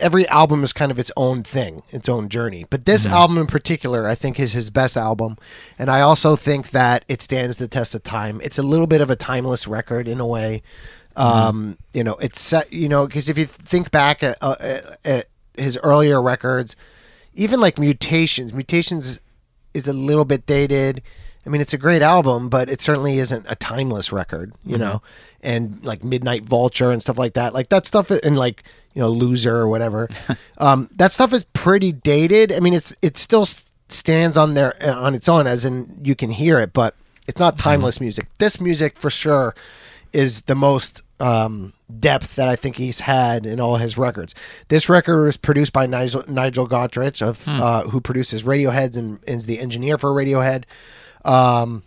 every 0.00 0.26
album 0.26 0.64
is 0.64 0.72
kind 0.72 0.90
of 0.90 0.98
its 0.98 1.12
own 1.16 1.44
thing, 1.44 1.80
its 1.90 2.08
own 2.08 2.28
journey. 2.28 2.66
But 2.68 2.84
this 2.84 3.04
mm-hmm. 3.04 3.14
album 3.14 3.38
in 3.38 3.46
particular, 3.46 4.08
I 4.08 4.16
think, 4.16 4.40
is 4.40 4.52
his 4.52 4.68
best 4.68 4.96
album. 4.96 5.36
And 5.78 5.88
I 5.88 6.00
also 6.00 6.34
think 6.34 6.70
that 6.70 7.04
it 7.06 7.22
stands 7.22 7.58
the 7.58 7.68
test 7.68 7.94
of 7.94 8.02
time. 8.02 8.40
It's 8.42 8.58
a 8.58 8.62
little 8.62 8.88
bit 8.88 9.00
of 9.00 9.08
a 9.08 9.14
timeless 9.14 9.68
record 9.68 10.08
in 10.08 10.18
a 10.18 10.26
way. 10.26 10.64
Mm-hmm. 11.16 11.38
Um, 11.38 11.78
you 11.92 12.02
know, 12.02 12.16
it's 12.16 12.52
you 12.70 12.88
know, 12.88 13.06
because 13.06 13.28
if 13.28 13.38
you 13.38 13.46
think 13.46 13.92
back 13.92 14.24
at, 14.24 14.36
uh, 14.42 14.56
at 15.04 15.28
his 15.56 15.78
earlier 15.82 16.20
records, 16.20 16.74
even 17.34 17.60
like 17.60 17.78
Mutations, 17.78 18.52
Mutations 18.52 19.20
is 19.72 19.88
a 19.88 19.92
little 19.92 20.24
bit 20.24 20.46
dated. 20.46 21.02
I 21.46 21.50
mean, 21.50 21.60
it's 21.60 21.74
a 21.74 21.78
great 21.78 22.00
album, 22.00 22.48
but 22.48 22.70
it 22.70 22.80
certainly 22.80 23.18
isn't 23.18 23.44
a 23.48 23.54
timeless 23.54 24.12
record, 24.12 24.52
you 24.64 24.78
know. 24.78 25.02
And 25.42 25.84
like 25.84 26.02
Midnight 26.02 26.44
Vulture 26.44 26.90
and 26.90 27.02
stuff 27.02 27.18
like 27.18 27.34
that, 27.34 27.52
like 27.52 27.68
that 27.68 27.84
stuff, 27.84 28.10
and 28.10 28.38
like 28.38 28.64
you 28.94 29.02
know, 29.02 29.08
Loser 29.08 29.56
or 29.56 29.68
whatever, 29.68 30.08
um, 30.58 30.88
that 30.96 31.12
stuff 31.12 31.32
is 31.34 31.44
pretty 31.52 31.92
dated. 31.92 32.50
I 32.52 32.60
mean, 32.60 32.72
it's 32.72 32.94
it 33.02 33.18
still 33.18 33.46
stands 33.88 34.38
on 34.38 34.54
there 34.54 34.74
uh, 34.82 34.94
on 34.94 35.14
its 35.14 35.28
own, 35.28 35.46
as 35.46 35.66
in 35.66 36.00
you 36.02 36.14
can 36.14 36.30
hear 36.30 36.58
it, 36.60 36.72
but 36.72 36.94
it's 37.26 37.38
not 37.38 37.58
timeless 37.58 38.00
music. 38.00 38.26
This 38.38 38.60
music, 38.60 38.96
for 38.96 39.10
sure, 39.10 39.54
is 40.14 40.42
the 40.42 40.54
most 40.54 41.02
um, 41.20 41.72
depth 41.98 42.36
that 42.36 42.48
I 42.48 42.56
think 42.56 42.76
he's 42.76 43.00
had 43.00 43.46
in 43.46 43.60
all 43.60 43.76
his 43.76 43.98
records. 43.98 44.34
This 44.68 44.88
record 44.88 45.22
was 45.22 45.36
produced 45.36 45.72
by 45.72 45.86
Nigel, 45.86 46.24
Nigel 46.28 46.68
Godrich, 46.68 47.20
of 47.20 47.46
uh, 47.48 47.82
who 47.88 48.00
produces 48.00 48.42
Radiohead 48.42 48.96
and, 48.96 49.20
and 49.26 49.36
is 49.36 49.46
the 49.46 49.58
engineer 49.58 49.98
for 49.98 50.10
Radiohead. 50.10 50.64
Um, 51.24 51.84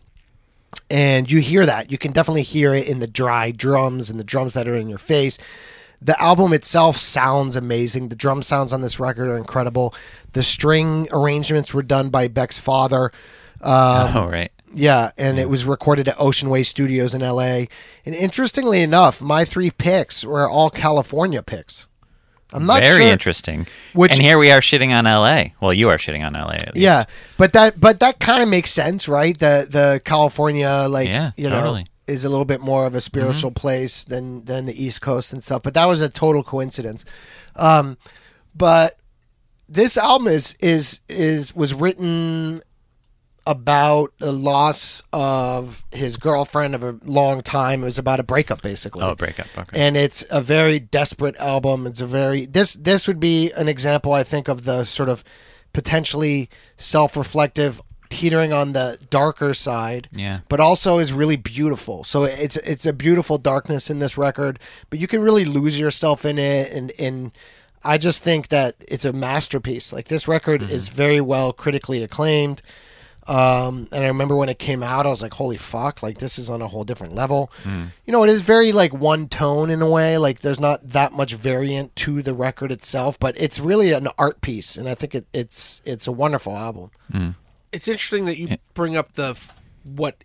and 0.89 1.31
you 1.31 1.39
hear 1.39 1.65
that. 1.65 1.91
You 1.91 1.97
can 1.97 2.11
definitely 2.11 2.43
hear 2.43 2.73
it 2.73 2.87
in 2.87 2.99
the 2.99 3.07
dry 3.07 3.51
drums 3.51 4.09
and 4.09 4.19
the 4.19 4.23
drums 4.23 4.53
that 4.53 4.67
are 4.67 4.75
in 4.75 4.89
your 4.89 4.97
face. 4.97 5.37
The 6.01 6.19
album 6.21 6.53
itself 6.53 6.97
sounds 6.97 7.55
amazing. 7.55 8.09
The 8.09 8.15
drum 8.15 8.43
sounds 8.43 8.71
on 8.71 8.81
this 8.81 8.99
record 8.99 9.29
are 9.29 9.37
incredible. 9.37 9.95
The 10.33 10.43
string 10.43 11.07
arrangements 11.11 11.73
were 11.73 11.81
done 11.81 12.09
by 12.09 12.27
Beck's 12.27 12.59
father. 12.59 13.11
Um, 13.61 14.15
oh 14.15 14.29
right. 14.29 14.51
Yeah, 14.73 15.11
and 15.17 15.39
it 15.39 15.49
was 15.49 15.65
recorded 15.65 16.07
at 16.07 16.15
Ocean 16.19 16.49
Way 16.49 16.63
Studios 16.63 17.15
in 17.15 17.21
LA. 17.21 17.65
And 18.05 18.15
interestingly 18.15 18.81
enough, 18.81 19.21
my 19.21 19.45
three 19.45 19.71
picks 19.71 20.23
were 20.23 20.49
all 20.49 20.69
California 20.69 21.41
picks. 21.41 21.87
I'm 22.53 22.65
not 22.65 22.81
Very 22.81 23.03
sure. 23.03 23.11
interesting. 23.11 23.67
Which- 23.93 24.13
and 24.13 24.21
here 24.21 24.37
we 24.37 24.51
are 24.51 24.61
shitting 24.61 24.91
on 24.91 25.05
L.A. 25.05 25.53
Well, 25.59 25.73
you 25.73 25.89
are 25.89 25.97
shitting 25.97 26.25
on 26.25 26.35
L.A. 26.35 26.55
At 26.55 26.75
least. 26.75 26.77
Yeah, 26.77 27.03
but 27.37 27.53
that 27.53 27.79
but 27.79 27.99
that 27.99 28.19
kind 28.19 28.41
of 28.41 28.47
makes 28.49 28.71
sense, 28.71 29.07
right? 29.07 29.37
The 29.37 29.67
the 29.69 30.01
California 30.05 30.85
like 30.89 31.07
Yeah, 31.09 31.31
you 31.35 31.49
know 31.49 31.83
is 32.07 32.23
a 32.23 32.29
little 32.29 32.45
bit 32.45 32.61
more 32.61 32.85
of 32.85 32.95
a 32.95 33.01
spiritual 33.01 33.51
place 33.51 34.05
than 34.05 34.45
than 34.45 34.65
the 34.65 34.81
East 34.81 35.01
Coast 35.01 35.33
and 35.33 35.43
stuff. 35.43 35.61
But 35.61 35.73
that 35.73 35.85
was 35.85 36.01
a 36.01 36.07
total 36.07 36.41
coincidence. 36.41 37.03
Um, 37.57 37.97
but 38.55 38.97
this 39.67 39.97
album 39.97 40.27
is 40.29 40.55
is 40.61 41.01
is 41.09 41.53
was 41.53 41.73
written 41.73 42.61
about 43.47 44.11
the 44.19 44.33
loss 44.33 45.01
of 45.13 45.85
his 45.91 46.17
girlfriend 46.17 46.75
of 46.75 46.83
a 46.83 46.99
long 47.05 47.41
time. 47.41 47.81
It 47.81 47.85
was 47.85 47.97
about 47.97 48.19
a 48.19 48.23
breakup, 48.23 48.61
basically. 48.61 49.03
Oh, 49.03 49.15
breakup. 49.15 49.47
Okay. 49.57 49.79
and 49.79 49.95
it's 49.95 50.25
a 50.29 50.41
very 50.41 50.79
desperate 50.79 51.37
album. 51.37 51.87
It's 51.87 52.01
a 52.01 52.05
very 52.05 52.45
this 52.45 52.73
this 52.73 53.07
would 53.07 53.21
be 53.21 53.51
an 53.53 53.69
example, 53.69 54.11
I 54.11 54.23
think, 54.23 54.49
of 54.49 54.65
the 54.65 54.83
sort 54.83 55.07
of 55.07 55.23
potentially 55.71 56.49
self-reflective, 56.75 57.81
teetering 58.09 58.51
on 58.51 58.73
the 58.73 58.99
darker 59.09 59.53
side. 59.53 60.09
Yeah. 60.11 60.41
but 60.49 60.59
also 60.59 60.99
is 60.99 61.13
really 61.13 61.37
beautiful. 61.37 62.03
So 62.03 62.25
it's 62.25 62.57
it's 62.57 62.85
a 62.85 62.93
beautiful 62.93 63.37
darkness 63.37 63.89
in 63.89 63.99
this 63.99 64.17
record, 64.17 64.59
but 64.89 64.99
you 64.99 65.07
can 65.07 65.21
really 65.21 65.45
lose 65.45 65.79
yourself 65.79 66.25
in 66.25 66.37
it, 66.37 66.73
and 66.73 66.91
and 66.99 67.31
I 67.81 67.97
just 67.97 68.21
think 68.23 68.49
that 68.49 68.75
it's 68.89 69.05
a 69.05 69.13
masterpiece. 69.13 69.93
Like 69.93 70.09
this 70.09 70.27
record 70.27 70.59
mm-hmm. 70.59 70.71
is 70.71 70.89
very 70.89 71.21
well 71.21 71.53
critically 71.53 72.03
acclaimed. 72.03 72.61
Um, 73.27 73.87
and 73.91 74.03
I 74.03 74.07
remember 74.07 74.35
when 74.35 74.49
it 74.49 74.57
came 74.59 74.81
out, 74.81 75.05
I 75.05 75.09
was 75.09 75.21
like, 75.21 75.33
"Holy 75.33 75.57
fuck! 75.57 76.01
Like 76.01 76.19
this 76.19 76.39
is 76.39 76.49
on 76.49 76.61
a 76.61 76.67
whole 76.67 76.83
different 76.83 77.13
level." 77.13 77.51
You 77.65 78.11
know, 78.13 78.23
it 78.23 78.29
is 78.29 78.41
very 78.41 78.71
like 78.71 78.93
one 78.93 79.27
tone 79.27 79.69
in 79.69 79.81
a 79.81 79.89
way. 79.89 80.17
Like 80.17 80.39
there's 80.39 80.59
not 80.59 80.87
that 80.87 81.11
much 81.13 81.33
variant 81.33 81.95
to 81.97 82.21
the 82.21 82.33
record 82.33 82.71
itself, 82.71 83.19
but 83.19 83.35
it's 83.37 83.59
really 83.59 83.91
an 83.91 84.07
art 84.17 84.41
piece, 84.41 84.77
and 84.77 84.87
I 84.87 84.95
think 84.95 85.13
it, 85.13 85.27
it's 85.33 85.81
it's 85.85 86.07
a 86.07 86.11
wonderful 86.11 86.55
album. 86.55 86.91
it's 87.73 87.87
interesting 87.87 88.25
that 88.25 88.37
you 88.37 88.47
bring 88.73 88.95
up 88.95 89.13
the 89.13 89.37
what 89.83 90.23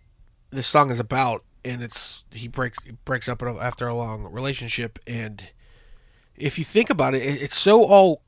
this 0.49 0.65
song 0.67 0.89
is 0.91 0.99
about, 0.99 1.43
and 1.65 1.83
it's 1.83 2.23
he 2.31 2.47
breaks 2.47 2.83
he 2.83 2.93
breaks 3.05 3.27
up 3.27 3.41
after 3.43 3.87
a 3.87 3.93
long 3.95 4.23
relationship, 4.31 4.97
and 5.05 5.49
if 6.35 6.57
you 6.57 6.63
think 6.63 6.89
about 6.89 7.13
it, 7.13 7.21
it- 7.21 7.41
it's 7.43 7.57
so 7.57 7.83
all 7.83 8.21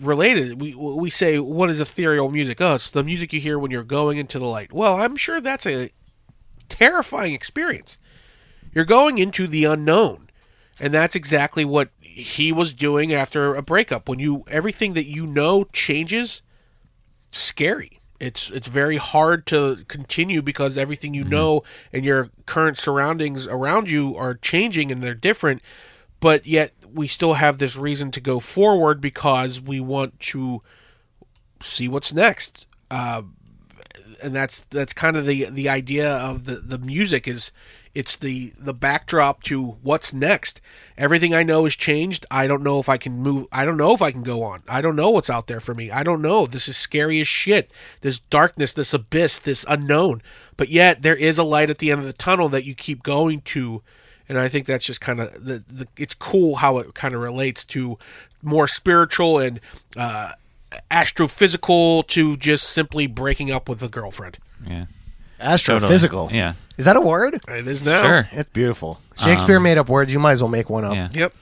related. 0.00 0.60
We 0.60 0.74
we 0.74 1.10
say 1.10 1.38
what 1.38 1.70
is 1.70 1.80
ethereal 1.80 2.30
music? 2.30 2.60
Oh, 2.60 2.74
it's 2.76 2.90
the 2.90 3.04
music 3.04 3.32
you 3.32 3.40
hear 3.40 3.58
when 3.58 3.70
you're 3.70 3.82
going 3.82 4.18
into 4.18 4.38
the 4.38 4.46
light. 4.46 4.72
Well, 4.72 5.00
I'm 5.00 5.16
sure 5.16 5.40
that's 5.40 5.66
a 5.66 5.90
terrifying 6.68 7.34
experience. 7.34 7.98
You're 8.72 8.84
going 8.84 9.18
into 9.18 9.46
the 9.46 9.64
unknown, 9.64 10.30
and 10.78 10.94
that's 10.94 11.14
exactly 11.14 11.64
what 11.64 11.90
he 12.00 12.52
was 12.52 12.72
doing 12.72 13.12
after 13.12 13.54
a 13.54 13.62
breakup. 13.62 14.08
When 14.08 14.18
you 14.18 14.44
everything 14.48 14.94
that 14.94 15.06
you 15.06 15.26
know 15.26 15.64
changes, 15.72 16.42
scary. 17.30 18.00
It's 18.20 18.50
it's 18.50 18.68
very 18.68 18.98
hard 18.98 19.46
to 19.46 19.84
continue 19.88 20.42
because 20.42 20.76
everything 20.76 21.14
you 21.14 21.22
mm-hmm. 21.22 21.30
know 21.30 21.62
and 21.92 22.04
your 22.04 22.30
current 22.44 22.76
surroundings 22.76 23.46
around 23.46 23.90
you 23.90 24.14
are 24.16 24.34
changing 24.34 24.92
and 24.92 25.02
they're 25.02 25.14
different, 25.14 25.62
but 26.20 26.46
yet 26.46 26.72
we 26.94 27.06
still 27.06 27.34
have 27.34 27.58
this 27.58 27.76
reason 27.76 28.10
to 28.12 28.20
go 28.20 28.40
forward 28.40 29.00
because 29.00 29.60
we 29.60 29.80
want 29.80 30.18
to 30.20 30.62
see 31.62 31.88
what's 31.88 32.12
next. 32.12 32.66
Uh, 32.90 33.22
and 34.22 34.34
that's 34.34 34.62
that's 34.62 34.92
kind 34.92 35.16
of 35.16 35.26
the 35.26 35.46
the 35.50 35.68
idea 35.68 36.08
of 36.08 36.44
the 36.44 36.56
the 36.56 36.78
music 36.78 37.26
is 37.26 37.52
it's 37.94 38.16
the 38.16 38.52
the 38.58 38.74
backdrop 38.74 39.42
to 39.44 39.78
what's 39.82 40.12
next. 40.12 40.60
Everything 40.96 41.34
i 41.34 41.42
know 41.42 41.64
has 41.64 41.74
changed. 41.74 42.26
I 42.30 42.46
don't 42.46 42.62
know 42.62 42.78
if 42.78 42.88
i 42.88 42.96
can 42.96 43.14
move 43.14 43.46
i 43.50 43.64
don't 43.64 43.76
know 43.76 43.94
if 43.94 44.02
i 44.02 44.12
can 44.12 44.22
go 44.22 44.42
on. 44.42 44.62
I 44.68 44.80
don't 44.80 44.96
know 44.96 45.10
what's 45.10 45.30
out 45.30 45.46
there 45.46 45.60
for 45.60 45.74
me. 45.74 45.90
I 45.90 46.02
don't 46.02 46.22
know. 46.22 46.46
This 46.46 46.68
is 46.68 46.76
scary 46.76 47.20
as 47.20 47.28
shit. 47.28 47.72
This 48.00 48.18
darkness 48.18 48.72
this 48.72 48.94
abyss 48.94 49.38
this 49.38 49.64
unknown. 49.68 50.22
But 50.56 50.68
yet 50.68 51.02
there 51.02 51.16
is 51.16 51.38
a 51.38 51.44
light 51.44 51.70
at 51.70 51.78
the 51.78 51.90
end 51.90 52.00
of 52.00 52.06
the 52.06 52.12
tunnel 52.12 52.48
that 52.50 52.64
you 52.64 52.74
keep 52.74 53.02
going 53.02 53.40
to 53.42 53.82
and 54.30 54.38
i 54.38 54.48
think 54.48 54.64
that's 54.66 54.86
just 54.86 55.00
kind 55.02 55.20
of 55.20 55.44
the, 55.44 55.62
the 55.68 55.86
it's 55.98 56.14
cool 56.14 56.56
how 56.56 56.78
it 56.78 56.94
kind 56.94 57.14
of 57.14 57.20
relates 57.20 57.62
to 57.64 57.98
more 58.42 58.66
spiritual 58.66 59.38
and 59.38 59.60
uh 59.96 60.32
astrophysical 60.90 62.06
to 62.06 62.36
just 62.36 62.68
simply 62.68 63.06
breaking 63.06 63.50
up 63.50 63.68
with 63.68 63.82
a 63.82 63.88
girlfriend 63.88 64.38
Yeah. 64.66 64.86
Astrophysical. 65.40 66.28
Totally. 66.28 66.36
Yeah. 66.36 66.52
Is 66.76 66.84
that 66.84 66.96
a 66.96 67.00
word? 67.00 67.40
it 67.48 67.66
is 67.66 67.82
now 67.82 68.02
Sure. 68.02 68.28
It's 68.32 68.50
beautiful. 68.50 69.00
Shakespeare 69.18 69.58
made 69.58 69.78
up 69.78 69.88
words. 69.88 70.12
You 70.12 70.18
might 70.18 70.32
as 70.32 70.42
well 70.42 70.50
make 70.50 70.68
one 70.70 70.84
up. 70.84 70.94
Yeah. 70.94 71.08
Yep. 71.12 71.34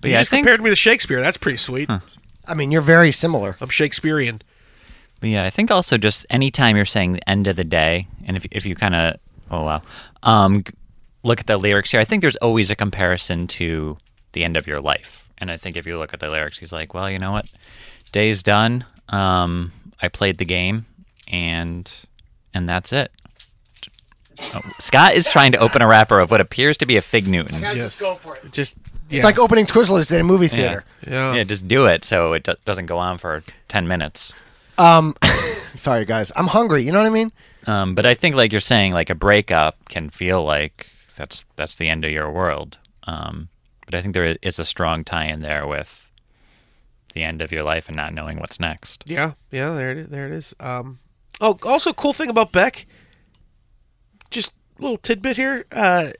But 0.00 0.08
you 0.08 0.12
yeah, 0.12 0.18
I 0.18 0.22
just 0.22 0.30
think 0.30 0.46
compared 0.46 0.60
me 0.62 0.70
to 0.70 0.76
Shakespeare. 0.76 1.20
That's 1.20 1.36
pretty 1.36 1.58
sweet. 1.58 1.90
I 2.46 2.54
mean, 2.54 2.70
you're 2.70 2.80
very 2.82 3.10
similar. 3.12 3.56
I'm 3.60 3.68
Shakespearean. 3.68 4.42
But 5.20 5.30
yeah, 5.30 5.44
I 5.44 5.50
think 5.50 5.70
also 5.70 5.98
just 5.98 6.24
anytime 6.30 6.76
you're 6.76 6.84
saying 6.84 7.12
the 7.14 7.28
end 7.28 7.46
of 7.46 7.56
the 7.56 7.64
day, 7.64 8.06
and 8.26 8.36
if 8.36 8.46
if 8.52 8.64
you 8.66 8.74
kind 8.74 8.94
of 8.94 9.16
oh 9.50 9.62
wow, 9.62 9.82
um, 10.22 10.62
g- 10.62 10.72
look 11.22 11.40
at 11.40 11.46
the 11.46 11.56
lyrics 11.56 11.90
here, 11.90 12.00
I 12.00 12.04
think 12.04 12.22
there's 12.22 12.36
always 12.36 12.70
a 12.70 12.76
comparison 12.76 13.46
to 13.48 13.98
the 14.32 14.44
end 14.44 14.56
of 14.56 14.66
your 14.66 14.80
life. 14.80 15.28
And 15.38 15.50
I 15.50 15.56
think 15.56 15.76
if 15.76 15.86
you 15.86 15.98
look 15.98 16.14
at 16.14 16.20
the 16.20 16.30
lyrics, 16.30 16.58
he's 16.58 16.72
like, 16.72 16.94
well, 16.94 17.10
you 17.10 17.18
know 17.18 17.32
what, 17.32 17.46
day's 18.12 18.42
done. 18.42 18.84
Um, 19.08 19.72
I 20.00 20.08
played 20.08 20.38
the 20.38 20.44
game, 20.44 20.86
and 21.28 21.90
and 22.54 22.68
that's 22.68 22.92
it. 22.92 23.10
Oh, 24.54 24.60
Scott 24.78 25.14
is 25.14 25.28
trying 25.28 25.52
to 25.52 25.58
open 25.58 25.82
a 25.82 25.86
wrapper 25.86 26.18
of 26.18 26.30
what 26.30 26.40
appears 26.40 26.76
to 26.78 26.86
be 26.86 26.96
a 26.96 27.00
fig 27.02 27.28
Newton. 27.28 27.60
Yes. 27.60 28.02
Just 28.50 28.76
yeah. 29.08 29.16
It's 29.16 29.24
like 29.24 29.38
opening 29.38 29.66
Twizzlers 29.66 30.10
at 30.12 30.20
a 30.20 30.24
movie 30.24 30.48
theater. 30.48 30.84
yeah. 31.06 31.34
yeah, 31.34 31.44
just 31.44 31.68
do 31.68 31.86
it 31.86 32.04
so 32.04 32.32
it 32.32 32.44
do- 32.44 32.54
doesn't 32.64 32.86
go 32.86 32.98
on 32.98 33.18
for 33.18 33.42
ten 33.68 33.86
minutes. 33.86 34.34
Sorry, 35.74 36.04
guys. 36.04 36.32
I'm 36.34 36.46
hungry. 36.46 36.82
You 36.82 36.92
know 36.92 36.98
what 36.98 37.06
I 37.06 37.10
mean? 37.10 37.32
Um, 37.66 37.94
but 37.94 38.06
I 38.06 38.14
think, 38.14 38.36
like 38.36 38.52
you're 38.52 38.60
saying, 38.60 38.92
like 38.92 39.10
a 39.10 39.14
breakup 39.14 39.76
can 39.88 40.10
feel 40.10 40.44
like 40.44 40.88
that's 41.16 41.44
that's 41.56 41.76
the 41.76 41.88
end 41.88 42.04
of 42.04 42.12
your 42.12 42.30
world. 42.30 42.78
Um, 43.04 43.48
but 43.86 43.94
I 43.94 44.00
think 44.00 44.14
there 44.14 44.36
is 44.42 44.58
a 44.58 44.64
strong 44.64 45.04
tie 45.04 45.26
in 45.26 45.42
there 45.42 45.66
with 45.66 46.08
the 47.14 47.22
end 47.22 47.42
of 47.42 47.52
your 47.52 47.62
life 47.62 47.88
and 47.88 47.96
not 47.96 48.14
knowing 48.14 48.38
what's 48.38 48.60
next. 48.60 49.04
Yeah, 49.06 49.32
yeah, 49.50 49.74
there 49.74 49.90
it 49.90 49.98
is. 49.98 50.08
There 50.08 50.26
it 50.26 50.32
is. 50.32 50.54
Um, 50.60 50.98
oh, 51.40 51.58
also 51.64 51.92
cool 51.92 52.12
thing 52.12 52.30
about 52.30 52.52
Beck. 52.52 52.86
Just 54.30 54.54
a 54.78 54.82
little 54.82 54.98
tidbit 54.98 55.36
here. 55.36 55.66
Uh, 55.70 56.12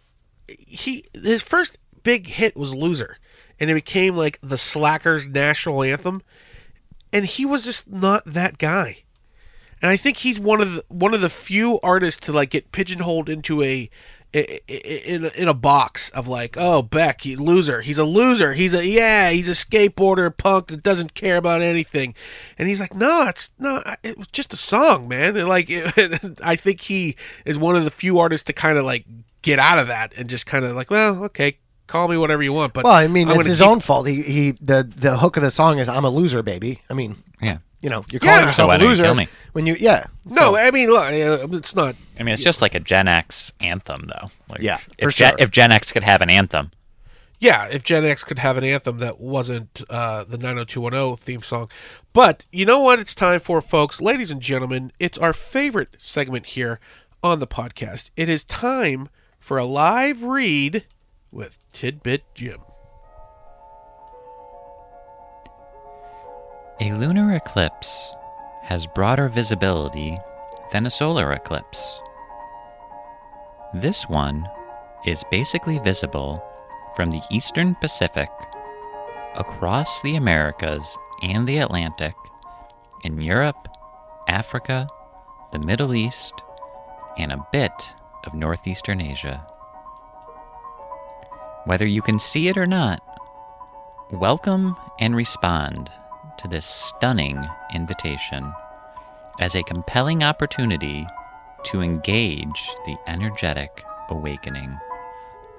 he 0.49 1.05
his 1.15 1.43
first 1.43 1.79
big 2.03 2.29
hit 2.29 2.57
was 2.57 2.75
"Loser," 2.75 3.19
and 3.59 3.71
it 3.71 3.75
became 3.75 4.17
like 4.17 4.39
the 4.43 4.59
Slackers' 4.59 5.29
national 5.29 5.83
anthem. 5.83 6.23
And 7.15 7.27
he 7.27 7.45
was 7.45 7.65
just 7.65 7.91
not 7.91 8.23
that 8.25 8.57
guy. 8.59 9.05
And 9.83 9.91
I 9.91 9.97
think 9.97 10.19
he's 10.19 10.39
one 10.39 10.61
of 10.61 10.73
the 10.75 10.85
one 10.89 11.13
of 11.13 11.21
the 11.21 11.31
few 11.31 11.81
artists 11.83 12.25
to 12.27 12.33
like 12.33 12.51
get 12.51 12.73
pigeonholed 12.73 13.29
into 13.29 13.63
a 13.63 13.91
in 14.33 15.25
a, 15.27 15.29
in 15.29 15.49
a 15.49 15.55
box 15.55 16.09
of 16.11 16.27
like, 16.27 16.57
oh 16.59 16.83
Beck, 16.83 17.21
he 17.23 17.37
loser. 17.37 17.83
He's 17.83 17.99
a 17.99 18.05
loser. 18.05 18.55
He's 18.55 18.73
a 18.75 18.87
yeah. 18.87 19.31
He's 19.31 19.49
a 19.49 19.53
skateboarder 19.53 20.35
punk 20.37 20.69
that 20.69 20.83
doesn't 20.83 21.15
care 21.15 21.37
about 21.37 21.61
anything. 21.61 22.15
And 22.59 22.69
he's 22.69 22.81
like, 22.81 22.95
no, 22.95 23.27
it's 23.29 23.53
no. 23.59 23.83
It 24.03 24.17
was 24.17 24.29
just 24.29 24.53
a 24.53 24.57
song, 24.57 25.09
man. 25.09 25.37
And 25.37 25.49
like, 25.49 25.69
I 26.43 26.57
think 26.57 26.81
he 26.83 27.17
is 27.45 27.59
one 27.59 27.77
of 27.77 27.85
the 27.85 27.91
few 27.91 28.19
artists 28.19 28.47
to 28.47 28.53
kind 28.53 28.79
of 28.79 28.85
like 28.85 29.05
get 29.43 29.59
out 29.59 29.79
of 29.79 29.87
that 29.89 30.13
and 30.17 30.29
just 30.29 30.47
kind 30.47 30.65
of 30.65 30.75
like, 30.75 30.91
well, 30.91 31.25
okay, 31.25 31.59
call 31.87 32.09
me 32.09 32.17
whatever 32.17 32.43
you 32.43 32.53
want. 32.53 32.73
But 32.73 32.85
Well, 32.85 32.95
I 32.95 33.07
mean, 33.09 33.29
I'm 33.29 33.39
it's 33.41 33.49
his 33.49 33.59
keep- 33.59 33.69
own 33.69 33.81
fault. 33.81 34.07
He 34.09 34.23
he 34.23 34.51
the 34.61 34.83
the 34.83 35.19
hook 35.19 35.37
of 35.37 35.43
the 35.43 35.51
song 35.51 35.79
is 35.79 35.89
"I'm 35.89 36.05
a 36.05 36.11
loser, 36.11 36.43
baby." 36.43 36.81
I 36.89 36.95
mean, 36.95 37.17
Yeah. 37.41 37.59
You 37.83 37.91
know, 37.91 38.05
you're 38.11 38.21
calling 38.21 38.35
Yeah. 38.37 38.47
yourself 38.47 38.55
So 38.57 38.67
why 38.69 38.77
a 38.77 38.79
don't 38.79 38.85
you 38.87 38.91
loser 38.91 39.03
kill 39.05 39.15
me? 39.15 39.29
when 39.53 39.67
you 39.67 39.77
yeah. 39.79 40.05
No, 40.27 40.57
I 40.57 40.71
mean, 40.71 40.89
look, 40.91 41.05
uh, 41.05 41.49
it's 41.57 41.75
not. 41.75 41.97
I 42.19 42.23
mean, 42.23 42.33
it's 42.33 42.43
just 42.43 42.63
like 42.63 42.75
a 42.75 42.81
Gen 42.81 43.09
X 43.09 43.53
anthem, 43.61 44.07
though. 44.09 44.31
Like, 44.49 44.63
Yeah, 44.63 44.79
if 44.99 45.05
for 45.07 45.11
Gen, 45.11 45.31
sure. 45.33 45.37
if 45.41 45.51
Gen 45.51 45.73
X 45.73 45.93
could 45.93 46.05
have 46.05 46.23
an 46.23 46.31
anthem, 46.31 46.71
Yeah, 47.41 47.67
if 47.71 47.83
Gen 47.83 48.05
X 48.05 48.23
could 48.25 48.39
have 48.39 48.57
an 48.57 48.63
anthem 48.65 48.99
that 48.99 49.19
wasn't 49.21 49.83
uh, 49.91 50.23
the 50.25 50.39
90210 50.39 51.17
theme 51.17 51.43
song. 51.43 51.69
But 52.13 52.47
you 52.53 52.65
know 52.65 52.79
what 52.81 53.01
it's 53.01 53.15
time 53.17 53.41
for, 53.41 53.61
folks? 53.61 54.01
Ladies 54.01 54.31
and 54.31 54.41
gentlemen, 54.41 54.93
it's 55.01 55.19
our 55.19 55.33
favorite 55.33 55.97
segment 55.99 56.47
here 56.47 56.79
on 57.23 57.41
the 57.41 57.47
podcast. 57.49 58.11
It 58.17 58.29
is 58.29 58.45
time 58.45 59.09
for 59.41 59.59
a 59.59 59.65
live 59.65 60.23
read 60.23 60.85
with 61.33 61.59
Tidbit 61.73 62.23
Jim. 62.35 62.59
A 66.83 66.91
lunar 66.95 67.37
eclipse 67.37 68.13
has 68.63 68.89
broader 68.89 69.29
visibility 69.29 70.19
than 70.73 70.85
a 70.85 70.91
solar 70.91 71.33
eclipse. 71.33 72.01
This 73.73 74.09
one 74.09 74.49
is 75.07 75.23
basically 75.31 75.79
visible 75.79 76.43
from 76.97 77.13
the 77.13 77.23
eastern 77.31 77.77
Pacific 77.77 78.29
across 79.37 80.03
the 80.03 80.17
Americas 80.17 80.99
and 81.23 81.47
the 81.47 81.59
Atlantic 81.59 82.17
in 83.05 83.21
Europe, 83.21 83.69
Africa, 84.27 84.89
the 85.53 85.61
Middle 85.61 85.95
East, 85.95 86.35
and 87.17 87.31
a 87.31 87.47
bit 87.53 87.95
of 88.25 88.35
northeastern 88.35 89.01
Asia. 89.01 89.47
Whether 91.65 91.87
you 91.87 92.03
can 92.03 92.19
see 92.19 92.49
it 92.49 92.57
or 92.57 92.67
not, 92.67 93.01
welcome 94.11 94.75
and 94.99 95.15
respond 95.15 95.89
to 96.43 96.49
this 96.49 96.67
stunning 96.67 97.49
invitation 97.73 98.53
as 99.41 99.55
a 99.55 99.63
compelling 99.63 100.23
opportunity 100.23 101.07
to 101.65 101.81
engage 101.81 102.71
the 102.85 102.97
energetic 103.07 103.85
awakening, 104.11 104.77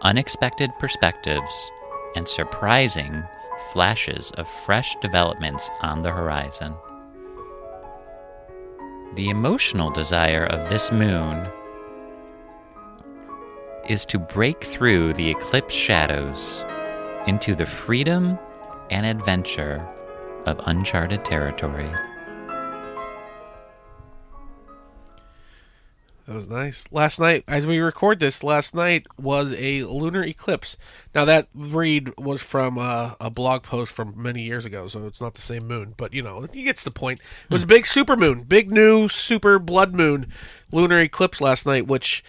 unexpected 0.01 0.69
perspectives, 0.79 1.71
and 2.15 2.27
surprising 2.27 3.23
flashes 3.71 4.31
of 4.31 4.47
fresh 4.47 4.95
developments 5.01 5.69
on 5.81 6.01
the 6.01 6.11
horizon. 6.11 6.75
The 9.15 9.29
emotional 9.29 9.89
desire 9.89 10.45
of 10.45 10.69
this 10.69 10.91
moon 10.91 11.47
is 13.87 14.05
to 14.07 14.19
break 14.19 14.63
through 14.63 15.13
the 15.13 15.29
eclipse 15.29 15.73
shadows 15.73 16.65
into 17.27 17.55
the 17.55 17.65
freedom 17.65 18.37
and 18.89 19.05
adventure 19.05 19.87
of 20.45 20.59
uncharted 20.65 21.23
territory. 21.25 21.89
That 26.25 26.35
was 26.35 26.47
nice. 26.47 26.85
Last 26.89 27.19
night, 27.19 27.43
as 27.49 27.65
we 27.67 27.79
record 27.79 28.21
this, 28.21 28.43
last 28.43 28.73
night 28.73 29.07
was 29.17 29.51
a 29.57 29.83
lunar 29.83 30.23
eclipse. 30.23 30.77
Now 31.13 31.25
that 31.25 31.49
read 31.53 32.17
was 32.17 32.41
from 32.41 32.77
uh, 32.77 33.15
a 33.19 33.29
blog 33.29 33.63
post 33.63 33.91
from 33.91 34.13
many 34.15 34.41
years 34.41 34.65
ago, 34.65 34.87
so 34.87 35.05
it's 35.05 35.19
not 35.19 35.33
the 35.33 35.41
same 35.41 35.67
moon. 35.67 35.95
But 35.97 36.13
you 36.13 36.21
know, 36.21 36.47
he 36.53 36.63
gets 36.63 36.85
the 36.85 36.91
point. 36.91 37.19
It 37.49 37.53
was 37.53 37.63
a 37.63 37.67
big 37.67 37.85
super 37.85 38.15
moon, 38.15 38.43
big 38.43 38.71
new 38.71 39.09
super 39.09 39.59
blood 39.59 39.93
moon, 39.93 40.27
lunar 40.71 41.01
eclipse 41.01 41.41
last 41.41 41.65
night. 41.65 41.87
Which 41.87 42.23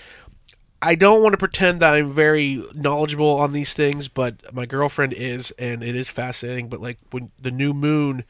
I 0.84 0.94
don't 0.94 1.22
want 1.22 1.32
to 1.32 1.38
pretend 1.38 1.80
that 1.80 1.94
I'm 1.94 2.12
very 2.12 2.62
knowledgeable 2.74 3.36
on 3.36 3.52
these 3.52 3.72
things, 3.72 4.08
but 4.08 4.54
my 4.54 4.66
girlfriend 4.66 5.14
is, 5.14 5.50
and 5.52 5.82
it 5.82 5.96
is 5.96 6.08
fascinating. 6.08 6.68
But 6.68 6.80
like 6.80 6.98
when 7.10 7.30
the 7.40 7.50
new 7.50 7.72
moon 7.72 8.24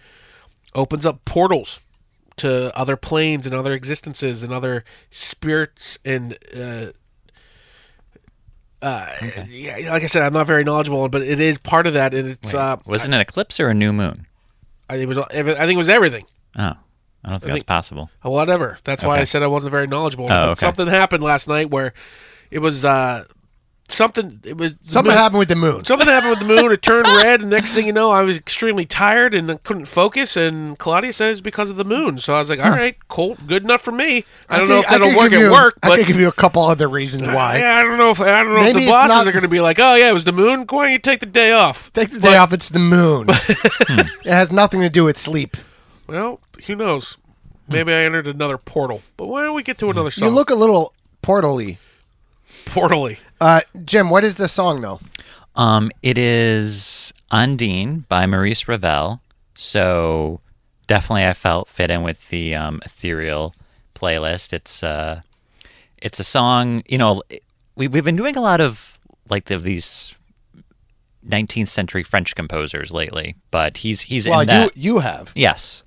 opens 0.74 1.04
up 1.04 1.24
portals 1.24 1.80
to 2.36 2.76
other 2.76 2.96
planes 2.96 3.46
and 3.46 3.54
other 3.54 3.72
existences 3.72 4.42
and 4.42 4.52
other 4.52 4.84
spirits 5.10 5.98
and 6.04 6.38
uh, 6.56 6.86
uh, 8.82 9.10
yeah, 9.48 9.92
like 9.92 10.02
I 10.02 10.06
said, 10.06 10.22
I'm 10.22 10.32
not 10.34 10.46
very 10.46 10.62
knowledgeable, 10.62 11.08
but 11.08 11.22
it 11.22 11.40
is 11.40 11.56
part 11.58 11.86
of 11.86 11.94
that, 11.94 12.12
and 12.12 12.28
it's 12.28 12.52
uh, 12.52 12.76
Was 12.84 13.04
it 13.04 13.12
an 13.12 13.20
eclipse 13.20 13.58
or 13.58 13.68
a 13.68 13.74
new 13.74 13.92
moon? 13.92 14.26
I, 14.90 14.96
it 14.96 15.08
was 15.08 15.16
I 15.16 15.26
think 15.42 15.72
it 15.72 15.76
was 15.76 15.88
everything. 15.88 16.26
Oh, 16.56 16.62
I 16.62 17.30
don't 17.30 17.40
think, 17.40 17.40
that's 17.40 17.52
think- 17.52 17.66
possible. 17.66 18.10
Uh, 18.24 18.30
Whatever. 18.30 18.76
That's 18.84 19.02
why 19.02 19.18
I 19.20 19.24
said 19.24 19.42
I 19.42 19.46
wasn't 19.46 19.70
very 19.70 19.86
knowledgeable. 19.86 20.28
Oh, 20.30 20.50
okay. 20.50 20.60
something 20.60 20.86
happened 20.86 21.22
last 21.22 21.48
night 21.48 21.70
where 21.70 21.94
it 22.54 22.60
was 22.60 22.84
uh, 22.84 23.24
something. 23.88 24.40
It 24.44 24.56
was 24.56 24.74
Something 24.84 25.10
moon- 25.10 25.18
happened 25.18 25.38
with 25.40 25.48
the 25.48 25.56
moon. 25.56 25.84
Something 25.84 26.08
happened 26.08 26.30
with 26.30 26.38
the 26.38 26.46
moon. 26.46 26.72
It 26.72 26.82
turned 26.82 27.06
red, 27.06 27.40
and 27.40 27.50
next 27.50 27.72
thing 27.74 27.84
you 27.86 27.92
know, 27.92 28.10
I 28.10 28.22
was 28.22 28.36
extremely 28.36 28.86
tired 28.86 29.34
and 29.34 29.62
couldn't 29.64 29.84
focus. 29.86 30.36
And 30.36 30.78
Claudia 30.78 31.12
said 31.12 31.32
it's 31.32 31.40
because 31.40 31.68
of 31.68 31.76
the 31.76 31.84
moon. 31.84 32.18
So 32.18 32.32
I 32.34 32.38
was 32.38 32.48
like, 32.48 32.60
"All 32.60 32.70
right, 32.70 32.96
cool, 33.08 33.36
good 33.46 33.62
enough 33.64 33.82
for 33.82 33.92
me." 33.92 34.24
I 34.48 34.58
don't 34.60 34.68
know 34.68 34.80
if 34.80 34.88
that'll 34.88 35.16
work 35.16 35.32
at 35.32 35.38
you- 35.40 35.50
work, 35.52 35.78
I 35.82 35.88
but 35.88 35.98
could 35.98 36.06
give 36.06 36.18
you 36.18 36.28
a 36.28 36.32
couple 36.32 36.62
other 36.62 36.88
reasons 36.88 37.26
why. 37.28 37.58
yeah, 37.58 37.74
I 37.76 37.82
don't 37.82 37.98
know 37.98 38.10
if 38.10 38.20
I 38.20 38.42
don't 38.42 38.54
know 38.54 38.62
if 38.64 38.74
the 38.74 38.86
bosses 38.86 39.16
not- 39.16 39.26
are 39.26 39.32
going 39.32 39.42
to 39.42 39.48
be 39.48 39.60
like, 39.60 39.78
"Oh 39.78 39.94
yeah, 39.96 40.10
it 40.10 40.14
was 40.14 40.24
the 40.24 40.32
moon." 40.32 40.64
Why 40.70 40.84
don't 40.84 40.92
you 40.92 40.98
take 40.98 41.20
the 41.20 41.26
day 41.26 41.52
off? 41.52 41.92
Take 41.92 42.10
the 42.10 42.20
day 42.20 42.36
off. 42.36 42.52
It's 42.52 42.68
the 42.70 42.78
moon. 42.78 43.26
it 43.28 44.08
has 44.24 44.50
nothing 44.50 44.80
to 44.80 44.88
do 44.88 45.04
with 45.04 45.18
sleep. 45.18 45.56
Well, 46.06 46.40
who 46.66 46.76
knows? 46.76 47.18
Maybe 47.66 47.92
I 47.94 48.02
entered 48.04 48.26
another 48.28 48.58
portal. 48.58 49.00
But 49.16 49.26
why 49.26 49.42
don't 49.42 49.54
we 49.56 49.62
get 49.62 49.78
to 49.78 49.88
another 49.88 50.10
song? 50.10 50.28
You 50.28 50.34
look 50.34 50.50
a 50.50 50.54
little 50.54 50.92
portally. 51.22 51.78
Portally. 52.66 53.18
Uh, 53.40 53.60
Jim, 53.84 54.10
what 54.10 54.24
is 54.24 54.36
the 54.36 54.48
song 54.48 54.80
though? 54.80 55.00
Um, 55.56 55.90
it 56.02 56.18
is 56.18 57.12
Undine 57.30 58.06
by 58.08 58.26
Maurice 58.26 58.66
Ravel. 58.66 59.20
So 59.54 60.40
definitely, 60.86 61.26
I 61.26 61.32
felt 61.32 61.68
fit 61.68 61.90
in 61.90 62.02
with 62.02 62.28
the 62.30 62.54
um, 62.54 62.80
ethereal 62.84 63.54
playlist. 63.94 64.52
It's 64.52 64.82
uh, 64.82 65.20
it's 65.98 66.18
a 66.18 66.24
song. 66.24 66.82
You 66.88 66.98
know, 66.98 67.22
we 67.76 67.88
we've 67.88 68.04
been 68.04 68.16
doing 68.16 68.36
a 68.36 68.40
lot 68.40 68.60
of 68.60 68.98
like 69.30 69.44
the, 69.46 69.58
these 69.58 70.14
19th 71.28 71.68
century 71.68 72.02
French 72.02 72.34
composers 72.34 72.92
lately, 72.92 73.36
but 73.50 73.78
he's 73.78 74.02
he's 74.02 74.28
Well, 74.28 74.40
in 74.40 74.48
that. 74.48 74.76
you 74.76 74.94
you 74.94 74.98
have. 75.00 75.32
Yes. 75.34 75.82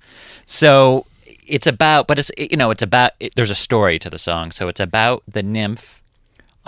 So 0.46 1.04
it's 1.46 1.66
about, 1.66 2.06
but 2.06 2.18
it's 2.18 2.30
you 2.38 2.56
know, 2.56 2.70
it's 2.70 2.82
about. 2.82 3.12
It, 3.20 3.34
there's 3.36 3.50
a 3.50 3.54
story 3.54 3.98
to 3.98 4.08
the 4.10 4.18
song, 4.18 4.50
so 4.50 4.68
it's 4.68 4.80
about 4.80 5.22
the 5.28 5.42
nymph 5.42 6.02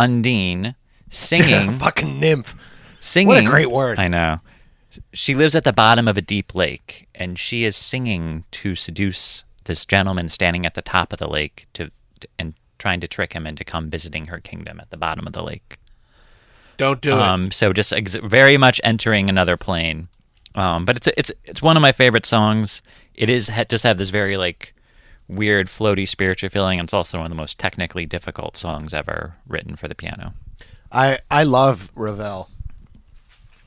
Undine 0.00 0.74
singing, 1.10 1.78
Fucking 1.78 2.18
nymph. 2.18 2.54
singing. 3.00 3.28
What 3.28 3.44
a 3.44 3.46
great 3.46 3.70
word. 3.70 3.98
I 3.98 4.08
know. 4.08 4.38
She 5.12 5.34
lives 5.34 5.54
at 5.54 5.64
the 5.64 5.72
bottom 5.72 6.08
of 6.08 6.16
a 6.16 6.22
deep 6.22 6.54
lake, 6.54 7.06
and 7.14 7.38
she 7.38 7.64
is 7.64 7.76
singing 7.76 8.44
to 8.52 8.74
seduce 8.74 9.44
this 9.64 9.86
gentleman 9.86 10.28
standing 10.28 10.66
at 10.66 10.74
the 10.74 10.82
top 10.82 11.12
of 11.12 11.18
the 11.18 11.28
lake 11.28 11.66
to, 11.74 11.90
to 12.20 12.28
and 12.38 12.54
trying 12.78 12.98
to 13.00 13.06
trick 13.06 13.32
him 13.34 13.46
into 13.46 13.62
come 13.62 13.90
visiting 13.90 14.26
her 14.26 14.40
kingdom 14.40 14.80
at 14.80 14.90
the 14.90 14.96
bottom 14.96 15.26
of 15.26 15.32
the 15.32 15.42
lake. 15.42 15.76
Don't 16.78 17.00
do 17.02 17.10
it. 17.12 17.18
Um, 17.18 17.50
so 17.50 17.72
just 17.72 17.92
ex- 17.92 18.14
very 18.14 18.56
much 18.56 18.80
entering 18.82 19.28
another 19.28 19.56
plane. 19.58 20.08
Um, 20.54 20.84
but 20.86 20.96
it's 20.96 21.08
it's 21.16 21.30
it's 21.44 21.62
one 21.62 21.76
of 21.76 21.82
my 21.82 21.92
favorite 21.92 22.26
songs. 22.26 22.82
It 23.14 23.28
is 23.28 23.48
ha- 23.50 23.64
just 23.68 23.84
have 23.84 23.98
this 23.98 24.08
very 24.10 24.36
like 24.36 24.74
weird, 25.30 25.68
floaty, 25.68 26.06
spiritual 26.08 26.50
feeling. 26.50 26.78
And 26.78 26.86
it's 26.86 26.94
also 26.94 27.18
one 27.18 27.26
of 27.26 27.30
the 27.30 27.36
most 27.36 27.58
technically 27.58 28.06
difficult 28.06 28.56
songs 28.56 28.92
ever 28.92 29.36
written 29.46 29.76
for 29.76 29.88
the 29.88 29.94
piano. 29.94 30.34
I 30.92 31.20
I 31.30 31.44
love 31.44 31.90
Ravel 31.94 32.48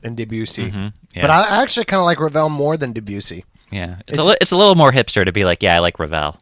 and 0.02 0.16
Debussy, 0.16 0.70
mm-hmm. 0.70 0.88
yeah. 1.14 1.22
but 1.22 1.30
I 1.30 1.62
actually 1.62 1.86
kind 1.86 2.00
of 2.00 2.04
like 2.04 2.20
Ravel 2.20 2.50
more 2.50 2.76
than 2.76 2.92
Debussy. 2.92 3.44
Yeah, 3.70 3.96
it's, 4.06 4.18
It's- 4.18 4.26
a 4.26 4.30
li- 4.30 4.36
it's 4.40 4.52
a 4.52 4.56
little 4.56 4.74
more 4.74 4.92
hipster 4.92 5.24
to 5.24 5.32
be 5.32 5.44
like, 5.44 5.62
yeah, 5.62 5.76
I 5.76 5.78
like 5.78 5.98
Ravel. 5.98 6.38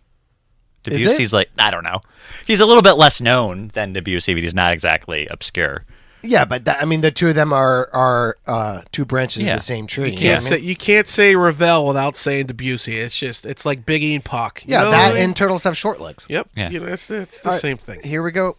Debussy's 0.85 1.33
like 1.33 1.49
I 1.59 1.71
don't 1.71 1.85
know. 1.85 2.01
He's 2.47 2.61
a 2.61 2.67
little 2.67 2.83
bit 2.83 2.95
less 2.95 3.21
known 3.21 3.69
than 3.69 3.93
Debussy, 3.93 4.35
but 4.35 4.43
he's 4.43 4.55
not 4.55 4.73
exactly 4.73 5.29
obscure. 5.29 5.85
Yeah, 6.25 6.45
but 6.45 6.65
that, 6.67 6.81
I 6.81 6.85
mean, 6.85 7.01
the 7.01 7.11
two 7.11 7.29
of 7.29 7.35
them 7.35 7.53
are 7.53 7.89
are 7.93 8.37
uh, 8.47 8.83
two 8.93 9.05
branches 9.05 9.45
Yeah. 9.47 9.55
of 9.55 9.59
the 9.61 9.65
same 9.65 9.87
tree. 9.87 10.11
you 10.13 10.17
can't 10.19 10.43
what 10.43 10.47
I 10.47 10.49
say 10.51 10.57
mean? 10.57 10.65
you 10.69 10.77
can't 10.77 11.09
say 11.09 11.35
Ravel 11.35 11.87
without 11.87 12.17
saying 12.17 12.47
Debussy. 12.47 12.97
It's 12.99 13.19
just 13.19 13.45
it's 13.47 13.65
like 13.67 13.85
Biggie 13.85 14.15
and 14.15 14.25
Pac. 14.25 14.63
You 14.67 14.73
Yeah, 14.73 14.83
know 14.85 14.91
that 14.93 15.03
what 15.09 15.11
I 15.13 15.15
mean? 15.15 15.25
and 15.25 15.37
turtles 15.37 15.65
have 15.65 15.77
short 15.77 16.01
legs. 16.01 16.27
yep. 16.31 16.49
Yeah. 16.57 16.71
You 16.71 16.81
know, 16.81 16.87
it's, 16.87 17.11
it's 17.11 17.41
the 17.41 17.49
All 17.49 17.53
right, 17.55 17.61
same 17.61 17.77
thing. 17.79 18.01
Here 18.03 18.23
we 18.23 18.31
go. 18.31 18.57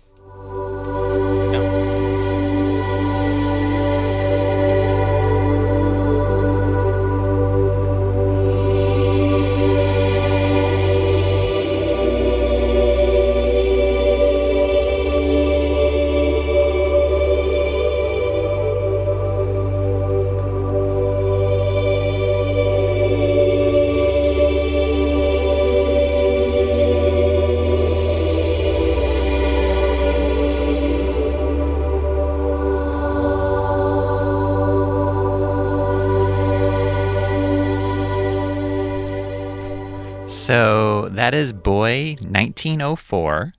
1904 42.22 43.54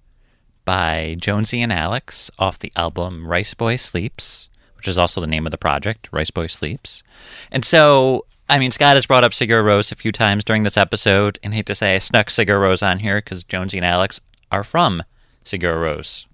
by 0.64 1.16
Jónsi 1.18 1.58
and 1.60 1.72
Alex 1.72 2.30
off 2.38 2.58
the 2.58 2.72
album 2.76 3.26
Rice 3.26 3.54
Boy 3.54 3.76
Sleeps, 3.76 4.48
which 4.76 4.88
is 4.88 4.98
also 4.98 5.20
the 5.20 5.26
name 5.26 5.46
of 5.46 5.50
the 5.50 5.58
project, 5.58 6.08
Rice 6.12 6.30
Boy 6.30 6.46
Sleeps. 6.46 7.02
And 7.50 7.64
so, 7.64 8.26
I 8.48 8.58
mean, 8.58 8.70
Scott 8.70 8.96
has 8.96 9.06
brought 9.06 9.24
up 9.24 9.32
Sigur 9.32 9.62
Rós 9.62 9.92
a 9.92 9.96
few 9.96 10.12
times 10.12 10.44
during 10.44 10.62
this 10.62 10.76
episode, 10.76 11.38
and 11.42 11.52
I 11.52 11.56
hate 11.56 11.66
to 11.66 11.74
say 11.74 11.94
I 11.94 11.98
snuck 11.98 12.28
Sigur 12.28 12.60
Rós 12.60 12.86
on 12.86 12.98
here 12.98 13.18
because 13.18 13.44
Jónsi 13.44 13.76
and 13.76 13.84
Alex 13.84 14.20
are 14.50 14.64
from 14.64 15.02
Sigur 15.44 15.76
Rós. 15.76 16.26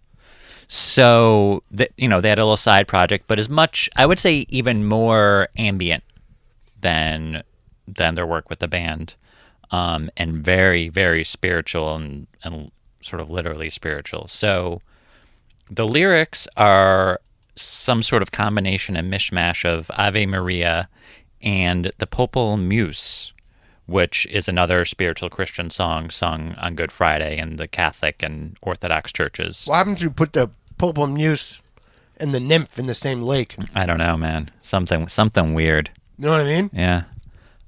So, 0.68 1.64
th- 1.77 1.93
you 1.97 2.07
know, 2.07 2.21
they 2.21 2.29
had 2.29 2.39
a 2.39 2.45
little 2.45 2.57
side 2.57 2.87
project, 2.87 3.25
but 3.27 3.41
as 3.41 3.49
much, 3.49 3.91
I 3.97 4.07
would 4.07 4.21
say, 4.21 4.47
even 4.49 4.85
more 4.85 5.49
ambient 5.57 6.05
than 6.81 7.43
than 7.89 8.14
their 8.14 8.27
work 8.27 8.49
with 8.49 8.61
the 8.61 8.68
band, 8.68 9.16
um, 9.71 10.11
and 10.16 10.45
very 10.45 10.89
very 10.89 11.25
spiritual 11.25 11.95
and 11.95 12.27
and 12.43 12.71
sort 13.01 13.21
of 13.21 13.31
literally 13.31 13.71
spiritual. 13.71 14.29
So 14.29 14.81
the 15.71 15.87
lyrics 15.87 16.49
are 16.57 17.21
some 17.55 18.03
sort 18.03 18.23
of 18.23 18.33
combination 18.33 18.97
and 18.97 19.12
mishmash 19.12 19.64
of 19.64 19.91
Ave 19.95 20.27
Maria 20.27 20.89
and 21.43 21.91
the 21.99 22.07
Popule 22.07 22.61
meus, 22.61 23.33
which 23.87 24.27
is 24.27 24.49
another 24.49 24.85
spiritual 24.85 25.31
Christian 25.31 25.71
song 25.71 26.11
sung 26.11 26.55
on 26.59 26.75
Good 26.75 26.93
Friday 26.93 27.39
in 27.39 27.57
the 27.57 27.68
Catholic 27.68 28.23
and 28.23 28.57
Orthodox 28.62 29.12
churches. 29.12 29.66
What 29.66 29.77
happened 29.77 29.99
to 29.99 30.11
put 30.11 30.33
the 30.33 30.51
Popule 30.79 31.12
meus 31.12 31.62
and 32.16 32.35
the 32.35 32.41
nymph 32.41 32.79
in 32.79 32.87
the 32.87 32.95
same 32.95 33.23
lake? 33.23 33.57
I 33.75 33.87
don't 33.87 33.99
know, 33.99 34.16
man. 34.16 34.51
Something 34.62 35.09
something 35.09 35.55
weird. 35.55 35.91
You 36.18 36.27
know 36.27 36.33
what 36.33 36.41
I 36.41 36.45
mean? 36.45 36.71
Yeah. 36.73 37.05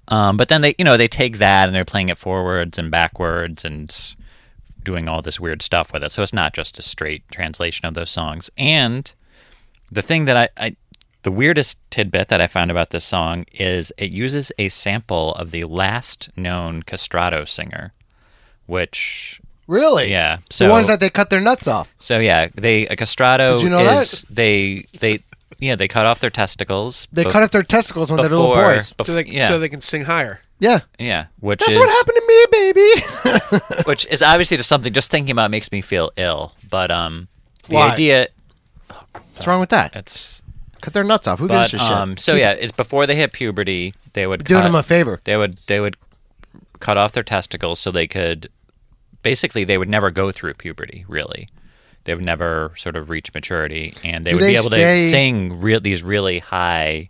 Um, 0.08 0.36
but 0.36 0.48
then 0.48 0.60
they, 0.62 0.74
you 0.78 0.84
know, 0.84 0.96
they 0.96 1.08
take 1.08 1.38
that 1.38 1.68
and 1.68 1.74
they're 1.76 1.84
playing 1.84 2.08
it 2.08 2.18
forwards 2.18 2.78
and 2.78 2.90
backwards 2.90 3.64
and 3.64 4.14
doing 4.82 5.08
all 5.08 5.22
this 5.22 5.38
weird 5.38 5.62
stuff 5.62 5.92
with 5.92 6.02
it. 6.02 6.10
So 6.12 6.22
it's 6.22 6.32
not 6.32 6.52
just 6.54 6.78
a 6.78 6.82
straight 6.82 7.22
translation 7.30 7.86
of 7.86 7.94
those 7.94 8.10
songs. 8.10 8.50
And 8.58 9.12
the 9.92 10.02
thing 10.02 10.24
that 10.24 10.36
I, 10.36 10.48
I 10.56 10.76
the 11.22 11.30
weirdest 11.30 11.78
tidbit 11.90 12.28
that 12.28 12.40
I 12.40 12.48
found 12.48 12.72
about 12.72 12.90
this 12.90 13.04
song 13.04 13.44
is 13.52 13.92
it 13.96 14.12
uses 14.12 14.50
a 14.58 14.68
sample 14.70 15.34
of 15.36 15.52
the 15.52 15.62
last 15.62 16.30
known 16.36 16.82
castrato 16.82 17.46
singer, 17.46 17.92
which 18.66 19.40
Really? 19.68 20.10
yeah, 20.10 20.38
so 20.50 20.66
the 20.66 20.72
ones 20.72 20.88
that 20.88 20.98
they 20.98 21.08
cut 21.10 21.30
their 21.30 21.40
nuts 21.40 21.68
off. 21.68 21.94
so 22.00 22.18
yeah, 22.18 22.48
they 22.56 22.86
a 22.88 22.96
castrato 22.96 23.58
Did 23.58 23.62
you 23.62 23.70
know 23.70 23.78
is 23.78 24.22
that? 24.22 24.34
they 24.34 24.84
they 24.98 25.20
yeah 25.62 25.76
they 25.76 25.88
cut 25.88 26.04
off 26.06 26.20
their 26.20 26.30
testicles. 26.30 27.08
They 27.12 27.24
bef- 27.24 27.32
cut 27.32 27.42
off 27.42 27.50
their 27.52 27.62
testicles 27.62 28.10
when 28.10 28.20
they're 28.20 28.28
little 28.30 28.48
before- 28.48 28.72
boys. 28.74 28.92
bef- 28.94 29.06
So 29.06 29.14
they, 29.14 29.24
yeah. 29.26 29.48
so 29.48 29.58
they 29.58 29.68
can 29.68 29.80
sing 29.80 30.04
higher. 30.04 30.40
Yeah. 30.58 30.80
Yeah, 30.98 31.26
which 31.40 31.58
That's 31.60 31.72
is 31.72 31.78
what 31.78 31.88
happened 31.88 32.18
to 32.20 32.26
me, 32.28 32.46
baby. 32.52 33.82
which 33.86 34.06
is 34.06 34.22
obviously 34.22 34.56
just 34.58 34.68
something. 34.68 34.92
Just 34.92 35.10
thinking 35.10 35.32
about 35.32 35.46
it 35.46 35.48
makes 35.50 35.72
me 35.72 35.80
feel 35.80 36.10
ill. 36.16 36.52
But 36.70 36.90
um, 36.90 37.28
the 37.68 37.74
Why? 37.76 37.90
idea 37.92 38.28
What's 39.12 39.46
wrong 39.46 39.60
with 39.60 39.70
that? 39.70 39.96
it's 39.96 40.42
Cut 40.82 40.94
their 40.94 41.04
nuts 41.04 41.26
off. 41.26 41.38
Who 41.38 41.48
but 41.48 41.70
gives 41.70 41.74
a 41.74 41.78
shit? 41.78 41.90
um, 41.96 42.16
so 42.16 42.34
yeah, 42.34 42.50
it's 42.52 42.72
before 42.72 43.06
they 43.06 43.16
hit 43.16 43.32
puberty. 43.32 43.94
They 44.14 44.26
would 44.26 44.44
doing 44.44 44.60
cut, 44.60 44.64
them 44.68 44.74
a 44.74 44.82
favor. 44.82 45.20
they 45.24 45.36
would 45.36 45.58
they 45.66 45.80
would 45.80 45.96
cut 46.80 46.96
off 46.96 47.12
their 47.12 47.22
testicles 47.22 47.78
so 47.80 47.90
they 47.90 48.06
could 48.06 48.48
basically 49.22 49.64
they 49.64 49.78
would 49.78 49.88
never 49.88 50.10
go 50.10 50.30
through 50.32 50.54
puberty 50.54 51.04
really 51.08 51.48
they 52.04 52.14
would 52.14 52.24
never 52.24 52.72
sort 52.76 52.96
of 52.96 53.10
reach 53.10 53.32
maturity 53.34 53.94
and 54.04 54.24
they 54.26 54.30
Do 54.30 54.36
would 54.36 54.42
they 54.44 54.52
be 54.52 54.56
able 54.56 54.66
stay- 54.70 54.96
to 55.04 55.10
sing 55.10 55.60
real 55.60 55.80
these 55.80 56.02
really 56.02 56.38
high 56.40 57.08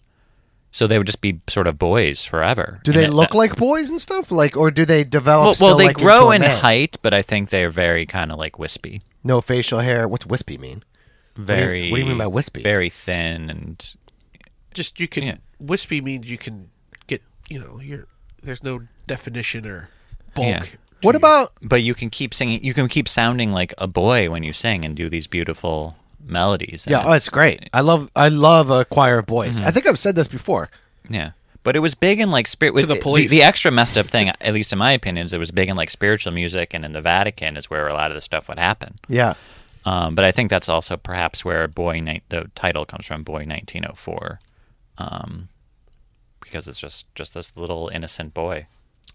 so 0.75 0.87
they 0.87 0.97
would 0.97 1.07
just 1.07 1.21
be 1.21 1.39
sort 1.49 1.67
of 1.67 1.79
boys 1.79 2.25
forever 2.25 2.81
Do 2.85 2.93
And 2.93 3.01
they 3.01 3.05
it- 3.05 3.13
look 3.13 3.31
that- 3.33 3.37
like 3.37 3.57
boys 3.57 3.91
and 3.91 4.01
stuff? 4.01 4.31
Like, 4.31 4.57
or 4.57 4.71
do 4.71 4.85
they 4.85 5.05
develop? 5.05 5.43
well, 5.43 5.47
well 5.49 5.55
still 5.55 5.77
they 5.77 5.87
like 5.89 5.97
grow 5.97 6.31
into 6.31 6.47
in 6.47 6.53
man? 6.53 6.61
height 6.61 6.97
but 7.03 7.13
i 7.13 7.21
think 7.23 7.51
they're 7.51 7.71
very 7.71 8.07
kind 8.07 8.33
of 8.33 8.39
like 8.39 8.59
wispy 8.59 9.03
No 9.25 9.41
facial 9.41 9.81
hair. 9.81 10.09
What's 10.09 10.27
wispy 10.27 10.59
mean? 10.59 10.83
you- 11.37 11.45
very 11.45 11.91
what 11.91 11.97
do 11.97 12.03
you 12.03 12.09
mean 12.09 12.19
by 12.19 12.27
wispy? 12.27 12.63
very 12.63 12.89
thin 12.91 13.49
and 13.51 13.95
Just 14.75 14.99
you 15.01 15.09
can 15.09 15.23
Yeah. 15.25 15.37
wispy 15.61 16.01
means 16.01 16.31
you 16.31 16.39
can 16.39 16.71
get 17.07 17.23
you 17.49 17.59
know 17.61 17.79
you're 17.81 18.07
there's 18.43 18.63
no 18.63 18.81
definition 19.07 19.67
or 19.67 19.89
bulk. 20.35 20.47
Yeah. 20.47 20.65
To 21.03 21.07
What 21.07 21.15
about? 21.17 21.53
but 21.63 21.83
you 21.83 21.95
can 21.95 22.11
keep 22.11 22.33
singing 22.35 22.65
you 22.65 22.75
can 22.75 22.89
keep 22.89 23.09
sounding 23.09 23.53
like 23.53 23.75
a 23.79 23.87
boy 23.87 24.31
when 24.31 24.43
you 24.43 24.53
sing 24.53 24.85
and 24.85 24.97
do 24.97 25.09
these 25.09 25.27
beautiful 25.27 25.97
melodies 26.25 26.87
Yeah, 26.89 27.05
oh, 27.05 27.13
it's 27.13 27.29
great. 27.29 27.69
I 27.73 27.81
love. 27.81 28.11
I 28.15 28.29
love 28.29 28.71
a 28.71 28.85
choir 28.85 29.19
of 29.19 29.27
boys. 29.27 29.57
Mm-hmm. 29.57 29.67
I 29.67 29.71
think 29.71 29.87
I've 29.87 29.99
said 29.99 30.15
this 30.15 30.29
before. 30.29 30.71
Yeah. 31.09 31.33
But 31.65 31.77
it 31.77 31.79
was 31.79 31.95
big 31.95 32.19
in 32.19 32.31
like 32.31 32.49
spirit. 32.49 32.75
with 32.75 32.89
the 32.89 32.97
police. 32.97 33.31
The, 33.31 33.43
extra 33.43 33.71
messed 33.71 33.97
up 33.97 34.07
thing, 34.07 34.29
at 34.29 34.53
least 34.53 34.73
in 34.73 34.79
my 34.79 34.93
opinion, 34.93 35.27
is 35.27 35.33
it 35.33 35.39
was 35.39 35.53
big 35.53 35.69
in 35.69 35.77
like 35.77 35.91
spiritual 35.91 36.33
music, 36.33 36.75
and 36.75 36.85
in 36.85 36.93
the 36.93 37.01
Vatican 37.01 37.57
is 37.57 37.71
where 37.71 37.87
a 37.87 37.95
lot 37.95 38.11
of 38.11 38.17
the 38.17 38.21
stuff 38.21 38.49
would 38.49 38.59
happen. 38.59 38.99
Yeah. 39.09 39.35
Um, 39.85 40.15
but 40.15 40.25
I 40.25 40.33
think 40.33 40.51
that's 40.51 40.69
also 40.69 40.97
perhaps 40.97 41.45
where 41.45 41.69
"Boy," 41.69 42.01
the 42.29 42.51
title 42.55 42.85
comes 42.85 43.07
from, 43.07 43.23
"Boy 43.23 43.45
1904," 43.45 44.41
um, 44.99 45.49
because 46.41 46.67
it's 46.67 46.81
just 46.81 47.13
just 47.15 47.35
this 47.35 47.57
little 47.57 47.89
innocent 47.93 48.35
boy. 48.35 48.67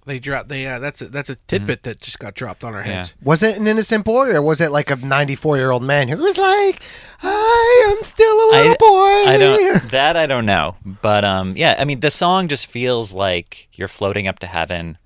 They 0.07 0.19
dropped. 0.19 0.49
They 0.49 0.65
uh, 0.65 0.79
that's 0.79 1.01
a, 1.01 1.05
that's 1.07 1.29
a 1.29 1.35
tidbit 1.35 1.83
that 1.83 1.99
just 1.99 2.17
got 2.19 2.33
dropped 2.33 2.63
on 2.63 2.73
our 2.73 2.81
Mm-hmm. 2.81 2.89
Yeah. 2.89 2.95
heads. 2.97 3.13
Was 3.23 3.43
it 3.43 3.57
an 3.57 3.67
innocent 3.67 4.03
boy, 4.05 4.31
or 4.31 4.41
was 4.41 4.59
it 4.61 4.71
like 4.71 4.89
a 4.89 4.95
ninety-four-year-old 4.95 5.83
man 5.83 6.07
who 6.07 6.17
was 6.17 6.37
like, 6.37 6.81
"I 7.21 7.95
am 7.95 8.03
still 8.03 8.35
a 8.35 8.47
little 8.51 8.71
I, 8.73 8.75
boy"? 8.79 9.31
I 9.31 9.37
don't 9.37 9.83
that 9.91 10.17
I 10.17 10.25
don't 10.25 10.45
know, 10.45 10.75
but 11.01 11.23
um, 11.23 11.53
yeah, 11.55 11.75
I 11.77 11.85
mean 11.85 11.99
the 11.99 12.09
song 12.11 12.47
just 12.47 12.65
feels 12.67 13.13
like 13.13 13.67
you're 13.73 13.87
floating 13.87 14.27
up 14.27 14.39
to 14.39 14.47
heaven. 14.47 14.97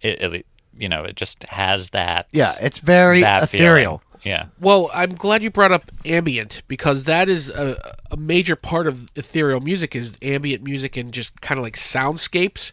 It, 0.00 0.22
it 0.22 0.46
you 0.78 0.88
know, 0.88 1.04
it 1.04 1.16
just 1.16 1.42
has 1.44 1.90
that. 1.90 2.26
Yeah, 2.32 2.56
it's 2.60 2.78
very 2.78 3.22
ethereal. 3.22 3.98
feeling. 3.98 4.00
Yeah. 4.24 4.46
Well, 4.60 4.90
I'm 4.92 5.14
glad 5.14 5.42
you 5.42 5.50
brought 5.50 5.70
up 5.70 5.92
ambient 6.04 6.62
because 6.66 7.04
that 7.04 7.28
is 7.28 7.48
a, 7.48 7.94
a 8.10 8.16
major 8.16 8.56
part 8.56 8.88
of 8.88 9.08
ethereal 9.14 9.60
music 9.60 9.94
is 9.94 10.16
ambient 10.20 10.64
music 10.64 10.96
and 10.96 11.12
just 11.12 11.40
kind 11.40 11.58
of 11.58 11.62
like 11.64 11.76
soundscapes, 11.76 12.72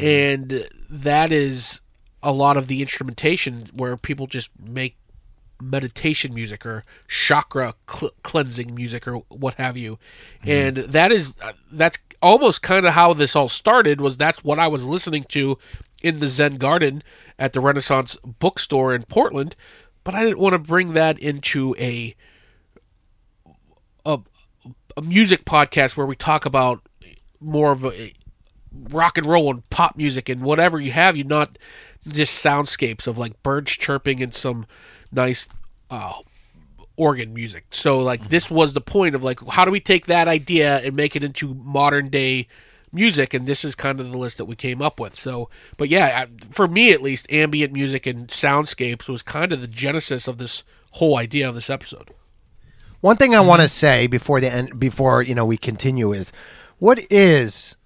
and 0.00 0.68
that 0.88 1.32
is 1.32 1.80
a 2.22 2.32
lot 2.32 2.56
of 2.56 2.66
the 2.66 2.80
instrumentation 2.80 3.68
where 3.74 3.96
people 3.96 4.26
just 4.26 4.50
make 4.60 4.96
meditation 5.60 6.32
music 6.32 6.64
or 6.64 6.84
chakra 7.08 7.74
cl- 7.90 8.12
cleansing 8.22 8.74
music 8.74 9.06
or 9.08 9.18
what 9.28 9.54
have 9.54 9.76
you, 9.76 9.98
and 10.44 10.76
that 10.78 11.12
is 11.12 11.34
uh, 11.42 11.52
that's 11.70 11.98
almost 12.22 12.62
kind 12.62 12.86
of 12.86 12.94
how 12.94 13.12
this 13.12 13.36
all 13.36 13.48
started. 13.48 14.00
Was 14.00 14.16
that's 14.16 14.44
what 14.44 14.58
I 14.58 14.68
was 14.68 14.84
listening 14.84 15.24
to 15.30 15.58
in 16.02 16.20
the 16.20 16.28
Zen 16.28 16.56
Garden 16.56 17.02
at 17.38 17.52
the 17.52 17.60
Renaissance 17.60 18.16
Bookstore 18.24 18.94
in 18.94 19.02
Portland, 19.04 19.56
but 20.04 20.14
I 20.14 20.24
didn't 20.24 20.38
want 20.38 20.54
to 20.54 20.58
bring 20.58 20.92
that 20.94 21.18
into 21.18 21.74
a 21.78 22.14
a, 24.04 24.20
a 24.96 25.02
music 25.02 25.44
podcast 25.44 25.96
where 25.96 26.06
we 26.06 26.16
talk 26.16 26.46
about 26.46 26.82
more 27.40 27.72
of 27.72 27.84
a 27.84 28.14
rock 28.90 29.18
and 29.18 29.26
roll 29.26 29.50
and 29.50 29.68
pop 29.70 29.96
music 29.96 30.28
and 30.28 30.42
whatever 30.42 30.80
you 30.80 30.92
have 30.92 31.16
you 31.16 31.24
not 31.24 31.58
just 32.06 32.44
soundscapes 32.44 33.06
of 33.06 33.18
like 33.18 33.42
birds 33.42 33.72
chirping 33.72 34.22
and 34.22 34.34
some 34.34 34.66
nice 35.12 35.48
uh, 35.90 36.14
organ 36.96 37.32
music. 37.32 37.66
So 37.70 37.98
like 38.00 38.28
this 38.28 38.50
was 38.50 38.72
the 38.72 38.80
point 38.80 39.14
of 39.14 39.22
like 39.22 39.40
how 39.48 39.64
do 39.64 39.70
we 39.70 39.80
take 39.80 40.06
that 40.06 40.28
idea 40.28 40.78
and 40.78 40.96
make 40.96 41.16
it 41.16 41.24
into 41.24 41.54
modern 41.54 42.08
day 42.08 42.48
music? 42.92 43.34
And 43.34 43.46
this 43.46 43.64
is 43.64 43.74
kind 43.74 44.00
of 44.00 44.10
the 44.10 44.18
list 44.18 44.38
that 44.38 44.46
we 44.46 44.56
came 44.56 44.82
up 44.82 44.98
with. 44.98 45.14
So 45.14 45.48
but 45.76 45.88
yeah 45.88 46.26
for 46.50 46.66
me 46.66 46.92
at 46.92 47.02
least 47.02 47.30
ambient 47.30 47.72
music 47.72 48.06
and 48.06 48.28
soundscapes 48.28 49.08
was 49.08 49.22
kind 49.22 49.52
of 49.52 49.60
the 49.60 49.68
genesis 49.68 50.28
of 50.28 50.38
this 50.38 50.64
whole 50.92 51.16
idea 51.16 51.48
of 51.48 51.54
this 51.54 51.70
episode. 51.70 52.10
One 53.00 53.16
thing 53.16 53.34
I 53.34 53.40
want 53.40 53.62
to 53.62 53.68
say 53.68 54.08
before 54.08 54.40
the 54.40 54.52
end, 54.52 54.80
before 54.80 55.22
you 55.22 55.34
know 55.34 55.44
we 55.44 55.56
continue 55.56 56.12
is, 56.12 56.32
what 56.78 56.98
is 57.10 57.76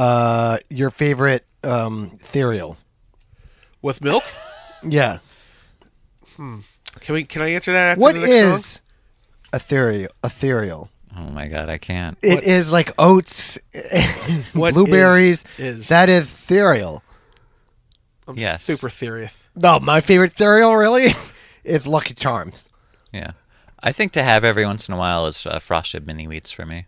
uh, 0.00 0.58
your 0.70 0.90
favorite 0.90 1.44
um, 1.64 2.18
ethereal? 2.22 2.76
with 3.82 4.02
milk 4.02 4.24
Yeah. 4.82 5.18
Hmm. 6.36 6.60
can 7.00 7.14
we 7.14 7.24
can 7.24 7.42
i 7.42 7.48
answer 7.52 7.72
that 7.72 7.88
after 7.92 8.00
What 8.00 8.14
the 8.14 8.20
next 8.20 8.30
is 8.32 8.82
ethereal? 9.52 10.10
Ethereal. 10.22 10.88
Oh 11.16 11.30
my 11.30 11.48
god, 11.48 11.68
I 11.68 11.78
can't. 11.78 12.16
It 12.22 12.44
is 12.44 12.70
like 12.70 12.92
oats, 12.98 13.58
What 14.54 14.74
blueberries. 14.74 15.44
is- 15.58 15.78
is- 15.80 15.88
That 15.88 16.08
is 16.08 16.24
ethereal. 16.32 17.02
I'm 18.28 18.36
Yes. 18.38 18.62
super 18.64 18.88
serious 18.90 19.42
No, 19.56 19.80
my 19.80 20.00
favorite 20.00 20.32
cereal 20.36 20.76
really 20.76 21.08
is 21.64 21.86
Lucky 21.86 22.14
Charms. 22.14 22.68
Yeah. 23.12 23.32
I 23.82 23.92
think 23.92 24.12
to 24.12 24.22
have 24.22 24.44
every 24.44 24.64
once 24.64 24.88
in 24.88 24.94
a 24.94 24.98
while 24.98 25.26
is 25.26 25.46
uh, 25.46 25.58
frosted 25.58 26.06
mini 26.06 26.26
wheats 26.26 26.52
for 26.52 26.64
me. 26.66 26.84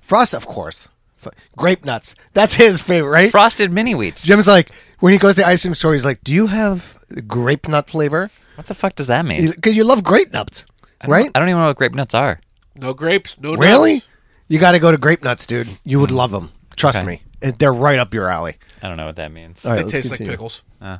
Frost, 0.00 0.34
of 0.34 0.46
course. 0.46 0.88
F- 1.24 1.32
grape 1.56 1.84
nuts. 1.84 2.14
That's 2.32 2.54
his 2.54 2.80
favorite, 2.80 3.10
right? 3.10 3.30
Frosted 3.30 3.72
mini 3.72 3.92
wheats. 3.94 4.24
Jim's 4.24 4.48
like 4.48 4.70
when 5.00 5.12
he 5.12 5.18
goes 5.18 5.34
to 5.36 5.42
the 5.42 5.46
ice 5.46 5.62
cream 5.62 5.74
store, 5.74 5.92
he's 5.92 6.04
like, 6.04 6.22
"Do 6.24 6.32
you 6.32 6.46
have 6.48 6.98
grape 7.26 7.68
nut 7.68 7.88
flavor?" 7.90 8.30
What 8.56 8.66
the 8.66 8.74
fuck 8.74 8.94
does 8.94 9.06
that 9.06 9.24
mean? 9.24 9.50
Because 9.50 9.76
you 9.76 9.84
love 9.84 10.02
grape 10.04 10.32
nuts, 10.32 10.64
I 11.00 11.06
don't- 11.06 11.12
right? 11.12 11.30
I 11.34 11.38
don't 11.38 11.48
even 11.48 11.60
know 11.60 11.68
what 11.68 11.76
grape 11.76 11.94
nuts 11.94 12.14
are. 12.14 12.40
no 12.74 12.92
grapes 12.94 13.38
no 13.40 13.54
Really? 13.56 14.02
You 14.48 14.58
got 14.58 14.72
to 14.72 14.78
go 14.78 14.90
to 14.90 14.98
grape 14.98 15.22
nuts, 15.22 15.46
dude. 15.46 15.68
You 15.84 16.00
would 16.00 16.10
hmm. 16.10 16.16
love 16.16 16.30
them. 16.32 16.50
Trust 16.76 16.98
Okay. 16.98 17.06
me, 17.06 17.22
And 17.42 17.54
they're 17.58 17.72
right 17.72 17.98
up 17.98 18.12
your 18.14 18.28
alley. 18.28 18.56
I 18.82 18.88
don't 18.88 18.96
know 18.96 19.06
what 19.06 19.16
that 19.16 19.32
means. 19.32 19.64
All 19.64 19.72
right, 19.72 19.78
they 19.78 19.82
let's 19.84 19.92
taste 19.92 20.10
like 20.10 20.18
continue. 20.18 20.32
pickles 20.36 20.62
My 20.80 20.98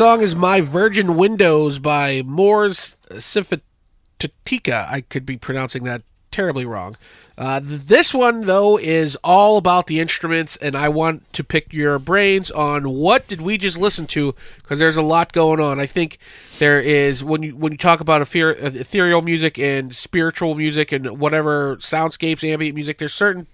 song 0.00 0.22
is 0.22 0.34
My 0.34 0.62
Virgin 0.62 1.14
Windows 1.14 1.78
by 1.78 2.22
Moors 2.22 2.96
Sifatika. 3.10 4.88
I 4.88 5.02
could 5.02 5.26
be 5.26 5.36
pronouncing 5.36 5.84
that 5.84 6.00
terribly 6.30 6.64
wrong. 6.64 6.96
Uh, 7.36 7.60
this 7.62 8.14
one, 8.14 8.46
though, 8.46 8.78
is 8.78 9.16
all 9.16 9.58
about 9.58 9.88
the 9.88 10.00
instruments, 10.00 10.56
and 10.56 10.74
I 10.74 10.88
want 10.88 11.30
to 11.34 11.44
pick 11.44 11.74
your 11.74 11.98
brains 11.98 12.50
on 12.50 12.88
what 12.88 13.28
did 13.28 13.42
we 13.42 13.58
just 13.58 13.76
listen 13.76 14.06
to 14.06 14.34
because 14.62 14.78
there's 14.78 14.96
a 14.96 15.02
lot 15.02 15.34
going 15.34 15.60
on. 15.60 15.78
I 15.78 15.84
think 15.84 16.18
there 16.60 16.80
is 16.80 17.22
when 17.22 17.42
you 17.42 17.54
when 17.54 17.72
you 17.72 17.76
talk 17.76 18.00
about 18.00 18.22
ether- 18.22 18.52
ethereal 18.52 19.20
music 19.20 19.58
and 19.58 19.94
spiritual 19.94 20.54
music 20.54 20.92
and 20.92 21.20
whatever 21.20 21.76
soundscapes, 21.76 22.42
ambient 22.42 22.74
music. 22.74 22.96
There's 22.96 23.12
certain 23.12 23.48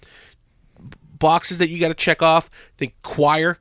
boxes 1.18 1.59
that 1.59 1.70
you 1.70 1.80
got 1.80 1.88
to 1.88 1.94
check 1.94 2.22
off. 2.22 2.49
I 2.76 2.78
think 2.78 2.94
choir 3.03 3.59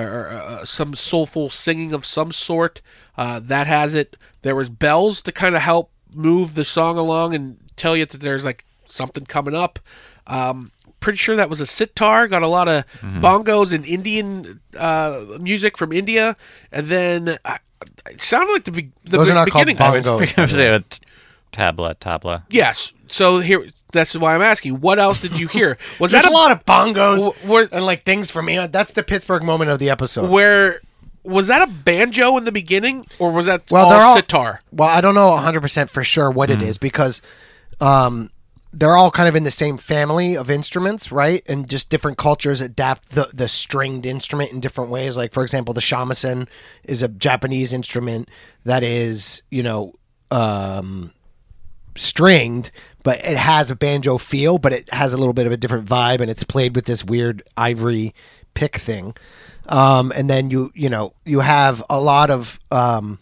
or, 0.00 0.08
or 0.08 0.28
uh, 0.30 0.64
some 0.64 0.94
soulful 0.94 1.50
singing 1.50 1.92
of 1.92 2.04
some 2.04 2.32
sort. 2.32 2.80
Uh, 3.16 3.40
that 3.42 3.66
has 3.66 3.94
it. 3.94 4.16
There 4.42 4.54
was 4.54 4.68
bells 4.68 5.22
to 5.22 5.32
kind 5.32 5.54
of 5.56 5.62
help 5.62 5.90
move 6.14 6.54
the 6.54 6.64
song 6.64 6.98
along 6.98 7.34
and 7.34 7.58
tell 7.76 7.96
you 7.96 8.04
that 8.06 8.20
there's 8.20 8.44
like 8.44 8.64
something 8.86 9.24
coming 9.24 9.54
up. 9.54 9.78
Um, 10.26 10.70
pretty 11.00 11.18
sure 11.18 11.36
that 11.36 11.48
was 11.50 11.60
a 11.60 11.66
sitar. 11.66 12.28
Got 12.28 12.42
a 12.42 12.48
lot 12.48 12.68
of 12.68 12.84
Mm-hmm. 13.00 13.24
bongos 13.24 13.72
and 13.72 13.84
Indian 13.86 14.60
uh, 14.76 15.24
music 15.40 15.76
from 15.78 15.92
India, 15.92 16.36
and 16.72 16.86
then 16.88 17.38
uh, 17.44 17.58
it 18.10 18.20
sounded 18.20 18.52
like 18.52 18.64
the, 18.64 18.72
be- 18.72 18.92
the 19.04 19.16
Those 19.18 19.28
be- 19.28 19.32
are 19.32 19.34
not 19.34 19.50
called 19.50 19.66
beginning. 19.66 20.02
bongos. 20.02 20.34
I 20.38 20.40
was 20.42 20.50
saying 20.52 20.84
t- 20.90 20.98
tabla, 21.52 21.94
tabla. 21.96 22.42
Yes. 22.50 22.92
So 23.08 23.38
here, 23.38 23.66
that's 23.96 24.14
why 24.16 24.34
I'm 24.34 24.42
asking. 24.42 24.80
What 24.80 24.98
else 24.98 25.20
did 25.20 25.38
you 25.38 25.48
hear? 25.48 25.78
Was 26.00 26.12
that 26.12 26.24
a 26.24 26.30
lot 26.30 26.52
of 26.52 26.64
bongos 26.64 27.24
w- 27.24 27.32
were- 27.52 27.68
and 27.72 27.84
like 27.84 28.04
things 28.04 28.30
for 28.30 28.42
me. 28.42 28.64
That's 28.66 28.92
the 28.92 29.02
Pittsburgh 29.02 29.42
moment 29.42 29.70
of 29.70 29.78
the 29.78 29.90
episode. 29.90 30.30
where 30.30 30.80
was 31.22 31.48
that 31.48 31.68
a 31.68 31.72
banjo 31.72 32.36
in 32.36 32.44
the 32.44 32.52
beginning, 32.52 33.04
or 33.18 33.32
was 33.32 33.46
that 33.46 33.68
well, 33.68 33.86
all 33.86 33.90
they're 33.90 34.00
all 34.00 34.14
sitar? 34.14 34.60
Well, 34.70 34.88
I 34.88 35.00
don't 35.00 35.16
know 35.16 35.30
100 35.30 35.60
percent 35.60 35.90
for 35.90 36.04
sure 36.04 36.30
what 36.30 36.50
it 36.50 36.62
is 36.62 36.78
because 36.78 37.20
um, 37.80 38.30
they're 38.72 38.94
all 38.94 39.10
kind 39.10 39.28
of 39.28 39.34
in 39.34 39.42
the 39.42 39.50
same 39.50 39.76
family 39.76 40.36
of 40.36 40.50
instruments, 40.52 41.10
right? 41.10 41.42
And 41.46 41.68
just 41.68 41.90
different 41.90 42.16
cultures 42.16 42.60
adapt 42.60 43.10
the 43.10 43.28
the 43.34 43.48
stringed 43.48 44.06
instrument 44.06 44.52
in 44.52 44.60
different 44.60 44.90
ways. 44.90 45.16
Like 45.16 45.32
for 45.32 45.42
example, 45.42 45.74
the 45.74 45.80
shamisen 45.80 46.46
is 46.84 47.02
a 47.02 47.08
Japanese 47.08 47.72
instrument 47.72 48.30
that 48.64 48.84
is, 48.84 49.42
you 49.50 49.64
know, 49.64 49.94
um, 50.30 51.12
stringed, 51.96 52.70
but 53.06 53.24
it 53.24 53.36
has 53.36 53.70
a 53.70 53.76
banjo 53.76 54.18
feel, 54.18 54.58
but 54.58 54.72
it 54.72 54.92
has 54.92 55.12
a 55.12 55.16
little 55.16 55.32
bit 55.32 55.46
of 55.46 55.52
a 55.52 55.56
different 55.56 55.88
vibe, 55.88 56.20
and 56.20 56.28
it's 56.28 56.42
played 56.42 56.74
with 56.74 56.86
this 56.86 57.04
weird 57.04 57.40
ivory 57.56 58.12
pick 58.54 58.78
thing. 58.78 59.14
Um, 59.68 60.12
and 60.16 60.28
then 60.28 60.50
you 60.50 60.72
you 60.74 60.88
know 60.88 61.14
you 61.24 61.38
have 61.38 61.84
a 61.88 62.00
lot 62.00 62.30
of 62.30 62.58
um, 62.72 63.20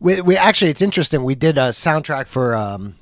we, 0.00 0.22
we 0.22 0.38
actually 0.38 0.70
it's 0.70 0.80
interesting. 0.80 1.24
We 1.24 1.34
did 1.34 1.58
a 1.58 1.72
soundtrack 1.72 2.26
for 2.26 2.56
um, 2.56 2.94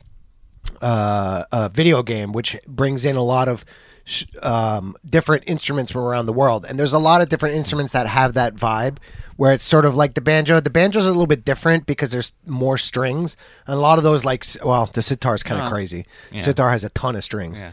uh, 0.82 1.44
a 1.52 1.68
video 1.68 2.02
game, 2.02 2.32
which 2.32 2.56
brings 2.66 3.04
in 3.04 3.14
a 3.14 3.22
lot 3.22 3.48
of 3.48 3.64
sh- 4.02 4.24
um, 4.42 4.96
different 5.08 5.44
instruments 5.46 5.92
from 5.92 6.02
around 6.02 6.26
the 6.26 6.32
world. 6.32 6.66
And 6.68 6.76
there's 6.76 6.92
a 6.92 6.98
lot 6.98 7.22
of 7.22 7.28
different 7.28 7.54
instruments 7.54 7.92
that 7.92 8.08
have 8.08 8.34
that 8.34 8.56
vibe, 8.56 8.96
where 9.40 9.54
it's 9.54 9.64
sort 9.64 9.86
of 9.86 9.96
like 9.96 10.12
the 10.12 10.20
banjo. 10.20 10.60
The 10.60 10.68
banjo's 10.68 11.06
a 11.06 11.08
little 11.08 11.26
bit 11.26 11.46
different 11.46 11.86
because 11.86 12.10
there's 12.10 12.34
more 12.44 12.76
strings, 12.76 13.38
and 13.66 13.74
a 13.74 13.80
lot 13.80 13.96
of 13.96 14.04
those, 14.04 14.22
like, 14.22 14.44
well, 14.62 14.84
the 14.84 15.00
sitar 15.00 15.34
is 15.34 15.42
kind 15.42 15.62
of 15.62 15.72
crazy. 15.72 16.04
Sitar 16.38 16.70
has 16.70 16.84
a 16.84 16.90
ton 16.90 17.16
of 17.16 17.24
strings. 17.24 17.58
Yeah. 17.58 17.72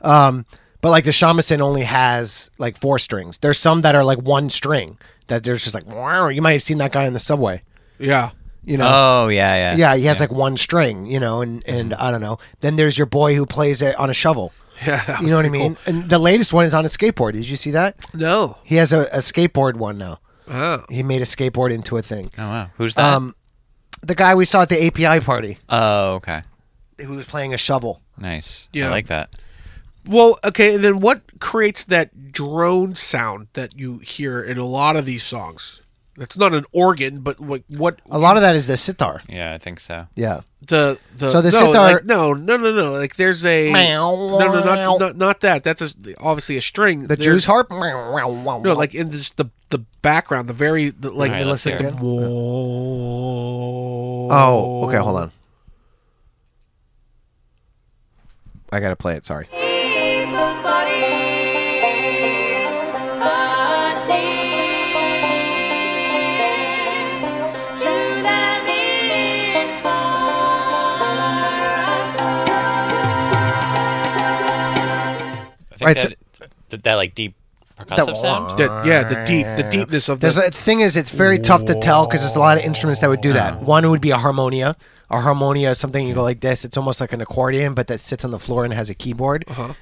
Um, 0.00 0.44
but 0.80 0.90
like 0.90 1.04
the 1.04 1.12
shamisen 1.12 1.60
only 1.60 1.84
has 1.84 2.50
like 2.58 2.80
four 2.80 2.98
strings. 2.98 3.38
There's 3.38 3.60
some 3.60 3.82
that 3.82 3.94
are 3.94 4.02
like 4.02 4.18
one 4.18 4.50
string 4.50 4.98
that 5.28 5.44
there's 5.44 5.62
just 5.62 5.72
like 5.76 5.86
wow. 5.86 6.26
You 6.30 6.42
might 6.42 6.54
have 6.54 6.64
seen 6.64 6.78
that 6.78 6.90
guy 6.90 7.04
in 7.04 7.12
the 7.12 7.20
subway. 7.20 7.62
Yeah. 8.00 8.32
You 8.64 8.76
know, 8.76 8.90
Oh 8.92 9.28
yeah, 9.28 9.54
yeah, 9.54 9.76
yeah, 9.76 9.96
he 9.96 10.06
has 10.06 10.18
like 10.18 10.32
one 10.32 10.56
string, 10.56 11.06
you 11.06 11.20
know, 11.20 11.42
and 11.42 11.62
and 11.64 11.94
I 11.94 12.10
don't 12.10 12.22
know. 12.22 12.40
Then 12.58 12.74
there's 12.74 12.98
your 12.98 13.06
boy 13.06 13.36
who 13.36 13.46
plays 13.46 13.82
it 13.82 13.94
on 14.00 14.10
a 14.10 14.14
shovel. 14.14 14.52
Yeah. 14.84 15.20
You 15.20 15.28
know 15.28 15.36
what 15.36 15.46
I 15.46 15.48
pretty 15.48 15.62
mean? 15.62 15.76
And 15.86 16.10
the 16.10 16.18
latest 16.18 16.52
one 16.52 16.66
is 16.66 16.74
on 16.74 16.84
a 16.84 16.88
skateboard. 16.88 17.34
Did 17.34 17.48
you 17.48 17.54
see 17.54 17.70
that? 17.70 17.94
No. 18.12 18.58
He 18.64 18.74
has 18.76 18.92
a, 18.92 19.02
a 19.12 19.18
skateboard 19.18 19.76
one 19.76 19.96
now. 19.98 20.18
Oh. 20.48 20.84
He 20.88 21.02
made 21.02 21.22
a 21.22 21.24
skateboard 21.24 21.72
into 21.72 21.96
a 21.96 22.02
thing. 22.02 22.30
Oh 22.36 22.48
wow, 22.48 22.70
who's 22.76 22.94
that? 22.96 23.14
Um, 23.14 23.34
the 24.02 24.14
guy 24.14 24.34
we 24.34 24.44
saw 24.44 24.62
at 24.62 24.68
the 24.68 24.86
API 24.86 25.24
party 25.24 25.56
oh 25.70 26.14
okay, 26.14 26.42
who 26.98 27.14
was 27.14 27.26
playing 27.26 27.54
a 27.54 27.58
shovel. 27.58 28.00
nice. 28.18 28.68
Yeah. 28.72 28.88
I 28.88 28.90
like 28.90 29.06
that. 29.06 29.30
Well, 30.06 30.38
okay, 30.44 30.74
and 30.74 30.84
then 30.84 31.00
what 31.00 31.22
creates 31.40 31.82
that 31.84 32.30
drone 32.30 32.94
sound 32.94 33.48
that 33.54 33.78
you 33.78 33.98
hear 33.98 34.42
in 34.42 34.58
a 34.58 34.66
lot 34.66 34.96
of 34.96 35.06
these 35.06 35.22
songs? 35.24 35.80
That's 36.16 36.36
not 36.38 36.54
an 36.54 36.64
organ, 36.72 37.20
but 37.20 37.40
like 37.40 37.64
what 37.68 37.98
A 38.10 38.18
lot 38.18 38.36
of 38.36 38.42
that 38.42 38.54
is 38.54 38.66
the 38.68 38.76
sitar. 38.76 39.20
Yeah, 39.28 39.52
I 39.52 39.58
think 39.58 39.80
so. 39.80 40.06
Yeah. 40.14 40.42
the 40.66 40.98
the 41.18 41.30
So 41.30 41.42
the 41.42 41.50
no, 41.50 41.72
sitar- 41.72 41.92
like, 41.94 42.04
no 42.04 42.32
no 42.32 42.56
no 42.56 42.72
no 42.72 42.92
like 42.92 43.16
there's 43.16 43.44
a 43.44 43.72
no 43.72 44.38
no 44.38 44.64
not 44.64 44.98
not, 45.00 45.16
not 45.16 45.40
that 45.40 45.64
that's 45.64 45.82
a, 45.82 45.90
obviously 46.20 46.56
a 46.56 46.62
string 46.62 47.02
The 47.02 47.16
There's- 47.16 47.24
Jews 47.24 47.44
harp. 47.46 47.70
no 47.70 48.74
like 48.74 48.94
in 48.94 49.10
this 49.10 49.30
the 49.30 49.46
the 49.70 49.78
background 50.02 50.48
the 50.48 50.54
very 50.54 50.90
the, 50.90 51.10
like 51.10 51.32
All 51.32 51.36
right, 51.38 51.46
let's 51.46 51.66
like 51.66 51.80
hear 51.80 51.90
the 51.90 51.96
it. 51.96 52.00
Oh, 54.30 54.86
okay. 54.88 54.98
Hold 54.98 55.16
on. 55.20 55.32
I 58.72 58.78
gotta 58.80 58.96
play 58.96 59.14
it. 59.16 59.24
Sorry. 59.24 59.48
Right, 75.84 75.96
that, 75.96 76.16
that 76.70 76.82
that 76.84 76.94
like 76.94 77.14
deep 77.14 77.34
percussive 77.78 78.16
sound. 78.18 78.58
that, 78.58 78.86
yeah 78.86 79.02
the 79.02 79.24
deep 79.24 79.46
the 79.56 79.68
deepness 79.70 80.08
of 80.08 80.20
There's 80.20 80.36
the 80.36 80.46
a 80.46 80.50
thing 80.50 80.80
is 80.80 80.96
it's 80.96 81.10
very 81.10 81.38
tough 81.38 81.64
to 81.66 81.78
tell 81.80 82.06
because 82.06 82.20
there's 82.20 82.36
a 82.36 82.40
lot 82.40 82.58
of 82.58 82.64
instruments 82.64 83.00
that 83.00 83.08
would 83.08 83.20
do 83.20 83.32
that. 83.32 83.62
One 83.62 83.88
would 83.90 84.00
be 84.00 84.10
a 84.10 84.18
harmonium. 84.18 84.74
A 85.10 85.20
harmonium 85.20 85.72
is 85.72 85.78
something 85.78 86.06
you 86.06 86.14
go 86.14 86.22
like 86.22 86.40
this. 86.40 86.64
It's 86.64 86.76
almost 86.76 87.00
like 87.00 87.12
an 87.12 87.20
accordion, 87.20 87.74
but 87.74 87.88
that 87.88 88.00
sits 88.00 88.24
on 88.24 88.30
the 88.30 88.38
floor 88.38 88.64
and 88.64 88.72
has 88.72 88.90
a 88.90 88.94
keyboard. 88.94 89.44
Uh-huh. 89.48 89.74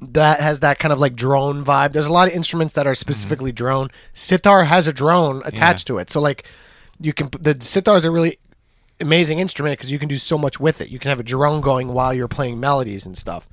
That 0.00 0.40
has 0.40 0.60
that 0.60 0.78
kind 0.78 0.92
of 0.92 0.98
like 0.98 1.16
drone 1.16 1.64
vibe. 1.64 1.92
There's 1.92 2.06
a 2.06 2.12
lot 2.12 2.28
of 2.28 2.34
instruments 2.34 2.74
that 2.74 2.86
are 2.86 2.94
specifically 2.94 3.50
drone. 3.50 3.88
Sitar 4.14 4.64
has 4.64 4.86
a 4.86 4.92
drone 4.92 5.42
attached 5.44 5.86
to 5.88 5.98
it, 5.98 6.10
so 6.10 6.20
like 6.20 6.46
you 7.00 7.12
can. 7.12 7.30
The 7.40 7.56
sitar 7.60 7.96
is 7.96 8.04
a 8.04 8.10
really 8.10 8.38
amazing 9.00 9.38
instrument 9.38 9.78
because 9.78 9.90
you 9.90 9.98
can 9.98 10.08
do 10.08 10.18
so 10.18 10.38
much 10.38 10.60
with 10.60 10.80
it. 10.80 10.90
You 10.90 10.98
can 10.98 11.08
have 11.08 11.20
a 11.20 11.24
drone 11.24 11.60
going 11.60 11.92
while 11.92 12.12
you're 12.12 12.28
playing 12.28 12.60
melodies 12.60 13.06
and 13.06 13.16
stuff. 13.16 13.48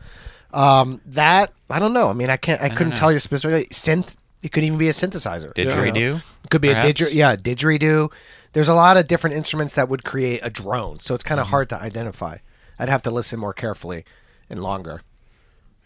Um, 0.56 1.02
that 1.08 1.52
I 1.70 1.80
don't 1.80 1.94
know. 1.94 2.10
I 2.10 2.14
mean, 2.14 2.30
I 2.30 2.38
can't. 2.38 2.62
I, 2.62 2.70
couldn't 2.70 2.96
tell 2.96 3.12
you 3.12 3.20
specifically. 3.20 3.68
Synth. 3.68 4.16
It 4.42 4.52
could 4.52 4.64
even 4.64 4.78
be 4.78 4.88
a 4.88 4.94
synthesizer. 4.94 5.54
Didgeridoo. 5.54 6.22
It 6.44 6.50
could 6.50 6.62
be 6.62 6.70
perhaps? 6.70 6.88
a 6.88 6.94
didger, 6.94 7.14
yeah, 7.14 7.36
didgeridoo. 7.36 8.12
There's 8.54 8.70
a 8.70 8.74
lot 8.74 8.96
of 8.96 9.08
different 9.08 9.36
instruments 9.36 9.74
that 9.74 9.90
would 9.90 10.06
create 10.06 10.40
a 10.44 10.50
drone, 10.50 11.00
so 11.00 11.14
it's 11.14 11.24
kind 11.24 11.42
of 11.42 11.48
hard 11.48 11.70
to 11.70 11.82
identify. 11.82 12.38
I'd 12.80 12.90
have 12.90 13.02
to 13.04 13.12
listen 13.12 13.40
more 13.40 13.54
carefully 13.54 14.06
and 14.50 14.62
longer. 14.62 15.02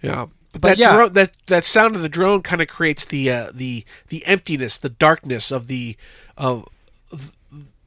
yeah 0.02 0.26
but, 0.52 0.62
But 0.62 0.62
that 0.62 0.78
yeah. 0.78 0.96
drone, 0.96 1.14
that 1.14 1.32
that 1.48 1.64
sound 1.64 1.96
of 1.96 2.02
the 2.02 2.10
drone 2.10 2.42
kind 2.42 2.62
of 2.62 2.68
creates 2.68 3.06
the 3.06 3.32
uh, 3.32 3.52
the 3.54 3.86
the 4.08 4.26
emptiness 4.26 4.78
the 4.78 4.90
darkness 4.90 5.52
of 5.52 5.68
the 5.68 5.96
of 6.38 6.68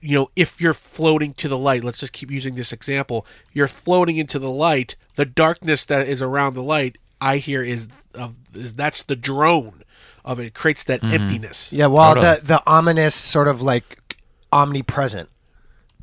you 0.00 0.18
know 0.18 0.30
if 0.36 0.60
you're 0.60 0.74
floating 0.74 1.34
to 1.34 1.48
the 1.48 1.58
light 1.58 1.84
let's 1.84 1.98
just 1.98 2.12
keep 2.12 2.30
using 2.30 2.54
this 2.54 2.72
example 2.72 3.26
you're 3.52 3.68
floating 3.68 4.16
into 4.16 4.38
the 4.38 4.50
light 4.50 4.96
the 5.16 5.24
darkness 5.24 5.84
that 5.84 6.08
is 6.08 6.22
around 6.22 6.54
the 6.54 6.62
light 6.62 6.98
i 7.20 7.36
hear 7.38 7.62
is 7.62 7.88
of 8.14 8.36
is 8.54 8.74
that's 8.74 9.02
the 9.02 9.16
drone 9.16 9.82
of 10.24 10.38
it, 10.38 10.46
it 10.46 10.54
creates 10.54 10.84
that 10.84 11.00
mm-hmm. 11.00 11.14
emptiness 11.22 11.72
Yeah, 11.72 11.86
well, 11.86 12.14
Totally. 12.14 12.36
the 12.36 12.46
the 12.46 12.62
ominous 12.66 13.14
sort 13.14 13.48
of 13.48 13.60
like 13.60 14.16
omnipresent 14.52 15.28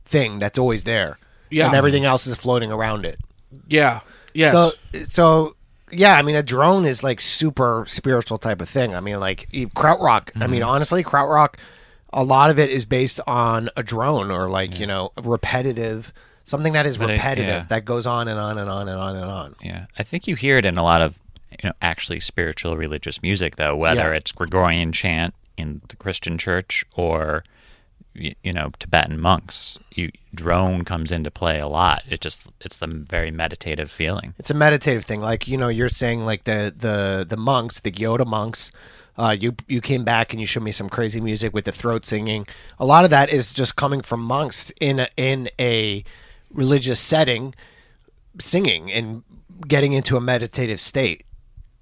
thing 0.06 0.40
that's 0.40 0.58
always 0.58 0.84
there, 0.84 1.18
Yeah. 1.50 1.68
and 1.68 1.76
everything 1.76 2.04
else 2.06 2.28
is 2.28 2.36
floating 2.36 2.72
around 2.72 3.06
it. 3.06 3.20
yeah 3.68 4.02
yes 4.34 4.52
So, 4.52 4.72
so 5.08 5.56
yeah, 5.92 6.16
I 6.16 6.22
mean, 6.22 6.36
a 6.36 6.44
drone 6.44 6.86
is 6.86 7.04
like 7.04 7.20
super 7.20 7.84
spiritual 7.88 8.38
type 8.38 8.62
of 8.62 8.70
thing. 8.70 8.94
I 8.94 9.00
mean, 9.00 9.20
like 9.20 9.48
e- 9.52 9.66
krautrock. 9.66 10.30
I 10.36 10.46
mean, 10.48 10.62
mm-hmm. 10.62 10.70
honestly, 10.70 11.04
krautrock. 11.04 11.56
A 12.12 12.24
lot 12.24 12.50
of 12.50 12.60
it 12.60 12.70
is 12.70 12.86
based 12.86 13.20
on 13.28 13.70
a 13.76 13.84
drone 13.84 14.32
or 14.32 14.50
like 14.50 14.80
you 14.80 14.86
know 14.88 15.12
repetitive 15.22 16.12
something 16.50 16.74
that 16.74 16.86
is 16.86 16.98
But 16.98 17.10
it- 17.10 17.14
repetitive 17.14 17.48
yeah. 17.48 17.66
that 17.70 17.86
goes 17.86 18.06
on 18.06 18.28
and 18.28 18.40
on 18.40 18.58
and 18.58 18.70
on 18.70 18.88
and 18.88 18.98
on 19.00 19.16
and 19.16 19.26
on. 19.26 19.56
Yeah, 19.62 19.86
I 19.98 20.04
think 20.04 20.28
you 20.28 20.36
hear 20.36 20.58
it 20.58 20.66
in 20.66 20.78
a 20.78 20.84
lot 20.84 21.02
of 21.02 21.18
you 21.52 21.70
know 21.70 21.74
actually 21.82 22.20
spiritual 22.20 22.78
religious 22.78 23.22
music 23.22 23.56
though, 23.56 23.76
whether 23.76 24.12
Yeah. 24.12 24.18
it's 24.18 24.32
Gregorian 24.32 24.92
chant 24.92 25.34
in 25.58 25.82
the 25.90 25.96
Christian 25.96 26.38
church 26.38 26.86
or 26.96 27.44
you 28.16 28.52
know 28.54 28.72
Tibetan 28.80 29.20
monks. 29.20 29.78
You 29.94 30.12
drone 30.34 30.84
comes 30.86 31.12
into 31.12 31.32
play 31.32 31.60
a 31.60 31.68
lot. 31.68 32.04
It 32.10 32.22
just 32.22 32.48
it's 32.62 32.78
the 32.78 32.88
very 32.88 33.32
meditative 33.32 33.90
feeling. 33.92 34.34
It's 34.40 34.50
a 34.50 34.54
meditative 34.56 35.06
thing. 35.06 35.22
Like 35.22 35.48
you 35.48 35.58
know, 35.58 35.68
you're 35.70 35.90
saying 35.90 36.26
like 36.26 36.44
the 36.46 36.74
the 36.76 37.26
the 37.28 37.38
monks, 37.38 37.80
the 37.80 37.92
Gyuto 37.92 38.26
monks. 38.26 38.72
Uh, 39.18 39.32
you 39.38 39.54
you 39.68 39.82
came 39.82 40.06
back 40.06 40.32
and 40.32 40.40
you 40.40 40.46
showed 40.48 40.64
me 40.64 40.72
some 40.72 40.88
crazy 40.90 41.20
music 41.20 41.54
with 41.54 41.66
the 41.66 41.74
throat 41.74 42.06
singing. 42.06 42.48
A 42.80 42.86
lot 42.86 43.04
of 43.04 43.10
that 43.10 43.30
is 43.30 43.52
just 43.52 43.76
coming 43.76 44.02
from 44.02 44.22
monks 44.24 44.72
in 44.80 45.00
a, 45.02 45.10
in 45.18 45.50
a 45.60 46.06
religious 46.52 47.00
setting, 47.00 47.54
singing 48.40 48.92
and 48.92 49.24
getting 49.68 49.94
into 49.94 50.18
a 50.18 50.22
meditative 50.22 50.80
state. 50.80 51.26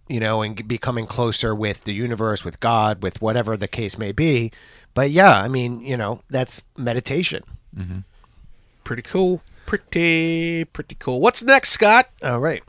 You 0.09 0.22
know, 0.22 0.41
and 0.41 0.65
becoming 0.65 1.05
closer 1.05 1.53
with 1.53 1.84
the 1.84 1.93
universe, 1.93 2.45
with 2.45 2.61
God, 2.61 3.03
with 3.03 3.22
whatever 3.22 3.57
the 3.57 3.68
case 3.68 3.97
may 3.97 4.13
be. 4.13 4.53
But 4.93 5.11
yeah, 5.11 5.38
I 5.38 5.49
mean, 5.49 5.82
you 5.82 5.97
know, 5.97 6.22
that's 6.30 6.61
meditation. 6.78 7.43
Mm-hmm. 7.78 7.99
pretty 8.84 9.01
cool 9.03 9.41
pretty 9.68 10.63
pretty 10.63 10.95
cool 10.95 11.20
what's 11.20 11.43
next 11.43 11.70
scott 11.72 12.07
All 12.24 12.39
right. 12.39 12.63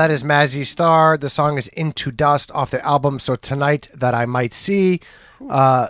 That 0.00 0.10
is 0.10 0.22
Mazzy 0.22 0.64
Star. 0.64 1.18
The 1.18 1.28
song 1.28 1.58
is 1.58 1.68
Into 1.68 2.10
Dust 2.10 2.50
off 2.52 2.70
the 2.70 2.82
album 2.82 3.18
So 3.18 3.36
Tonight 3.36 3.88
That 3.94 4.14
I 4.14 4.24
Might 4.24 4.54
See. 4.54 5.00
Uh, 5.46 5.88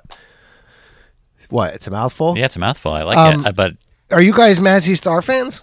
what? 1.48 1.74
It's 1.74 1.86
a 1.86 1.92
mouthful? 1.92 2.36
Yeah, 2.36 2.46
it's 2.46 2.56
a 2.56 2.58
mouthful. 2.58 2.92
I 2.92 3.02
like 3.04 3.16
Um, 3.18 3.42
it, 3.42 3.48
uh, 3.48 3.52
but 3.52 3.74
Are 4.11 4.20
you 4.20 4.32
guys 4.34 4.58
Mazzy 4.58 4.96
Star 4.96 5.22
fans? 5.22 5.62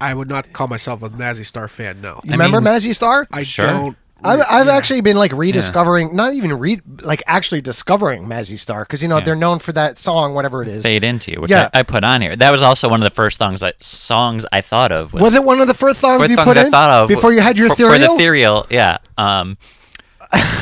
I 0.00 0.14
would 0.14 0.28
not 0.28 0.52
call 0.52 0.66
myself 0.66 1.04
a 1.04 1.10
Mazzy 1.10 1.46
Star 1.46 1.68
fan. 1.68 2.00
No, 2.00 2.20
You 2.24 2.32
remember 2.32 2.60
mean- 2.60 2.74
Mazzy 2.74 2.92
Star? 2.92 3.28
I 3.32 3.44
Sure. 3.44 3.66
don't. 3.66 3.96
I've, 4.22 4.40
I've 4.48 4.66
yeah. 4.66 4.76
actually 4.76 5.00
been 5.00 5.16
like 5.16 5.32
rediscovering, 5.32 6.14
not 6.14 6.34
even 6.34 6.58
read, 6.58 6.82
like 7.02 7.22
actually 7.26 7.60
discovering 7.60 8.24
Mazzy 8.26 8.58
Star 8.58 8.84
because 8.84 9.02
you 9.02 9.08
know 9.08 9.20
they're 9.20 9.34
known 9.34 9.58
for 9.58 9.72
that 9.72 9.98
song, 9.98 10.34
whatever 10.34 10.62
it 10.62 10.68
is. 10.68 10.82
fade 10.82 11.04
into 11.04 11.32
you, 11.32 11.40
which 11.40 11.50
Yeah. 11.50 11.68
I, 11.72 11.80
I 11.80 11.82
put 11.82 12.04
on 12.04 12.20
here. 12.22 12.36
That 12.36 12.52
was 12.52 12.62
also 12.62 12.88
one 12.88 13.00
of 13.00 13.04
the 13.04 13.14
first 13.14 13.38
songs 13.38 13.62
I, 13.62 13.72
songs 13.80 14.44
I 14.52 14.60
thought 14.60 14.92
of. 14.92 15.12
Was 15.12 15.34
it 15.34 15.44
one 15.44 15.60
of 15.60 15.66
the 15.68 15.74
first 15.74 16.00
songs 16.00 16.20
first 16.20 16.30
you 16.30 16.36
put 16.36 16.56
I 16.56 16.66
in 16.66 16.70
thought 16.70 16.90
of 16.90 17.08
before 17.08 17.32
you 17.32 17.40
had 17.40 17.56
your 17.56 17.68
for, 17.68 17.76
cereal? 17.76 17.94
for 17.94 17.98
the 17.98 18.14
ethereal? 18.14 18.66
Yeah, 18.70 18.98
um, 19.18 19.56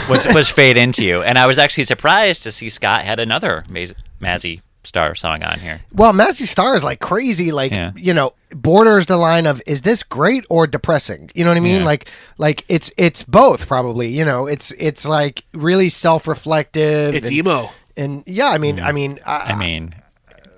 was 0.08 0.26
was 0.32 0.48
fade 0.58 0.76
into 0.76 1.04
you, 1.04 1.22
and 1.22 1.38
I 1.38 1.46
was 1.46 1.58
actually 1.58 1.84
surprised 1.84 2.42
to 2.44 2.52
see 2.52 2.68
Scott 2.68 3.02
had 3.02 3.20
another 3.20 3.64
Maz- 3.68 3.94
Mazzy 4.20 4.60
Star 4.88 5.14
song 5.14 5.42
on 5.42 5.58
here. 5.60 5.80
Well, 5.92 6.12
Mazzy 6.12 6.46
Star 6.46 6.74
is 6.74 6.82
like 6.82 6.98
crazy, 6.98 7.52
like 7.52 7.72
Yeah. 7.72 7.92
you 7.94 8.14
know, 8.14 8.32
borders 8.50 9.06
the 9.06 9.16
line 9.16 9.46
of 9.46 9.62
is 9.66 9.82
this 9.82 10.02
great 10.02 10.44
or 10.48 10.66
depressing? 10.66 11.30
You 11.34 11.44
know 11.44 11.50
what 11.50 11.56
I 11.58 11.60
mean? 11.60 11.80
Yeah. 11.80 11.84
Like, 11.84 12.10
like 12.38 12.64
it's 12.68 12.90
it's 12.96 13.22
both 13.22 13.68
probably. 13.68 14.08
You 14.08 14.24
know, 14.24 14.46
it's 14.46 14.72
it's 14.72 15.06
like 15.06 15.44
really 15.52 15.90
self 15.90 16.26
reflective. 16.26 17.14
It's 17.14 17.28
and, 17.28 17.36
emo. 17.36 17.70
and 17.96 18.24
yeah, 18.26 18.48
I 18.48 18.58
mean, 18.58 18.80
I 18.80 18.92
mean, 18.92 19.20
I, 19.24 19.52
I 19.52 19.58
mean, 19.58 19.94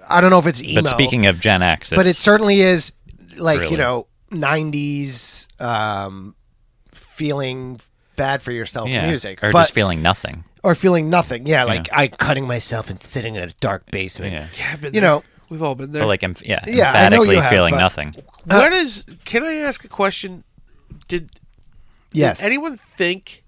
I 0.09 0.20
don't 0.20 0.31
know 0.31 0.39
if 0.39 0.47
it's 0.47 0.62
emo, 0.62 0.83
but 0.83 0.89
speaking 0.89 1.26
of 1.26 1.41
Gen 1.41 1.62
X, 1.62 1.91
but 1.91 2.07
it 2.07 2.16
certainly 2.16 2.61
is 2.61 2.93
like 3.37 3.70
you 3.70 3.76
know, 3.76 4.07
'90s 4.31 5.47
um, 5.61 6.35
feeling 6.93 7.81
bad 8.16 8.43
for 8.43 8.53
yourself 8.53 8.89
yeah, 8.89 9.09
music, 9.09 9.43
or 9.43 9.51
but 9.51 9.62
just 9.62 9.72
feeling 9.72 10.03
nothing. 10.03 10.45
Or 10.62 10.74
feeling 10.74 11.08
nothing. 11.11 11.46
Yeah, 11.46 11.64
like 11.64 11.88
I 11.92 12.08
cutting 12.08 12.46
myself 12.46 12.90
and 12.90 13.02
sitting 13.02 13.34
in 13.36 13.42
a 13.42 13.52
dark 13.61 13.90
basement. 13.90 14.32
Yeah, 14.32 14.48
Yeah, 14.58 14.76
been 14.76 14.94
You 14.94 15.00
know, 15.00 15.22
we've 15.48 15.62
all 15.62 15.74
been 15.74 15.92
there. 15.92 16.02
but 16.02 16.06
like, 16.08 16.20
emph- 16.20 16.42
yeah, 16.46 16.64
Yeah, 16.66 16.90
I 16.90 17.08
know 17.08 17.22
emphatically 17.22 17.34
you 17.36 17.40
have, 17.42 17.50
feeling 17.50 17.74
but- 17.74 17.80
nothing. 17.80 18.14
what 18.44 18.72
is? 18.72 19.04
Can 19.24 19.44
I 19.44 19.54
ask 19.56 19.84
a 19.84 19.88
question? 19.88 20.44
Did 21.08 21.30
Yes. 22.12 22.38
Did 22.38 22.46
anyone 22.46 22.76
think 22.96 23.44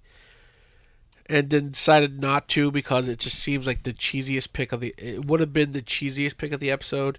and 1.27 1.51
then 1.51 1.71
decided 1.71 2.21
not 2.21 2.49
to 2.49 2.71
because 2.71 3.09
it 3.09 3.19
just 3.19 3.39
seems 3.39 3.67
like 3.67 3.83
the 3.85 3.93
cheesiest 3.93 4.53
pick 4.53 4.71
of 4.73 4.81
the 4.81 4.95
it 4.99 5.25
would 5.25 5.41
have 5.41 5.53
been 5.53 5.71
the 5.73 5.83
cheesiest 5.83 6.37
pick 6.37 6.53
of 6.53 6.61
the 6.61 6.71
episode 6.71 7.19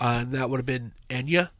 uh, 0.00 0.18
and 0.22 0.32
that 0.32 0.48
would 0.50 0.58
have 0.58 0.66
been 0.66 0.92
Enya 1.10 1.50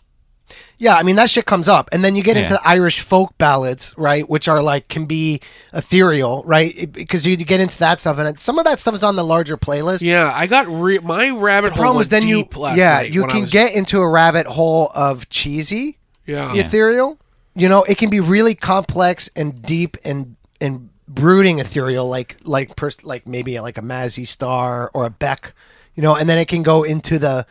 Yeah, 0.79 0.97
I 0.97 1.03
mean 1.03 1.17
that 1.17 1.31
shit 1.31 1.47
comes 1.47 1.69
up, 1.69 1.89
and 1.93 2.05
then 2.05 2.17
you 2.17 2.23
get 2.23 2.37
Yeah. 2.37 2.43
into 2.43 2.61
Irish 2.65 3.01
folk 3.01 3.37
ballads, 3.39 3.95
right? 3.97 4.29
Which 4.29 4.49
are 4.49 4.61
like 4.63 4.89
can 4.89 5.07
be 5.07 5.41
ethereal, 5.73 6.43
right? 6.45 6.91
Because 6.93 7.27
you 7.27 7.37
get 7.37 7.61
into 7.61 7.79
that 7.79 8.01
stuff, 8.01 8.19
and 8.19 8.29
it- 8.29 8.41
some 8.41 8.59
of 8.59 8.65
that 8.65 8.81
stuff 8.81 8.95
is 8.95 9.03
on 9.03 9.17
the 9.17 9.25
larger 9.25 9.57
playlist. 9.57 10.03
yeah 10.03 10.33
I 10.35 10.47
got 10.47 10.67
re- 10.69 10.99
my 10.99 11.31
rabbit 11.31 11.69
The 11.71 11.75
hole 11.77 11.83
problem 11.83 11.97
was 11.99 12.07
is 12.07 12.11
then 12.11 12.27
you, 12.29 12.37
deep 12.43 12.57
last 12.57 12.77
yeah, 12.79 13.01
you 13.01 13.27
can 13.27 13.43
was- 13.43 13.51
get 13.51 13.73
into 13.73 14.01
a 14.01 14.09
rabbit 14.09 14.47
hole 14.47 14.91
of 14.95 15.29
cheesy 15.29 15.99
yeah, 16.27 16.55
ethereal. 16.55 17.19
You 17.55 17.69
know, 17.69 17.83
it 17.85 17.99
can 17.99 18.11
be 18.11 18.21
really 18.21 18.55
complex 18.55 19.29
and 19.37 19.63
deep 19.63 19.97
and 20.05 20.37
and 20.61 20.89
brooding 21.09 21.59
ethereal, 21.59 22.09
like 22.09 22.37
like 22.45 22.77
pers- 22.77 23.05
like 23.05 23.27
maybe 23.27 23.59
like 23.61 23.79
a 23.79 23.83
Mazzy 23.83 24.27
Star 24.27 24.91
or 24.95 25.05
a 25.07 25.11
Beck, 25.11 25.53
you 25.95 26.03
know, 26.03 26.15
and 26.17 26.29
then 26.29 26.39
it 26.39 26.47
can 26.49 26.63
go 26.63 26.83
into 26.83 27.19
the. 27.19 27.47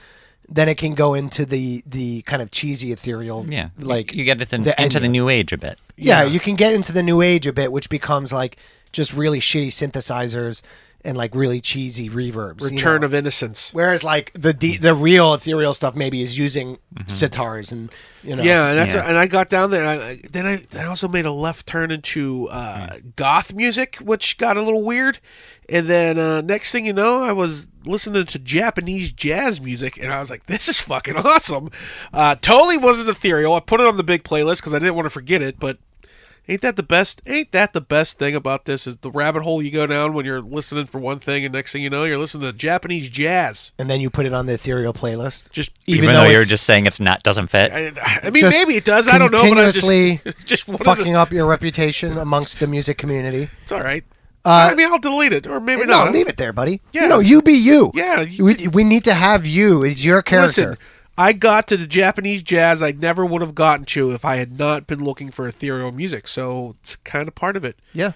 Then 0.53 0.67
it 0.67 0.75
can 0.77 0.93
go 0.93 1.13
into 1.13 1.45
the 1.45 1.81
the 1.85 2.21
kind 2.23 2.41
of 2.41 2.51
cheesy 2.51 2.91
ethereal, 2.91 3.45
Yeah, 3.47 3.69
Like 3.79 4.13
you 4.13 4.25
get 4.25 4.41
it 4.41 4.51
in, 4.51 4.63
the 4.63 4.79
into 4.81 4.99
the 4.99 5.07
new 5.07 5.29
age 5.29 5.53
a 5.53 5.57
bit. 5.57 5.79
Yeah, 5.95 6.23
Yeah. 6.23 6.29
you 6.29 6.39
can 6.41 6.55
get 6.55 6.73
into 6.73 6.91
the 6.91 7.01
new 7.03 7.21
age 7.21 7.47
a 7.47 7.53
bit, 7.53 7.71
which 7.71 7.89
becomes 7.89 8.33
like 8.33 8.57
just 8.91 9.13
really 9.13 9.39
shitty 9.39 9.67
synthesizers 9.69 10.61
and 11.03 11.17
like 11.17 11.33
really 11.35 11.59
cheesy 11.61 12.09
reverbs. 12.09 12.61
you 12.61 12.69
Return 12.69 13.01
know? 13.01 13.05
of 13.07 13.13
Innocence 13.13 13.69
Whereas 13.73 14.03
like 14.03 14.31
the 14.33 14.53
de- 14.53 14.77
the 14.77 14.93
real 14.93 15.33
ethereal 15.33 15.73
stuff 15.73 15.95
maybe 15.95 16.21
is 16.21 16.37
using 16.37 16.77
sitars 17.07 17.71
and 17.71 17.89
you 18.23 18.35
know. 18.35 18.43
Yeah, 18.43 18.69
and 18.69 18.77
that's 18.77 18.93
Yeah. 18.93 19.07
and 19.07 19.17
I 19.17 19.27
got 19.27 19.49
down 19.49 19.71
there. 19.71 19.83
And 19.85 19.89
I, 20.01 20.19
then 20.31 20.45
I, 20.45 20.79
I 20.79 20.85
also 20.85 21.07
made 21.07 21.25
a 21.25 21.31
left 21.31 21.65
turn 21.65 21.89
into 21.91 22.47
uh, 22.51 22.97
goth 23.15 23.53
music, 23.53 23.95
which 23.97 24.37
got 24.37 24.57
a 24.57 24.61
little 24.61 24.83
weird. 24.83 25.19
And 25.69 25.87
then 25.87 26.19
uh, 26.19 26.41
next 26.41 26.71
thing 26.71 26.85
you 26.85 26.93
know, 26.93 27.23
I 27.23 27.31
was 27.31 27.67
listening 27.85 28.25
to 28.25 28.37
Japanese 28.39 29.11
jazz 29.13 29.61
music, 29.61 29.97
and 29.97 30.11
I 30.13 30.19
was 30.19 30.29
like, 30.29 30.45
"This 30.47 30.67
is 30.67 30.81
fucking 30.81 31.15
awesome." 31.17 31.69
Uh, 32.13 32.35
totally 32.35 32.77
wasn't 32.77 33.09
ethereal. 33.09 33.53
I 33.53 33.59
put 33.61 33.79
it 33.81 33.87
on 33.87 33.95
the 33.97 34.03
big 34.03 34.23
playlist 34.23 34.57
because 34.57 34.73
I 34.73 34.79
didn't 34.79 34.95
want 34.95 35.05
to 35.05 35.09
forget 35.11 35.41
it. 35.41 35.59
But 35.59 35.77
ain't 36.47 36.61
that 36.61 36.75
the 36.75 36.83
best? 36.83 37.21
Ain't 37.25 37.51
that 37.51 37.73
the 37.73 37.81
best 37.81 38.19
thing 38.19 38.35
about 38.35 38.65
this? 38.65 38.87
Is 38.87 38.97
the 38.97 39.11
rabbit 39.11 39.43
hole 39.43 39.61
you 39.61 39.71
go 39.71 39.87
down 39.87 40.13
when 40.13 40.25
you're 40.25 40.41
listening 40.41 40.85
for 40.85 40.99
one 40.99 41.19
thing, 41.19 41.45
and 41.45 41.53
next 41.53 41.71
thing 41.71 41.81
you 41.81 41.89
know, 41.89 42.03
you're 42.03 42.17
listening 42.17 42.43
to 42.51 42.53
Japanese 42.57 43.09
jazz. 43.09 43.71
And 43.77 43.89
then 43.89 44.01
you 44.01 44.09
put 44.09 44.25
it 44.25 44.33
on 44.33 44.45
the 44.45 44.53
ethereal 44.53 44.93
playlist. 44.93 45.51
Just 45.51 45.71
Even, 45.85 46.03
Even 46.03 46.15
though, 46.15 46.23
though 46.23 46.29
you're 46.29 46.43
just 46.43 46.65
saying 46.65 46.85
it's 46.87 46.99
not 46.99 47.23
doesn't 47.23 47.47
fit. 47.47 47.71
I, 47.71 47.91
I 48.23 48.29
mean, 48.29 48.41
Just 48.41 48.57
maybe 48.57 48.75
it 48.75 48.85
does. 48.85 49.07
I 49.07 49.17
don't 49.17 49.31
know. 49.31 49.41
But 49.41 49.57
I 49.57 49.69
just, 49.69 49.81
continuously 49.81 50.33
just 50.45 50.63
fucking 50.65 51.05
to, 51.05 51.13
up 51.13 51.31
your 51.31 51.45
reputation 51.47 52.17
amongst 52.17 52.59
the 52.59 52.67
music 52.67 52.97
community. 52.97 53.49
It's 53.63 53.71
all 53.71 53.81
right. 53.81 54.03
Uh, 54.43 54.69
I 54.71 54.75
mean, 54.75 54.91
I'll 54.91 54.99
delete 54.99 55.33
it, 55.33 55.45
or 55.45 55.59
maybe 55.59 55.81
no, 55.81 56.05
not. 56.05 56.13
leave 56.13 56.27
it 56.27 56.37
there, 56.37 56.51
buddy. 56.51 56.81
Yeah. 56.93 57.03
You 57.03 57.09
know, 57.09 57.19
you 57.19 57.43
be 57.43 57.53
you. 57.53 57.91
Yeah, 57.93 58.21
you- 58.21 58.43
we, 58.45 58.67
we 58.69 58.83
need 58.83 59.03
to 59.03 59.13
have 59.13 59.45
you. 59.45 59.83
It's 59.83 60.03
your 60.03 60.23
character. 60.23 60.71
Listen, 60.71 60.77
I 61.17 61.33
got 61.33 61.67
to 61.67 61.77
the 61.77 61.87
Japanese 61.87 62.41
jazz 62.43 62.81
I 62.81 62.91
never 62.91 63.25
would 63.25 63.41
have 63.41 63.55
gotten 63.55 63.85
to 63.87 64.11
if 64.11 64.23
I 64.25 64.37
had 64.37 64.57
not 64.57 64.87
been 64.87 65.03
looking 65.03 65.31
for 65.31 65.47
ethereal 65.47 65.91
music. 65.91 66.27
So 66.27 66.75
it's 66.81 66.95
kind 66.97 67.27
of 67.27 67.35
part 67.35 67.55
of 67.55 67.65
it. 67.65 67.77
Yeah. 67.93 68.13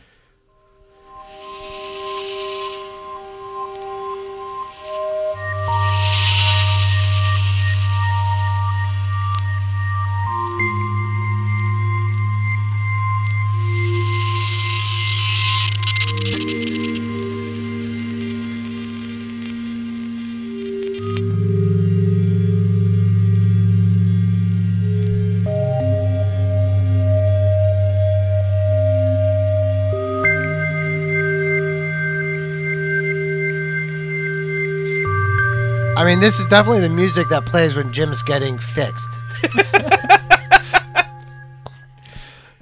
I 36.05 36.09
mean, 36.09 36.19
this 36.19 36.39
is 36.39 36.45
definitely 36.45 36.81
the 36.81 36.89
music 36.89 37.29
that 37.29 37.47
plays 37.47 37.75
when 37.75 37.91
Jim's 37.91 38.21
getting 38.21 38.59
fixed. 38.59 39.09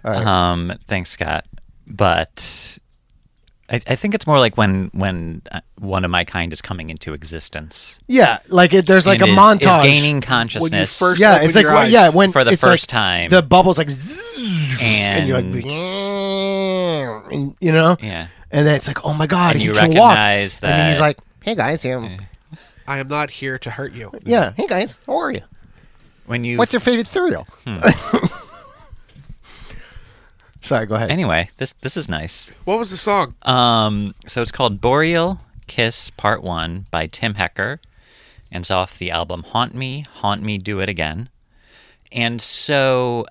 Um, 0.06 0.78
thanks, 0.86 1.12
Scott. 1.12 1.46
But 1.88 2.78
I, 3.70 3.82
I 3.88 3.96
think 3.96 4.14
it's 4.14 4.28
more 4.28 4.38
like 4.38 4.58
when 4.58 4.90
when 4.94 5.42
uh, 5.52 5.62
one 5.80 6.04
of 6.04 6.12
my 6.12 6.26
kind 6.26 6.52
is 6.52 6.62
coming 6.62 6.90
into 6.90 7.14
existence. 7.14 8.00
Yeah, 8.08 8.40
like 8.50 8.74
it, 8.74 8.86
there's 8.86 9.08
like 9.08 9.22
and 9.22 9.30
a 9.30 9.34
is, 9.34 9.40
montage. 9.40 9.80
is 9.80 9.84
gaining 9.86 10.20
consciousness. 10.22 11.00
first- 11.00 11.22
yeah, 11.22 11.36
open 11.36 11.48
it's 11.48 11.56
like 11.56 11.66
well, 11.66 11.90
yeah 11.90 12.10
when 12.10 12.32
for 12.32 12.44
the 12.44 12.52
it's 12.52 12.62
first 12.62 12.92
like 12.92 13.02
time. 13.02 13.30
the 13.30 13.42
bubbles 13.42 13.78
like 13.78 13.90
zzz, 13.90 14.82
and, 14.82 15.28
you're 15.28 15.42
like 15.42 15.64
and, 17.32 17.56
you 17.62 17.72
know 17.72 17.96
yeah, 18.02 18.28
and 18.52 18.68
then 18.68 18.76
it's 18.76 18.88
like 18.88 19.06
oh 19.06 19.14
my 19.14 19.26
god 19.28 19.54
And 19.54 19.62
he 19.62 19.68
you 19.68 19.74
can 19.74 19.94
walk 19.94 20.18
recognize 20.18 20.62
and 20.62 20.90
he's 20.90 21.00
like 21.00 21.18
hey 21.42 21.56
guys 21.56 21.86
yeah, 21.86 22.18
I 22.88 22.98
am 23.00 23.08
not 23.08 23.30
here 23.32 23.58
to 23.60 23.70
hurt 23.70 23.94
you. 23.94 24.12
yeah 24.24 24.54
hey 24.58 24.68
guys 24.68 24.98
how 25.08 25.18
are 25.18 25.32
you 25.32 25.42
when 26.26 26.44
you 26.44 26.58
what's 26.58 26.74
your 26.74 26.80
favorite 26.80 27.08
cereal 27.08 27.48
Hmm. 27.66 27.78
sorry 30.62 30.86
go 30.86 30.96
ahead 30.96 31.12
anyway, 31.12 31.50
this 31.58 31.74
this 31.82 31.98
is 31.98 32.08
nice. 32.10 32.52
What 32.66 32.80
was 32.80 32.90
the 32.92 32.98
song? 32.98 33.36
Um, 33.44 34.16
so 34.28 34.42
it's 34.42 34.52
called 34.52 34.80
Boreal 34.82 35.40
Kiss 35.68 36.10
Part 36.10 36.44
One 36.44 36.86
by 36.92 37.08
Tim 37.08 37.36
Hecker, 37.36 37.80
and 38.52 38.62
it's 38.64 38.72
off 38.72 38.98
the 38.98 39.12
album 39.12 39.44
Haunt 39.44 39.76
Me, 39.76 40.06
Haunt 40.16 40.42
Me, 40.42 40.58
Do 40.58 40.80
It 40.80 40.90
Again. 40.90 41.30
And 42.12 42.42
so, 42.42 43.26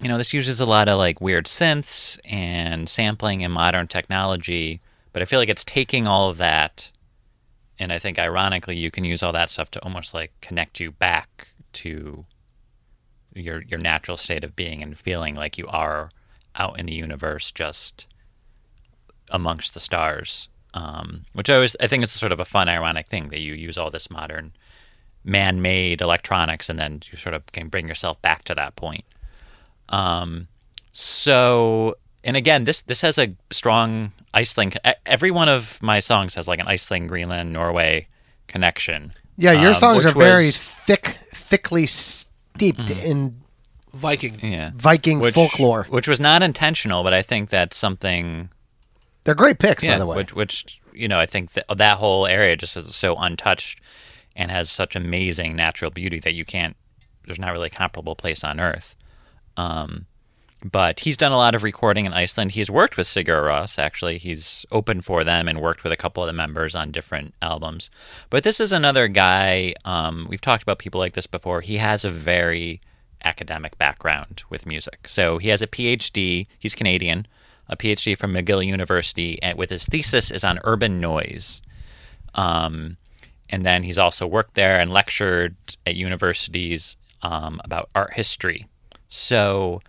you 0.00 0.08
know, 0.08 0.18
this 0.18 0.32
uses 0.34 0.58
a 0.60 0.66
lot 0.66 0.88
of 0.88 0.98
like 0.98 1.20
weird 1.20 1.46
synths 1.46 2.18
and 2.24 2.88
sampling 2.88 3.42
and 3.44 3.52
modern 3.52 3.86
technology, 3.88 4.80
but 5.12 5.22
I 5.22 5.24
feel 5.24 5.38
like 5.38 5.48
it's 5.48 5.64
taking 5.64 6.06
all 6.06 6.28
of 6.28 6.38
that, 6.38 6.90
and 7.78 7.92
I 7.92 7.98
think 7.98 8.18
ironically, 8.18 8.76
you 8.76 8.90
can 8.90 9.04
use 9.04 9.22
all 9.22 9.32
that 9.32 9.50
stuff 9.50 9.70
to 9.72 9.82
almost 9.82 10.14
like 10.14 10.32
connect 10.40 10.80
you 10.80 10.92
back 10.92 11.48
to 11.74 12.24
your 13.34 13.62
your 13.62 13.78
natural 13.80 14.16
state 14.16 14.44
of 14.44 14.56
being 14.56 14.82
and 14.82 14.96
feeling 14.98 15.34
like 15.34 15.58
you 15.58 15.66
are 15.68 16.10
out 16.54 16.78
in 16.78 16.86
the 16.86 16.94
universe 16.94 17.50
just 17.50 18.06
amongst 19.30 19.74
the 19.74 19.80
stars, 19.80 20.48
um, 20.74 21.24
which 21.34 21.50
I 21.50 21.54
always 21.54 21.76
I 21.80 21.86
think 21.86 22.02
is 22.02 22.12
sort 22.12 22.32
of 22.32 22.40
a 22.40 22.44
fun, 22.44 22.68
ironic 22.68 23.08
thing 23.08 23.28
that 23.28 23.40
you 23.40 23.54
use 23.54 23.76
all 23.76 23.90
this 23.90 24.10
modern, 24.10 24.52
man-made 25.24 26.00
electronics, 26.00 26.70
and 26.70 26.78
then 26.78 27.00
you 27.10 27.18
sort 27.18 27.34
of 27.34 27.44
can 27.52 27.68
bring 27.68 27.88
yourself 27.88 28.20
back 28.22 28.44
to 28.44 28.54
that 28.54 28.76
point. 28.76 29.04
Um, 29.90 30.48
So, 30.98 31.96
and 32.24 32.36
again, 32.38 32.64
this 32.64 32.80
this 32.82 33.02
has 33.02 33.18
a 33.18 33.34
strong 33.50 34.12
Iceland. 34.34 34.78
Every 35.06 35.30
one 35.30 35.48
of 35.48 35.82
my 35.82 36.00
songs 36.00 36.34
has 36.34 36.46
like 36.48 36.58
an 36.58 36.66
Iceland, 36.68 37.08
Greenland, 37.08 37.52
Norway 37.52 38.08
connection. 38.48 39.12
Yeah, 39.36 39.52
your 39.52 39.68
Um, 39.68 39.74
songs 39.74 40.04
which 40.04 40.14
are 40.14 40.18
very 40.18 40.46
was- 40.46 40.56
thick, 40.58 41.18
thickly 41.32 41.86
steeped 41.86 42.90
in 42.90 43.42
Viking. 43.92 44.38
yeah 44.42 44.70
Viking 44.74 45.18
which, 45.20 45.34
folklore. 45.34 45.84
which 45.90 46.06
was 46.08 46.20
not 46.20 46.42
intentional, 46.42 47.02
but 47.02 47.14
I 47.14 47.22
think 47.22 47.48
that's 47.50 47.76
something. 47.76 48.50
They're 49.24 49.34
great 49.34 49.58
picks, 49.58 49.82
Yeah, 49.82 49.94
by 49.94 49.98
the 49.98 50.06
way. 50.06 50.16
which 50.18 50.34
which 50.34 50.80
you 50.92 51.08
know 51.08 51.18
I 51.18 51.26
think 51.26 51.52
that 51.52 51.64
that 51.76 51.96
whole 51.98 52.26
area 52.26 52.56
just 52.56 52.76
is 52.76 52.94
so 52.94 53.16
untouched 53.16 53.80
and 54.36 54.50
has 54.50 54.70
such 54.70 54.94
amazing 54.96 55.56
natural 55.56 55.90
beauty 55.90 56.20
that 56.20 56.34
you 56.34 56.44
can't. 56.44 56.76
There's 57.24 57.38
not 57.38 57.52
really 57.52 57.66
a 57.68 57.70
comparable 57.70 58.14
place 58.16 58.44
on 58.44 58.60
Earth. 58.60 58.94
Um, 59.56 60.06
but 60.64 61.00
he's 61.00 61.16
done 61.16 61.32
a 61.32 61.36
lot 61.36 61.54
of 61.54 61.62
recording 61.62 62.06
in 62.06 62.12
Iceland. 62.12 62.52
He's 62.52 62.70
worked 62.70 62.96
with 62.96 63.06
Sigur 63.06 63.48
Rós, 63.48 63.78
actually. 63.78 64.18
He's 64.18 64.64
opened 64.72 65.04
for 65.04 65.22
them 65.22 65.48
and 65.48 65.60
worked 65.60 65.84
with 65.84 65.92
a 65.92 65.96
couple 65.96 66.22
of 66.22 66.26
the 66.26 66.32
members 66.32 66.74
on 66.74 66.90
different 66.90 67.34
albums. 67.42 67.90
But 68.30 68.42
this 68.42 68.60
is 68.60 68.72
another 68.72 69.08
guy, 69.08 69.74
um, 69.84 70.26
we've 70.28 70.40
talked 70.40 70.62
about 70.62 70.78
people 70.78 70.98
like 70.98 71.12
this 71.12 71.26
before. 71.26 71.60
He 71.60 71.76
has 71.76 72.04
a 72.04 72.10
very 72.10 72.80
academic 73.24 73.76
background 73.78 74.44
with 74.48 74.66
music. 74.66 75.08
So 75.08 75.38
he 75.38 75.48
has 75.48 75.62
a 75.62 75.66
PhD, 75.66 76.46
he's 76.58 76.74
Canadian, 76.74 77.26
a 77.68 77.76
PhD 77.76 78.16
from 78.16 78.32
McGill 78.32 78.64
University, 78.64 79.40
and 79.42 79.58
with 79.58 79.70
his 79.70 79.84
thesis 79.86 80.30
is 80.30 80.44
on 80.44 80.60
urban 80.64 81.00
noise. 81.00 81.62
Um, 82.34 82.96
and 83.50 83.64
then 83.64 83.82
he's 83.82 83.98
also 83.98 84.26
worked 84.26 84.54
there 84.54 84.80
and 84.80 84.92
lectured 84.92 85.56
at 85.84 85.96
universities 85.96 86.96
um, 87.22 87.60
about 87.64 87.90
art 87.94 88.14
history. 88.14 88.66
So, 89.08 89.80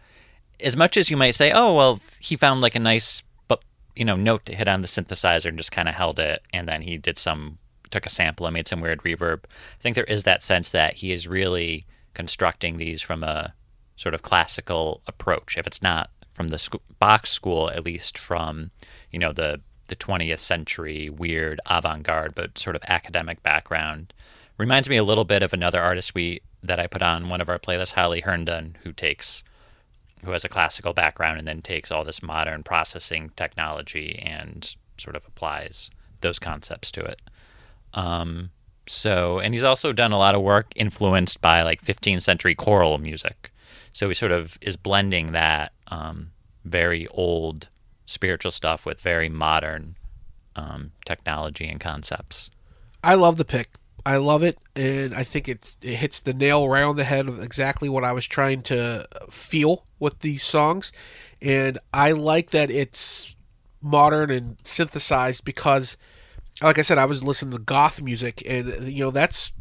as 0.62 0.76
much 0.78 0.98
as 0.98 1.10
you 1.10 1.18
might 1.18 1.36
say, 1.36 1.52
"Oh, 1.52 1.76
well, 1.76 2.00
he 2.20 2.36
found 2.36 2.62
like 2.62 2.76
a 2.76 2.80
nice, 2.80 3.22
but 3.48 3.62
you 3.96 4.06
know, 4.06 4.16
note 4.16 4.46
to 4.46 4.56
hit 4.56 4.68
on 4.68 4.82
the 4.82 4.88
synthesizer 4.88 5.48
and 5.48 5.58
just 5.58 5.72
kind 5.72 5.90
of 5.90 5.96
held 5.96 6.20
it, 6.20 6.42
and 6.54 6.68
then 6.68 6.82
he 6.82 6.98
did 6.98 7.18
some, 7.18 7.58
took 7.90 8.06
a 8.06 8.10
sample 8.10 8.46
and 8.46 8.54
made 8.54 8.68
some 8.68 8.82
weird 8.82 9.04
reverb." 9.04 9.44
I 9.46 9.82
think 9.82 9.96
there 9.96 10.04
is 10.06 10.24
that 10.24 10.44
sense 10.44 10.72
that 10.72 10.96
he 10.96 11.12
is 11.12 11.28
really 11.28 11.86
constructing 12.14 12.78
these 12.78 13.02
from 13.02 13.24
a 13.24 13.54
sort 13.96 14.16
of 14.16 14.22
classical 14.22 15.02
approach. 15.08 15.58
If 15.58 15.68
it's 15.68 15.82
not 15.82 16.10
from 16.34 16.48
the 16.48 16.80
Bach 17.00 17.28
school, 17.28 17.70
at 17.70 17.84
least 17.84 18.18
from 18.18 18.72
you 19.12 19.20
know 19.20 19.34
the 19.34 19.62
the 19.88 19.96
20th 19.96 20.40
century 20.40 21.10
weird 21.10 21.62
avant-garde 21.66 22.36
but 22.36 22.58
sort 22.58 22.76
of 22.76 22.82
academic 22.88 23.42
background 23.42 24.14
reminds 24.58 24.90
me 24.90 24.98
a 24.98 25.04
little 25.04 25.24
bit 25.24 25.42
of 25.42 25.54
another 25.54 25.82
artist 25.82 26.14
we 26.14 26.42
that 26.62 26.80
I 26.80 26.88
put 26.88 27.02
on 27.02 27.30
one 27.30 27.40
of 27.42 27.48
our 27.48 27.60
playlists 27.60 27.94
Holly 27.94 28.22
Herndon 28.22 28.78
who 28.84 28.92
takes 28.92 29.44
who 30.24 30.32
has 30.32 30.44
a 30.44 30.50
classical 30.50 30.94
background 30.94 31.40
and 31.40 31.48
then 31.48 31.62
takes 31.62 31.92
all 31.92 32.04
this 32.04 32.22
modern 32.22 32.64
processing 32.64 33.32
technology 33.36 34.20
and 34.24 34.76
sort 34.98 35.16
of 35.16 35.24
applies 35.28 35.90
those 36.22 36.40
concepts 36.40 36.92
to 36.92 37.02
it 37.02 37.22
um, 37.94 38.50
so 38.88 39.40
and 39.40 39.54
he's 39.54 39.64
also 39.64 39.94
done 39.94 40.12
a 40.12 40.18
lot 40.18 40.36
of 40.36 40.42
work 40.42 40.72
influenced 40.76 41.42
by 41.42 41.62
like 41.62 41.84
15th 41.84 42.22
century 42.22 42.56
choral 42.56 42.98
music 42.98 43.52
so 43.94 44.08
he 44.08 44.14
sort 44.14 44.32
of 44.32 44.58
is 44.62 44.78
blending 44.78 45.32
that 45.32 45.72
um, 45.88 46.32
very 46.64 47.08
old 47.08 47.68
spiritual 48.06 48.52
stuff 48.52 48.86
with 48.86 49.02
very 49.02 49.28
modern 49.28 49.96
um, 50.56 50.92
technology 51.06 51.68
and 51.68 51.80
concepts. 51.80 52.52
I 53.04 53.16
love 53.16 53.38
the 53.38 53.46
pick. 53.46 53.70
I 54.06 54.18
love 54.18 54.44
it, 54.44 54.60
and 54.76 55.16
I 55.16 55.24
think 55.24 55.50
it's 55.50 55.78
it 55.82 55.96
hits 55.96 56.22
the 56.22 56.34
nail 56.34 56.70
right 56.70 56.84
on 56.84 56.96
the 56.96 57.06
head 57.06 57.28
of 57.28 57.44
exactly 57.44 57.90
what 57.90 58.04
I 58.04 58.12
was 58.12 58.26
trying 58.26 58.62
to 58.64 59.08
feel 59.32 59.87
with 60.00 60.20
these 60.20 60.44
songs, 60.44 60.92
and 61.42 61.80
I 61.94 62.12
like 62.12 62.50
that 62.52 62.70
it's 62.72 63.36
modern 63.82 64.32
and 64.32 64.58
synthesized 64.64 65.44
because, 65.46 65.98
like 66.62 66.78
I 66.80 66.82
said, 66.82 66.98
I 66.98 67.06
was 67.06 67.24
listening 67.24 67.52
to 67.58 67.60
goth 67.64 68.02
music, 68.02 68.42
and 68.48 68.92
you 68.92 69.04
know 69.06 69.12
that's 69.12 69.52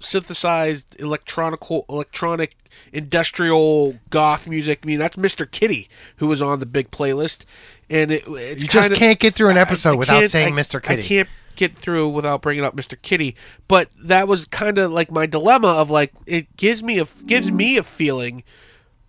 synthesized 0.00 1.00
electronical 1.00 1.86
electronic 1.88 2.56
industrial 2.92 3.98
goth 4.10 4.46
music. 4.46 4.80
I 4.82 4.86
mean 4.86 4.98
that's 4.98 5.16
Mr. 5.16 5.50
Kitty 5.50 5.88
who 6.16 6.26
was 6.26 6.42
on 6.42 6.60
the 6.60 6.66
big 6.66 6.90
playlist, 6.90 7.44
and 7.90 8.10
it, 8.12 8.24
it's 8.26 8.62
You 8.62 8.68
just 8.68 8.88
kinda- 8.88 8.98
can't 8.98 9.18
get 9.18 9.34
through 9.34 9.50
an 9.50 9.56
episode 9.56 9.92
I 9.92 9.96
without 9.96 10.18
can't- 10.20 10.30
saying 10.30 10.54
I- 10.54 10.60
Mr. 10.60 10.82
Kitty. 10.82 11.02
I 11.02 11.06
can't 11.06 11.28
get 11.56 11.76
through 11.76 12.08
without 12.08 12.42
bringing 12.42 12.64
up 12.64 12.74
Mr. 12.76 13.00
Kitty. 13.00 13.36
But 13.68 13.88
that 14.02 14.26
was 14.26 14.46
kind 14.46 14.76
of 14.78 14.90
like 14.90 15.10
my 15.10 15.26
dilemma 15.26 15.68
of 15.68 15.88
like 15.90 16.12
it 16.26 16.56
gives 16.56 16.82
me 16.82 16.98
a 16.98 17.06
gives 17.26 17.50
me 17.50 17.76
a 17.76 17.82
feeling, 17.82 18.42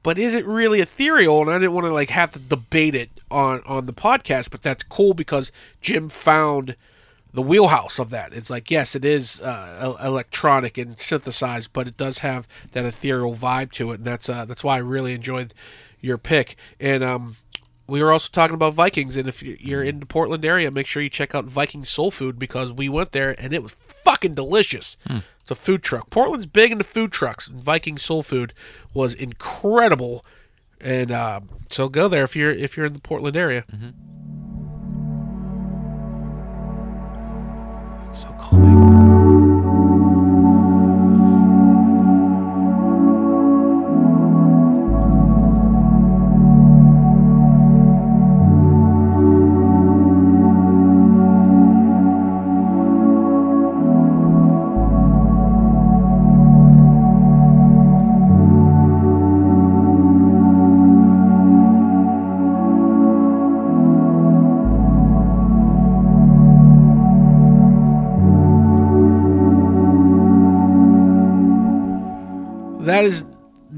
but 0.06 0.20
is 0.20 0.36
it 0.36 0.46
really 0.46 0.82
ethereal? 0.82 1.42
And 1.42 1.50
I 1.50 1.58
didn't 1.58 1.74
want 1.74 1.88
to 1.88 1.92
like 1.92 2.12
have 2.12 2.32
to 2.34 2.40
debate 2.40 2.94
it 2.94 3.10
on 3.32 3.64
on 3.66 3.88
the 3.88 3.92
podcast. 3.92 4.52
But 4.52 4.62
that's 4.62 4.84
cool 4.84 5.16
because 5.16 5.52
Jim 5.82 6.10
found 6.10 6.76
the 7.34 7.42
wheelhouse 7.42 7.98
of 7.98 8.12
that. 8.12 8.32
It's 8.32 8.52
like 8.52 8.70
yes, 8.70 8.96
it 8.96 9.04
is 9.04 9.42
uh, 9.42 9.98
electronic 10.04 10.78
and 10.78 11.00
synthesized, 11.00 11.74
but 11.74 11.88
it 11.88 11.98
does 11.98 12.20
have 12.20 12.48
that 12.74 12.86
ethereal 12.86 13.36
vibe 13.36 13.72
to 13.74 13.94
it, 13.94 13.96
and 13.96 14.06
that's 14.06 14.30
uh, 14.30 14.46
that's 14.46 14.64
why 14.64 14.76
I 14.76 14.82
really 14.82 15.16
enjoyed 15.16 15.56
your 16.02 16.20
pick. 16.20 16.56
And 16.80 17.04
um, 17.04 17.38
we 17.88 18.02
were 18.02 18.12
also 18.12 18.30
talking 18.32 18.56
about 18.56 18.74
Vikings, 18.74 19.16
and 19.18 19.28
if 19.28 19.44
you- 19.44 19.58
you're 19.60 19.84
mm. 19.84 19.88
in 19.90 20.00
the 20.00 20.06
Portland 20.06 20.44
area, 20.44 20.72
make 20.72 20.88
sure 20.88 21.02
you 21.04 21.10
check 21.10 21.36
out 21.36 21.46
Viking 21.46 21.86
Soul 21.86 22.12
Food 22.12 22.40
because 22.40 22.72
we 22.72 22.90
went 22.90 23.12
there 23.12 23.36
and 23.38 23.54
it 23.54 23.62
was 23.64 23.74
fucking 23.74 24.34
delicious. 24.34 24.98
Hmm. 25.08 25.20
It's 25.42 25.52
a 25.52 25.56
food 25.56 25.84
truck. 25.84 26.10
Portland's 26.10 26.48
big 26.48 26.72
into 26.72 26.84
food 26.84 27.12
trucks. 27.12 27.48
And 27.48 27.62
Viking 27.62 28.00
Soul 28.00 28.24
Food 28.24 28.54
was 28.96 29.14
incredible, 29.14 30.26
and 30.82 31.12
um, 31.12 31.50
so 31.70 31.88
go 31.88 32.08
there 32.08 32.24
if 32.24 32.36
you're 32.36 32.50
if 32.52 32.76
you're 32.76 32.88
in 32.88 32.94
the 32.94 33.00
Portland 33.00 33.38
area. 33.38 33.64
Mm-hmm. 33.72 33.92
It's 38.10 38.24
so 38.24 38.30
calming. 38.40 38.85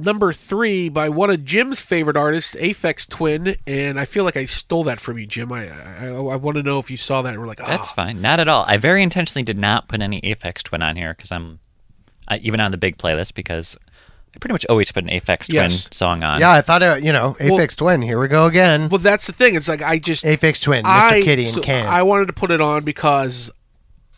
Number 0.08 0.32
three 0.32 0.88
by 0.90 1.10
one 1.10 1.30
of 1.30 1.44
Jim's 1.46 1.82
favorite 1.82 2.16
artists, 2.18 2.56
Aphex 2.56 3.08
Twin, 3.08 3.58
and 3.68 4.00
I 4.00 4.06
feel 4.06 4.24
like 4.24 4.38
I 4.38 4.46
stole 4.46 4.86
that 4.86 5.00
from 5.02 5.20
you, 5.20 5.28
Jim. 5.28 5.52
I 5.52 5.68
I, 6.00 6.08
I 6.08 6.36
want 6.38 6.56
to 6.58 6.64
know 6.64 6.80
if 6.80 6.90
you 6.90 6.98
saw 6.98 7.22
that 7.22 7.34
and 7.34 7.40
were 7.40 7.46
like, 7.46 7.58
That's 7.60 7.90
"Ah." 7.90 7.94
fine. 7.94 8.22
Not 8.22 8.40
at 8.40 8.48
all. 8.48 8.64
I 8.68 8.78
very 8.78 9.04
intentionally 9.04 9.44
did 9.44 9.58
not 9.58 9.88
put 9.90 10.02
any 10.02 10.22
Aphex 10.22 10.64
Twin 10.64 10.82
on 10.82 10.96
here 10.96 11.14
because 11.14 11.32
I'm 11.32 11.60
I, 12.28 12.38
even 12.38 12.60
on 12.62 12.72
the 12.72 12.78
big 12.78 12.98
playlist 12.98 13.34
because 13.36 13.78
I 14.34 14.40
pretty 14.40 14.54
much 14.54 14.66
always 14.70 14.92
put 14.92 15.04
an 15.04 15.10
Aphex 15.10 15.48
Twin 15.48 15.56
Yes. 15.72 15.90
song 15.92 16.24
on. 16.24 16.40
Yeah, 16.40 16.52
I 16.52 16.62
thought, 16.62 16.82
uh, 16.84 16.96
you 16.96 17.12
know, 17.12 17.36
Aphex 17.40 17.76
Twin. 17.76 18.02
Here 18.02 18.18
we 18.20 18.28
go 18.30 18.46
again. 18.46 18.88
Well, 18.90 19.00
that's 19.00 19.28
the 19.28 19.34
thing. 19.34 19.56
It's 19.56 19.68
like 19.68 19.82
I 19.82 20.00
just 20.00 20.24
Aphex 20.24 20.62
Twin, 20.62 20.84
Mr. 20.86 21.12
I, 21.12 21.22
Kitty, 21.22 21.46
and 21.48 21.56
so 21.56 21.62
Can. 21.62 21.86
I 21.86 22.04
wanted 22.04 22.28
to 22.28 22.34
put 22.34 22.52
it 22.52 22.62
on 22.62 22.84
because 22.86 23.52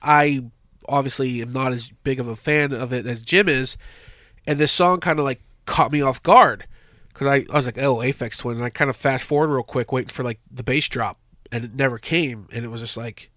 I 0.03 0.43
obviously 0.87 1.41
am 1.41 1.51
not 1.51 1.73
as 1.73 1.89
big 2.03 2.19
of 2.19 2.27
a 2.27 2.35
fan 2.35 2.73
of 2.73 2.93
it 2.93 3.05
as 3.07 3.21
Jim 3.23 3.49
is, 3.49 3.75
and 4.45 4.59
this 4.59 4.71
song 4.71 4.99
kind 4.99 5.17
of 5.19 5.25
like 5.25 5.41
caught 5.69 5.91
me 5.91 6.01
off 6.01 6.21
guard 6.23 6.65
because 7.09 7.27
I, 7.27 7.45
I 7.51 7.57
was 7.57 7.65
like, 7.65 7.77
oh, 7.77 7.97
Aphex 7.97 8.37
Twin, 8.37 8.57
and 8.57 8.65
I 8.65 8.69
kind 8.69 8.89
of 8.89 8.95
fast 8.97 9.23
forward 9.23 9.53
real 9.53 9.63
quick, 9.63 9.91
waiting 9.91 10.09
for 10.09 10.23
like 10.23 10.39
the 10.51 10.63
bass 10.63 10.87
drop, 10.87 11.19
and 11.51 11.63
it 11.63 11.75
never 11.75 11.97
came, 11.97 12.47
and 12.51 12.65
it 12.65 12.69
was 12.69 12.81
just 12.81 12.97
like, 12.97 13.29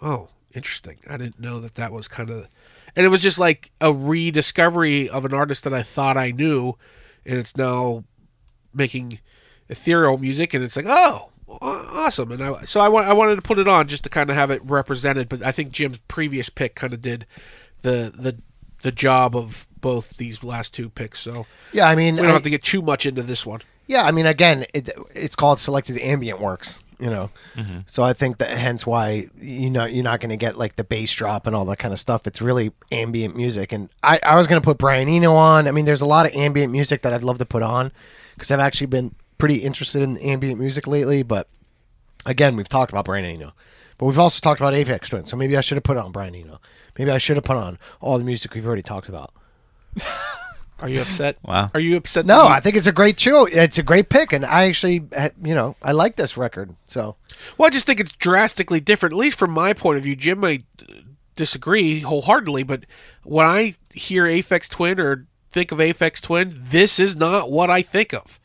oh, 0.00 0.28
interesting. 0.54 0.98
I 1.08 1.16
didn't 1.16 1.38
know 1.38 1.60
that 1.60 1.74
that 1.74 1.92
was 1.92 2.08
kind 2.08 2.30
of, 2.30 2.48
and 2.96 3.04
it 3.04 3.10
was 3.10 3.20
just 3.20 3.38
like 3.38 3.70
a 3.80 3.92
rediscovery 3.92 5.08
of 5.08 5.24
an 5.24 5.34
artist 5.34 5.64
that 5.64 5.74
I 5.74 5.82
thought 5.82 6.16
I 6.16 6.30
knew, 6.30 6.74
and 7.26 7.38
it's 7.38 7.56
now 7.56 8.04
making 8.72 9.20
ethereal 9.68 10.16
music, 10.16 10.54
and 10.54 10.64
it's 10.64 10.76
like, 10.76 10.86
oh, 10.88 11.30
awesome. 11.60 12.32
And 12.32 12.42
I, 12.42 12.62
so 12.62 12.80
I, 12.80 12.86
I 12.86 13.12
wanted 13.12 13.36
to 13.36 13.42
put 13.42 13.58
it 13.58 13.68
on 13.68 13.88
just 13.88 14.04
to 14.04 14.10
kind 14.10 14.30
of 14.30 14.36
have 14.36 14.50
it 14.50 14.62
represented. 14.64 15.28
But 15.28 15.42
I 15.42 15.52
think 15.52 15.72
Jim's 15.72 15.98
previous 16.08 16.48
pick 16.48 16.74
kind 16.74 16.92
of 16.92 17.02
did 17.02 17.26
the 17.82 18.12
the 18.14 18.40
the 18.82 18.92
job 18.92 19.36
of 19.36 19.66
both 19.80 20.16
these 20.16 20.42
last 20.44 20.74
two 20.74 20.88
picks. 20.90 21.20
So 21.20 21.46
yeah, 21.72 21.88
I 21.88 21.94
mean, 21.94 22.16
we 22.16 22.22
don't 22.22 22.30
I- 22.30 22.34
have 22.34 22.42
to 22.44 22.50
get 22.50 22.62
too 22.62 22.82
much 22.82 23.06
into 23.06 23.22
this 23.22 23.44
one. 23.46 23.60
Yeah, 23.86 24.02
I 24.02 24.10
mean, 24.10 24.26
again, 24.26 24.66
it, 24.74 24.90
it's 25.14 25.34
called 25.34 25.58
selected 25.58 25.96
ambient 25.98 26.40
works. 26.40 26.80
You 27.00 27.10
know, 27.10 27.30
Mm-hmm. 27.54 27.78
so 27.86 28.02
I 28.02 28.12
think 28.12 28.38
that 28.38 28.50
hence 28.50 28.84
why 28.84 29.28
you 29.40 29.70
know 29.70 29.84
you're 29.84 30.02
not 30.02 30.18
going 30.18 30.30
to 30.30 30.36
get 30.36 30.58
like 30.58 30.74
the 30.74 30.82
bass 30.82 31.12
drop 31.14 31.46
and 31.46 31.54
all 31.54 31.64
that 31.66 31.78
kind 31.78 31.94
of 31.94 32.00
stuff. 32.00 32.26
It's 32.26 32.42
really 32.42 32.72
ambient 32.90 33.36
music, 33.36 33.72
and 33.72 33.88
I, 34.02 34.18
I 34.22 34.34
was 34.34 34.48
going 34.48 34.60
to 34.60 34.64
put 34.64 34.78
Brian 34.78 35.08
Eno 35.08 35.32
on. 35.32 35.68
I 35.68 35.70
mean, 35.70 35.84
there's 35.84 36.00
a 36.00 36.06
lot 36.06 36.26
of 36.26 36.32
ambient 36.32 36.72
music 36.72 37.02
that 37.02 37.12
I'd 37.12 37.22
love 37.22 37.38
to 37.38 37.44
put 37.46 37.62
on 37.62 37.92
because 38.34 38.50
I've 38.50 38.58
actually 38.58 38.88
been 38.88 39.14
pretty 39.38 39.58
interested 39.58 40.02
in 40.02 40.18
ambient 40.18 40.58
music 40.58 40.88
lately, 40.88 41.22
but 41.22 41.46
again, 42.26 42.56
we've 42.56 42.68
talked 42.68 42.90
about 42.90 43.04
Brian 43.04 43.24
Eno. 43.24 43.52
But 43.96 44.06
we've 44.06 44.18
also 44.18 44.40
talked 44.40 44.60
about 44.60 44.74
Aphex 44.74 45.08
Twin, 45.08 45.24
so 45.24 45.36
maybe 45.36 45.56
I 45.56 45.60
should 45.60 45.76
have 45.76 45.84
put 45.84 45.96
on 45.96 46.10
Brian 46.10 46.34
Eno. 46.34 46.60
Maybe 46.98 47.12
I 47.12 47.18
should 47.18 47.36
have 47.36 47.44
put 47.44 47.56
on 47.56 47.78
all 48.00 48.18
the 48.18 48.24
music 48.24 48.54
we've 48.54 48.66
already 48.66 48.82
talked 48.82 49.08
about. 49.08 49.32
Are 50.80 50.88
you 50.88 51.00
upset? 51.02 51.38
Wow. 51.44 51.70
Are 51.74 51.80
you 51.80 51.96
upset? 51.96 52.24
No, 52.26 52.44
you- 52.44 52.48
I 52.50 52.60
think 52.60 52.76
it's 52.76 52.86
a 52.86 52.92
great 52.92 53.18
show. 53.18 53.46
It's 53.46 53.78
a 53.78 53.82
great 53.82 54.08
pick, 54.08 54.32
and 54.32 54.44
I 54.44 54.66
actually, 54.66 55.02
you 55.42 55.54
know, 55.54 55.76
I 55.82 55.92
like 55.92 56.16
this 56.16 56.36
record. 56.36 56.76
So 56.86 57.16
Well, 57.56 57.66
I 57.66 57.70
just 57.70 57.86
think 57.86 58.00
it's 58.00 58.12
drastically 58.12 58.80
different, 58.80 59.12
at 59.14 59.18
least 59.18 59.38
from 59.38 59.50
my 59.50 59.72
point 59.72 59.96
of 59.98 60.04
view. 60.04 60.14
Jim 60.14 60.38
might 60.38 60.64
uh, 60.82 60.92
disagree 61.36 62.00
wholeheartedly, 62.00 62.62
but 62.62 62.84
when 63.24 63.46
I 63.46 63.74
hear 63.92 64.24
Aphex 64.24 64.68
Twin 64.68 65.00
or 65.00 65.26
think 65.50 65.72
of 65.72 65.78
Aphex 65.78 66.20
Twin, 66.20 66.56
this 66.70 67.00
is 67.00 67.16
not 67.16 67.50
what 67.50 67.70
I 67.70 67.82
think 67.82 68.12
of. 68.14 68.38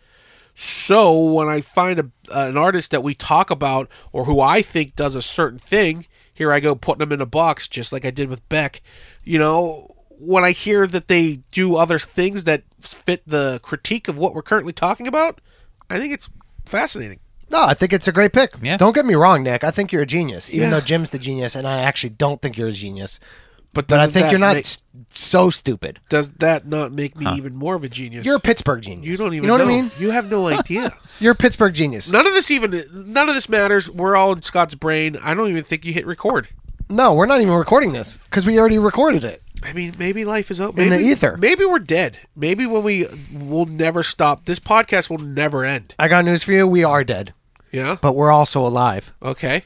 So 0.56 1.18
when 1.20 1.50
I 1.50 1.62
find 1.62 2.00
a, 2.00 2.12
an 2.32 2.58
artist 2.58 2.92
that 2.92 3.04
we 3.04 3.14
talk 3.16 3.50
about 3.52 3.90
or 4.12 4.26
who 4.26 4.40
I 4.40 4.62
think 4.62 4.96
does 4.96 5.16
a 5.16 5.22
certain 5.22 5.60
thing, 5.60 6.06
here 6.34 6.52
I 6.52 6.60
go 6.60 6.76
putting 6.76 7.00
them 7.00 7.12
in 7.12 7.22
a 7.22 7.26
box, 7.28 7.68
just 7.68 7.92
like 7.92 8.06
I 8.06 8.12
did 8.12 8.30
with 8.30 8.48
Beck. 8.50 8.82
You 9.24 9.40
know, 9.40 9.93
when 10.20 10.44
I 10.44 10.52
hear 10.52 10.88
that 10.88 11.08
they 11.08 11.42
do 11.52 11.76
other 11.76 12.00
things 12.00 12.44
that 12.46 12.64
fit 12.82 13.24
the 13.28 13.60
critique 13.64 14.08
of 14.08 14.18
what 14.18 14.34
we're 14.36 14.42
currently 14.42 14.74
talking 14.74 15.08
about, 15.08 15.40
I 15.90 15.98
think 16.00 16.14
it's 16.14 16.30
fascinating. 16.66 17.20
no, 17.50 17.64
I 17.64 17.74
think 17.74 17.94
it's 17.94 18.08
a 18.08 18.12
great 18.12 18.34
pick. 18.34 18.54
Yeah. 18.62 18.78
Don't 18.78 18.94
get 18.96 19.06
me 19.06 19.14
wrong, 19.16 19.44
Nick. 19.44 19.64
I 19.64 19.70
think 19.72 19.92
you're 19.92 20.02
a 20.02 20.08
genius, 20.08 20.50
even 20.50 20.64
Yeah. 20.64 20.70
though 20.72 20.82
Jim's 20.82 21.12
the 21.12 21.20
genius, 21.20 21.56
and 21.56 21.68
I 21.68 21.82
actually 21.82 22.10
don't 22.12 22.42
think 22.42 22.58
you're 22.58 22.70
a 22.70 22.72
genius. 22.72 23.20
But, 23.74 23.88
But 23.88 24.00
I 24.00 24.08
think 24.08 24.30
you're 24.30 24.40
not 24.40 24.56
make- 24.56 24.66
s- 24.66 24.84
so 25.10 25.50
stupid. 25.50 26.00
does 26.10 26.30
that 26.34 26.68
not 26.68 26.92
make 26.94 27.18
me 27.18 27.26
even 27.36 27.56
more 27.56 27.74
of 27.76 27.84
a 27.84 27.90
genius? 27.90 28.24
You're 28.26 28.36
a 28.36 28.40
Pittsburgh 28.40 28.82
genius. 28.84 29.06
you 29.08 29.18
don't 29.18 29.34
even 29.34 29.44
You 29.44 29.48
know 29.48 29.54
what 29.54 29.62
I 29.62 29.66
mean? 29.68 29.90
You 30.00 30.12
have 30.12 30.30
no 30.30 30.48
idea. 30.60 30.94
You're 31.20 31.32
a 31.32 31.36
Pittsburgh 31.36 31.74
genius. 31.74 32.12
none 32.12 32.28
of 32.28 32.34
this 32.34 32.52
even 32.52 32.84
none 33.08 33.30
of 33.30 33.36
this 33.36 33.50
matters. 33.50 33.90
We're 33.90 34.16
all 34.16 34.32
in 34.34 34.44
Scott's 34.44 34.76
brain. 34.76 35.18
I 35.24 35.34
don't 35.34 35.50
even 35.50 35.64
think 35.64 35.86
you 35.86 35.92
hit 35.94 36.06
record. 36.06 36.50
No, 36.90 37.14
we're 37.16 37.26
not 37.26 37.42
even 37.42 37.54
recording 37.56 37.94
this 37.94 38.20
because 38.30 38.46
we 38.46 38.60
already 38.60 38.78
recorded 38.78 39.24
it. 39.24 39.42
I 39.64 39.74
mean, 39.74 39.96
maybe 39.98 40.26
life 40.26 40.52
is 40.52 40.60
over. 40.60 40.82
In 40.82 40.90
Maybe, 40.90 41.04
the 41.04 41.10
ether. 41.12 41.38
Maybe 41.38 41.66
we're 41.66 41.80
dead. 41.80 42.18
Maybe 42.36 42.66
when 42.66 42.84
we 42.84 43.08
will 43.34 43.66
never 43.66 44.04
stop. 44.04 44.46
This 44.46 44.60
podcast 44.60 45.10
will 45.10 45.18
never 45.20 45.64
end. 45.66 45.96
I 45.98 46.08
got 46.08 46.26
news 46.26 46.44
for 46.44 46.52
you. 46.52 46.68
We 46.68 46.84
are 46.84 47.04
dead, 47.04 47.34
Yeah. 47.72 47.98
but 48.02 48.14
we're 48.14 48.32
also 48.32 48.66
alive. 48.66 49.14
Okay. 49.22 49.64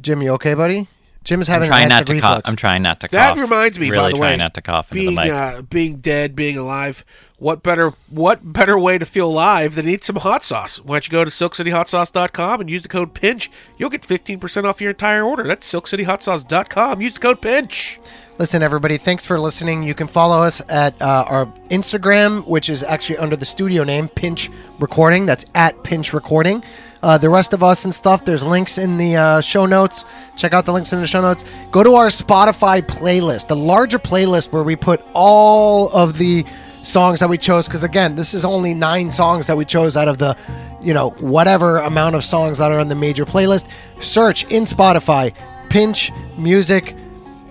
Jim, 0.00 0.22
you 0.22 0.30
okay, 0.32 0.54
buddy? 0.54 0.88
Jim's 1.24 1.48
I'm 1.48 1.54
having 1.54 1.68
trying 1.68 1.88
not 1.88 1.94
acid 1.96 2.06
to 2.08 2.12
reflux. 2.14 2.34
cough. 2.34 2.42
I'm 2.50 2.56
trying 2.56 2.82
not 2.82 3.00
to 3.00 3.08
That 3.08 3.30
cough. 3.30 3.38
reminds 3.38 3.78
me, 3.80 3.90
really 3.90 4.04
by 4.04 4.10
the 4.12 4.16
trying 4.18 4.30
way, 4.32 4.36
not 4.36 4.54
to 4.54 4.62
cough 4.62 4.92
into 4.92 5.02
being 5.02 5.14
the 5.16 5.20
mic. 5.22 5.32
uh, 5.32 5.62
being 5.62 5.96
dead, 5.96 6.36
being 6.36 6.56
alive. 6.56 7.04
What 7.38 7.62
better 7.62 7.92
what 8.08 8.50
better 8.54 8.78
way 8.78 8.96
to 8.96 9.04
feel 9.04 9.28
alive 9.28 9.74
than 9.74 9.86
eat 9.86 10.04
some 10.04 10.16
hot 10.16 10.42
sauce? 10.42 10.80
Why 10.80 10.94
don't 10.94 11.06
you 11.06 11.12
go 11.12 11.22
to 11.22 11.30
silkcityhotsauce.com 11.30 12.62
and 12.62 12.70
use 12.70 12.82
the 12.82 12.88
code 12.88 13.12
PINCH? 13.12 13.50
You'll 13.76 13.90
get 13.90 14.00
15% 14.00 14.64
off 14.64 14.80
your 14.80 14.90
entire 14.90 15.22
order. 15.22 15.46
That's 15.46 15.70
silkcityhotsauce.com. 15.70 17.02
Use 17.02 17.12
the 17.12 17.20
code 17.20 17.42
PINCH. 17.42 18.00
Listen, 18.38 18.62
everybody, 18.62 18.96
thanks 18.96 19.26
for 19.26 19.38
listening. 19.38 19.82
You 19.82 19.92
can 19.94 20.06
follow 20.06 20.42
us 20.42 20.62
at 20.70 21.00
uh, 21.02 21.24
our 21.26 21.46
Instagram, 21.70 22.46
which 22.46 22.70
is 22.70 22.82
actually 22.82 23.18
under 23.18 23.36
the 23.36 23.46
studio 23.46 23.84
name, 23.84 24.08
Pinch 24.08 24.50
Recording. 24.78 25.26
That's 25.26 25.44
at 25.54 25.82
Pinch 25.84 26.14
Recording. 26.14 26.62
Uh, 27.02 27.18
the 27.18 27.30
rest 27.30 27.52
of 27.52 27.62
us 27.62 27.84
and 27.84 27.94
stuff, 27.94 28.24
there's 28.24 28.42
links 28.42 28.78
in 28.78 28.96
the 28.96 29.16
uh, 29.16 29.40
show 29.42 29.64
notes. 29.64 30.06
Check 30.36 30.54
out 30.54 30.66
the 30.66 30.72
links 30.72 30.92
in 30.92 31.00
the 31.00 31.06
show 31.06 31.20
notes. 31.20 31.44
Go 31.70 31.82
to 31.82 31.92
our 31.92 32.08
Spotify 32.08 32.80
playlist, 32.80 33.48
the 33.48 33.56
larger 33.56 33.98
playlist 33.98 34.52
where 34.52 34.62
we 34.62 34.76
put 34.76 35.02
all 35.14 35.90
of 35.90 36.18
the 36.18 36.44
songs 36.86 37.20
that 37.20 37.28
we 37.28 37.36
chose. 37.36 37.66
Because 37.66 37.82
again, 37.82 38.16
this 38.16 38.32
is 38.32 38.44
only 38.44 38.72
nine 38.72 39.10
songs 39.10 39.46
that 39.48 39.56
we 39.56 39.64
chose 39.64 39.96
out 39.96 40.08
of 40.08 40.18
the, 40.18 40.36
you 40.80 40.94
know, 40.94 41.10
whatever 41.18 41.78
amount 41.78 42.14
of 42.14 42.24
songs 42.24 42.58
that 42.58 42.72
are 42.72 42.78
on 42.78 42.88
the 42.88 42.94
major 42.94 43.26
playlist. 43.26 43.66
Search 44.00 44.44
in 44.44 44.64
Spotify, 44.64 45.34
Pinch 45.68 46.12
Music 46.38 46.96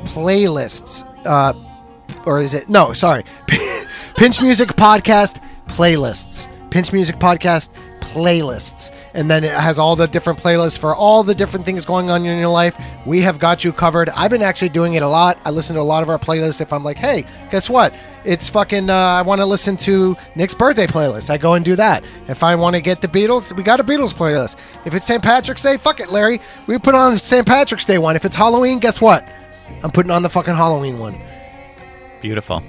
playlists. 0.06 1.06
Uh, 1.26 1.54
or 2.26 2.42
is 2.42 2.54
it? 2.54 2.70
No, 2.70 2.94
sorry. 2.94 3.26
Pinch 4.16 4.42
Music 4.42 4.70
Podcast 4.70 5.42
playlists. 5.68 6.50
Pinch 6.70 6.94
Music 6.94 7.18
Podcast 7.18 7.70
playlists. 8.16 8.92
And 9.14 9.30
then 9.30 9.44
it 9.44 9.52
has 9.52 9.78
all 9.78 9.98
the 9.98 10.08
different 10.08 10.42
playlists 10.42 10.80
for 10.80 10.96
all 10.96 11.22
the 11.22 11.36
different 11.36 11.66
things 11.66 11.86
going 11.86 12.10
on 12.10 12.26
in 12.26 12.40
your 12.40 12.48
life. 12.48 12.82
We 13.06 13.20
have 13.22 13.40
got 13.40 13.66
you 13.66 13.74
covered. 13.74 14.08
I've 14.10 14.32
been 14.32 14.42
actually 14.42 14.70
doing 14.70 14.94
it 14.94 15.04
a 15.04 15.08
lot. 15.08 15.38
I 15.44 15.50
listen 15.50 15.76
to 15.76 15.82
a 15.82 15.84
lot 15.84 16.02
of 16.02 16.10
our 16.10 16.18
playlists. 16.18 16.62
If 16.62 16.72
I'm 16.72 16.84
like, 16.84 16.98
hey, 16.98 17.26
guess 17.52 17.70
what? 17.70 17.94
It's 18.24 18.48
fucking, 18.50 18.90
uh, 18.90 18.96
I 18.96 19.22
want 19.22 19.42
to 19.42 19.46
listen 19.46 19.76
to 19.78 20.16
Nick's 20.36 20.54
birthday 20.54 20.88
playlist. 20.88 21.30
I 21.30 21.38
go 21.38 21.54
and 21.54 21.66
do 21.66 21.76
that. 21.76 22.06
If 22.30 22.42
I 22.42 22.56
want 22.56 22.76
to 22.76 22.82
get 22.82 23.02
the 23.02 23.10
Beatles, 23.10 23.56
we 23.56 23.62
got 23.62 23.82
a 23.82 23.84
Beatles 23.84 24.14
playlist. 24.14 24.56
If 24.86 24.96
it's 24.96 25.06
St. 25.06 25.22
Patrick's 25.22 25.62
Day, 25.62 25.76
fuck 25.76 26.00
it, 26.00 26.10
Larry. 26.10 26.40
We 26.68 26.80
put 26.80 26.96
on 26.96 27.12
the 27.12 27.20
St. 27.20 27.46
Patrick's 27.46 27.86
Day 27.86 27.98
one. 27.98 28.16
If 28.16 28.24
it's 28.24 28.36
Halloween, 28.36 28.80
guess 28.80 29.02
what? 29.02 29.28
I'm 29.84 29.92
putting 29.92 30.12
on 30.12 30.24
the 30.24 30.30
fucking 30.30 30.56
Halloween 30.56 31.00
one. 31.00 31.22
Beautiful. 32.22 32.64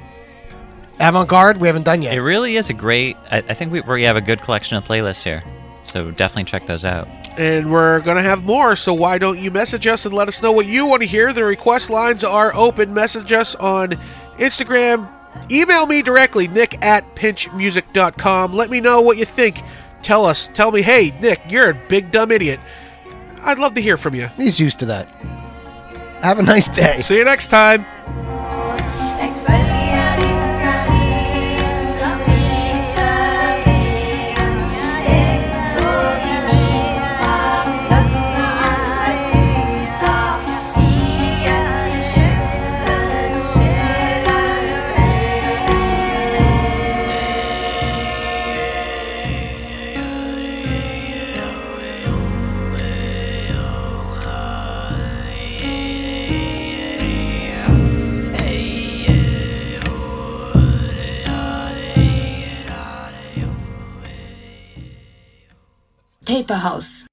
Avant 0.98 1.28
Garde, 1.28 1.58
we 1.58 1.66
haven't 1.66 1.82
done 1.82 2.02
yet. 2.02 2.14
It 2.14 2.22
really 2.22 2.56
is 2.56 2.70
a 2.70 2.74
great. 2.74 3.16
I, 3.30 3.38
I 3.38 3.54
think 3.54 3.72
we, 3.72 3.80
we 3.80 4.02
have 4.04 4.16
a 4.16 4.20
good 4.20 4.40
collection 4.40 4.76
of 4.76 4.84
playlists 4.84 5.22
here, 5.22 5.42
so 5.84 6.10
definitely 6.10 6.44
check 6.44 6.66
those 6.66 6.84
out. 6.84 7.06
And 7.38 7.70
we're 7.70 8.00
going 8.00 8.16
to 8.16 8.22
have 8.22 8.44
more, 8.44 8.76
so 8.76 8.94
why 8.94 9.18
don't 9.18 9.38
you 9.38 9.50
message 9.50 9.86
us 9.86 10.06
and 10.06 10.14
let 10.14 10.26
us 10.26 10.40
know 10.42 10.52
what 10.52 10.64
you 10.66 10.86
want 10.86 11.02
to 11.02 11.08
hear? 11.08 11.34
The 11.34 11.44
request 11.44 11.90
lines 11.90 12.24
are 12.24 12.54
open. 12.54 12.94
Message 12.94 13.30
us 13.32 13.54
on 13.56 13.98
Instagram. 14.38 15.10
Email 15.50 15.86
me 15.86 16.00
directly, 16.00 16.48
nick 16.48 16.82
at 16.82 17.14
pinchmusic.com. 17.14 18.54
Let 18.54 18.70
me 18.70 18.80
know 18.80 19.02
what 19.02 19.18
you 19.18 19.26
think. 19.26 19.62
Tell 20.02 20.24
us, 20.24 20.48
tell 20.54 20.70
me, 20.70 20.82
hey, 20.82 21.12
Nick, 21.20 21.40
you're 21.48 21.70
a 21.70 21.74
big 21.88 22.10
dumb 22.10 22.30
idiot. 22.30 22.60
I'd 23.42 23.58
love 23.58 23.74
to 23.74 23.82
hear 23.82 23.96
from 23.96 24.14
you. 24.14 24.28
He's 24.36 24.58
used 24.58 24.78
to 24.80 24.86
that. 24.86 25.08
Have 26.22 26.38
a 26.38 26.42
nice 26.42 26.68
day. 26.68 26.98
See 26.98 27.16
you 27.16 27.24
next 27.24 27.48
time. 27.48 27.84
Paper 66.26 66.56
House. 66.56 67.06